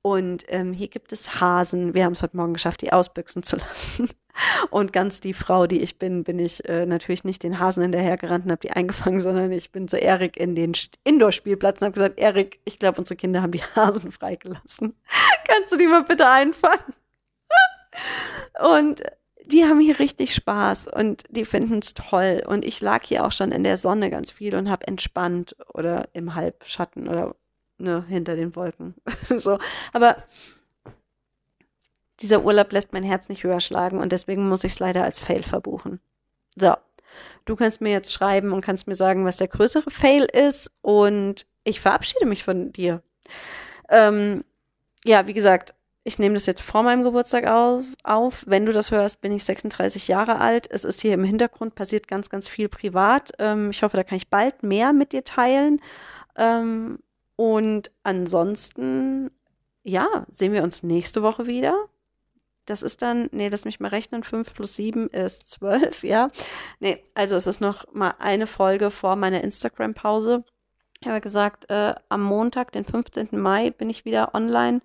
Und 0.01 0.45
ähm, 0.49 0.73
hier 0.73 0.89
gibt 0.89 1.13
es 1.13 1.41
Hasen. 1.41 1.95
Wir 1.95 2.05
haben 2.05 2.15
es 2.15 2.23
heute 2.23 2.37
Morgen 2.37 2.55
geschafft, 2.55 2.83
die 2.83 2.93
ausbüchsen 2.93 3.43
zu 3.43 3.57
lassen. 3.69 4.09
Und 4.71 4.93
ganz 4.93 5.21
die 5.21 5.35
Frau, 5.35 5.67
die 5.67 5.83
ich 5.83 5.99
bin, 5.99 6.25
bin 6.25 6.39
ich 6.39 6.67
äh, 6.69 6.87
natürlich 6.87 7.25
nicht 7.25 7.43
den 7.43 7.59
Hasen 7.59 7.83
hinterhergerannt 7.83 8.47
und 8.47 8.51
habe 8.51 8.61
die 8.61 8.71
eingefangen, 8.71 9.21
sondern 9.21 9.53
ich 9.53 9.71
bin 9.73 9.89
zu 9.89 9.99
Erik 9.99 10.37
in 10.37 10.55
den 10.55 10.73
Indoor-Spielplatz 11.05 11.81
und 11.81 11.87
habe 11.87 11.93
gesagt, 11.93 12.19
Erik, 12.19 12.61
ich 12.65 12.79
glaube, 12.79 12.99
unsere 12.99 13.17
Kinder 13.17 13.43
haben 13.43 13.53
die 13.53 13.63
Hasen 13.77 14.11
freigelassen. 14.11 14.95
Kannst 15.47 15.73
du 15.73 15.77
die 15.77 15.87
mal 15.87 16.05
bitte 16.05 16.29
einfangen? 16.29 16.95
und 18.79 19.03
die 19.47 19.65
haben 19.65 19.81
hier 19.81 19.99
richtig 19.99 20.35
Spaß 20.35 20.87
und 20.87 21.25
die 21.29 21.45
finden 21.45 21.81
es 21.81 21.95
toll. 21.95 22.43
Und 22.47 22.65
ich 22.65 22.81
lag 22.81 23.05
hier 23.05 23.27
auch 23.27 23.33
schon 23.33 23.53
in 23.53 23.65
der 23.65 23.77
Sonne 23.77 24.11
ganz 24.11 24.31
viel 24.31 24.55
und 24.55 24.71
habe 24.71 24.87
entspannt 24.87 25.57
oder 25.75 26.09
im 26.13 26.35
Halbschatten 26.35 27.09
oder 27.09 27.35
ne, 27.79 28.05
hinter 28.09 28.37
den 28.37 28.55
Wolken. 28.57 28.95
so. 29.37 29.59
Aber 29.93 30.17
dieser 32.23 32.45
Urlaub 32.45 32.73
lässt 32.73 32.93
mein 32.93 33.03
Herz 33.03 33.29
nicht 33.29 33.45
höher 33.45 33.61
schlagen 33.61 33.99
und 33.99 34.13
deswegen 34.13 34.49
muss 34.49 34.65
ich 34.65 34.73
es 34.73 34.79
leider 34.79 35.05
als 35.05 35.21
Fail 35.21 35.43
verbuchen. 35.43 36.01
So. 36.57 36.75
Du 37.45 37.57
kannst 37.57 37.83
mir 37.83 37.91
jetzt 37.91 38.13
schreiben 38.13 38.53
und 38.53 38.65
kannst 38.65 38.87
mir 38.87 38.95
sagen, 38.95 39.27
was 39.27 39.37
der 39.37 39.49
größere 39.49 39.91
Fail 39.91 40.25
ist 40.25 40.71
und 40.81 41.47
ich 41.65 41.81
verabschiede 41.81 42.25
mich 42.25 42.43
von 42.43 42.73
dir. 42.73 43.03
Ähm, 43.91 44.45
ja, 45.05 45.27
wie 45.27 45.35
gesagt, 45.35 45.75
ich 46.05 46.19
nehme 46.19 46.35
das 46.35 46.47
jetzt 46.47 46.63
vor 46.63 46.83
meinem 46.83 47.05
Geburtstag 47.05 47.47
aus, 47.47 47.95
auf. 48.03 48.45
Wenn 48.49 48.67
du 48.67 48.73
das 48.73 48.91
hörst, 48.91 49.21
bin 49.21 49.33
ich 49.33 49.45
36 49.45 50.09
Jahre 50.09 50.41
alt. 50.41 50.69
Es 50.71 50.85
ist 50.85 51.01
hier 51.01 51.15
im 51.15 51.25
Hintergrund 51.25 51.75
passiert 51.75 52.09
ganz, 52.09 52.29
ganz 52.29 52.49
viel 52.49 52.69
privat. 52.69 53.33
Ähm, 53.39 53.71
ich 53.71 53.83
hoffe, 53.83 53.97
da 53.97 54.05
kann 54.05 54.17
ich 54.17 54.29
bald 54.29 54.63
mehr 54.63 54.93
mit 54.93 55.13
dir 55.13 55.23
teilen. 55.23 55.81
Ähm, 56.37 56.99
und 57.37 57.91
ansonsten, 58.03 59.31
ja, 59.85 60.27
sehen 60.33 60.53
wir 60.53 60.63
uns 60.63 60.83
nächste 60.83 61.23
Woche 61.23 61.47
wieder. 61.47 61.89
Das 62.67 62.83
ist 62.83 63.03
dann, 63.03 63.29
nee, 63.33 63.49
lass 63.49 63.65
mich 63.65 63.81
mal 63.81 63.89
rechnen, 63.89 64.23
5 64.23 64.55
plus 64.55 64.75
7 64.75 65.09
ist 65.09 65.49
12, 65.49 66.05
ja. 66.05 66.29
Nee, 66.81 67.03
also 67.15 67.37
es 67.37 67.47
ist 67.47 67.61
noch 67.61 67.93
mal 67.93 68.15
eine 68.19 68.47
Folge 68.47 68.91
vor 68.91 69.17
meiner 69.17 69.43
Instagram-Pause. 69.43 70.45
Ich 71.01 71.09
habe 71.09 71.21
gesagt, 71.21 71.69
äh, 71.69 71.95
am 72.09 72.23
Montag, 72.23 72.71
den 72.73 72.85
15. 72.85 73.29
Mai, 73.33 73.71
bin 73.71 73.91
ich 73.91 74.05
wieder 74.05 74.35
online 74.35 74.81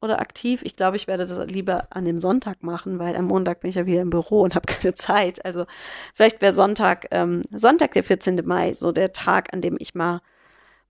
oder 0.00 0.20
aktiv. 0.20 0.62
Ich 0.64 0.76
glaube, 0.76 0.96
ich 0.96 1.06
werde 1.08 1.26
das 1.26 1.50
lieber 1.50 1.88
an 1.90 2.04
dem 2.04 2.20
Sonntag 2.20 2.62
machen, 2.62 2.98
weil 2.98 3.16
am 3.16 3.26
Montag 3.26 3.60
bin 3.60 3.68
ich 3.68 3.74
ja 3.76 3.86
wieder 3.86 4.00
im 4.00 4.10
Büro 4.10 4.42
und 4.42 4.54
habe 4.54 4.66
keine 4.72 4.94
Zeit. 4.94 5.44
Also 5.44 5.66
vielleicht 6.14 6.40
wäre 6.40 6.52
Sonntag, 6.52 7.08
ähm, 7.10 7.42
Sonntag, 7.50 7.92
der 7.92 8.04
14. 8.04 8.40
Mai, 8.46 8.72
so 8.72 8.92
der 8.92 9.12
Tag, 9.12 9.52
an 9.52 9.60
dem 9.60 9.76
ich 9.78 9.94
mal 9.94 10.20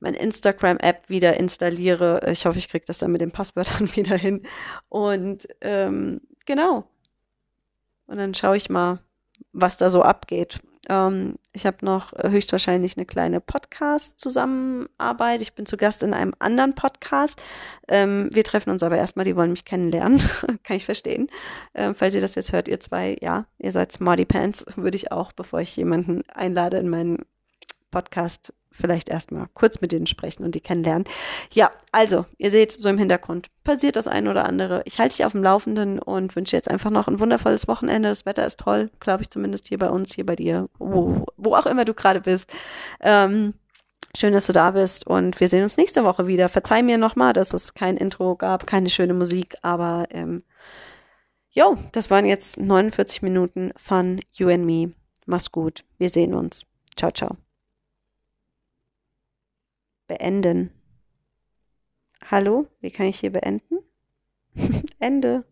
mein 0.00 0.14
Instagram-App 0.14 1.08
wieder 1.08 1.36
installiere. 1.38 2.22
Ich 2.30 2.46
hoffe, 2.46 2.58
ich 2.58 2.68
kriege 2.68 2.84
das 2.86 2.98
dann 2.98 3.10
mit 3.10 3.20
den 3.20 3.32
Passwörtern 3.32 3.88
wieder 3.96 4.16
hin. 4.16 4.42
Und 4.88 5.48
ähm, 5.60 6.20
genau. 6.48 6.84
Und 8.06 8.16
dann 8.16 8.34
schaue 8.34 8.56
ich 8.56 8.70
mal, 8.70 8.98
was 9.52 9.76
da 9.76 9.90
so 9.90 10.02
abgeht. 10.02 10.60
Ähm, 10.88 11.36
ich 11.52 11.66
habe 11.66 11.84
noch 11.84 12.14
höchstwahrscheinlich 12.14 12.96
eine 12.96 13.04
kleine 13.04 13.40
Podcast-Zusammenarbeit. 13.40 15.42
Ich 15.42 15.52
bin 15.52 15.66
zu 15.66 15.76
Gast 15.76 16.02
in 16.02 16.14
einem 16.14 16.32
anderen 16.38 16.74
Podcast. 16.74 17.40
Ähm, 17.86 18.30
wir 18.32 18.44
treffen 18.44 18.70
uns 18.70 18.82
aber 18.82 18.96
erstmal, 18.96 19.26
die 19.26 19.36
wollen 19.36 19.50
mich 19.50 19.66
kennenlernen. 19.66 20.22
Kann 20.64 20.76
ich 20.76 20.86
verstehen. 20.86 21.28
Ähm, 21.74 21.94
falls 21.94 22.14
ihr 22.14 22.22
das 22.22 22.34
jetzt 22.34 22.52
hört, 22.52 22.66
ihr 22.66 22.80
zwei, 22.80 23.18
ja, 23.20 23.44
ihr 23.58 23.70
seid 23.70 23.92
Smarty 23.92 24.24
Pants, 24.24 24.64
würde 24.76 24.96
ich 24.96 25.12
auch, 25.12 25.32
bevor 25.32 25.60
ich 25.60 25.76
jemanden 25.76 26.22
einlade 26.30 26.78
in 26.78 26.88
meinen 26.88 27.26
Podcast 27.90 28.54
vielleicht 28.78 29.08
erstmal 29.08 29.46
kurz 29.54 29.80
mit 29.80 29.92
denen 29.92 30.06
sprechen 30.06 30.44
und 30.44 30.54
die 30.54 30.60
kennenlernen. 30.60 31.04
Ja, 31.52 31.70
also, 31.92 32.24
ihr 32.38 32.50
seht 32.50 32.72
so 32.72 32.88
im 32.88 32.98
Hintergrund 32.98 33.48
passiert 33.64 33.96
das 33.96 34.08
ein 34.08 34.28
oder 34.28 34.46
andere. 34.46 34.82
Ich 34.86 34.98
halte 34.98 35.16
dich 35.16 35.26
auf 35.26 35.32
dem 35.32 35.42
Laufenden 35.42 35.98
und 35.98 36.34
wünsche 36.34 36.56
jetzt 36.56 36.70
einfach 36.70 36.90
noch 36.90 37.06
ein 37.06 37.20
wundervolles 37.20 37.68
Wochenende. 37.68 38.08
Das 38.08 38.24
Wetter 38.24 38.46
ist 38.46 38.60
toll, 38.60 38.90
glaube 38.98 39.22
ich 39.22 39.30
zumindest 39.30 39.68
hier 39.68 39.78
bei 39.78 39.90
uns, 39.90 40.14
hier 40.14 40.24
bei 40.24 40.36
dir, 40.36 40.70
wo, 40.78 41.26
wo 41.36 41.54
auch 41.54 41.66
immer 41.66 41.84
du 41.84 41.94
gerade 41.94 42.20
bist. 42.20 42.50
Ähm, 43.00 43.54
Schön, 44.16 44.32
dass 44.32 44.46
du 44.46 44.54
da 44.54 44.70
bist 44.70 45.06
und 45.06 45.38
wir 45.38 45.48
sehen 45.48 45.62
uns 45.62 45.76
nächste 45.76 46.02
Woche 46.02 46.26
wieder. 46.26 46.48
Verzeih 46.48 46.82
mir 46.82 46.96
nochmal, 46.96 47.34
dass 47.34 47.52
es 47.52 47.74
kein 47.74 47.98
Intro 47.98 48.36
gab, 48.36 48.66
keine 48.66 48.88
schöne 48.88 49.12
Musik, 49.12 49.56
aber 49.60 50.06
ähm, 50.10 50.44
jo, 51.50 51.76
das 51.92 52.08
waren 52.08 52.24
jetzt 52.24 52.58
49 52.58 53.20
Minuten 53.20 53.70
von 53.76 54.18
You 54.32 54.48
and 54.48 54.64
Me 54.64 54.94
Mach's 55.28 55.52
gut. 55.52 55.84
Wir 55.98 56.08
sehen 56.08 56.32
uns. 56.32 56.64
Ciao, 56.96 57.10
ciao. 57.10 57.36
Beenden. 60.08 60.70
Hallo, 62.24 62.66
wie 62.80 62.90
kann 62.90 63.06
ich 63.06 63.20
hier 63.20 63.30
beenden? 63.30 63.78
Ende. 64.98 65.44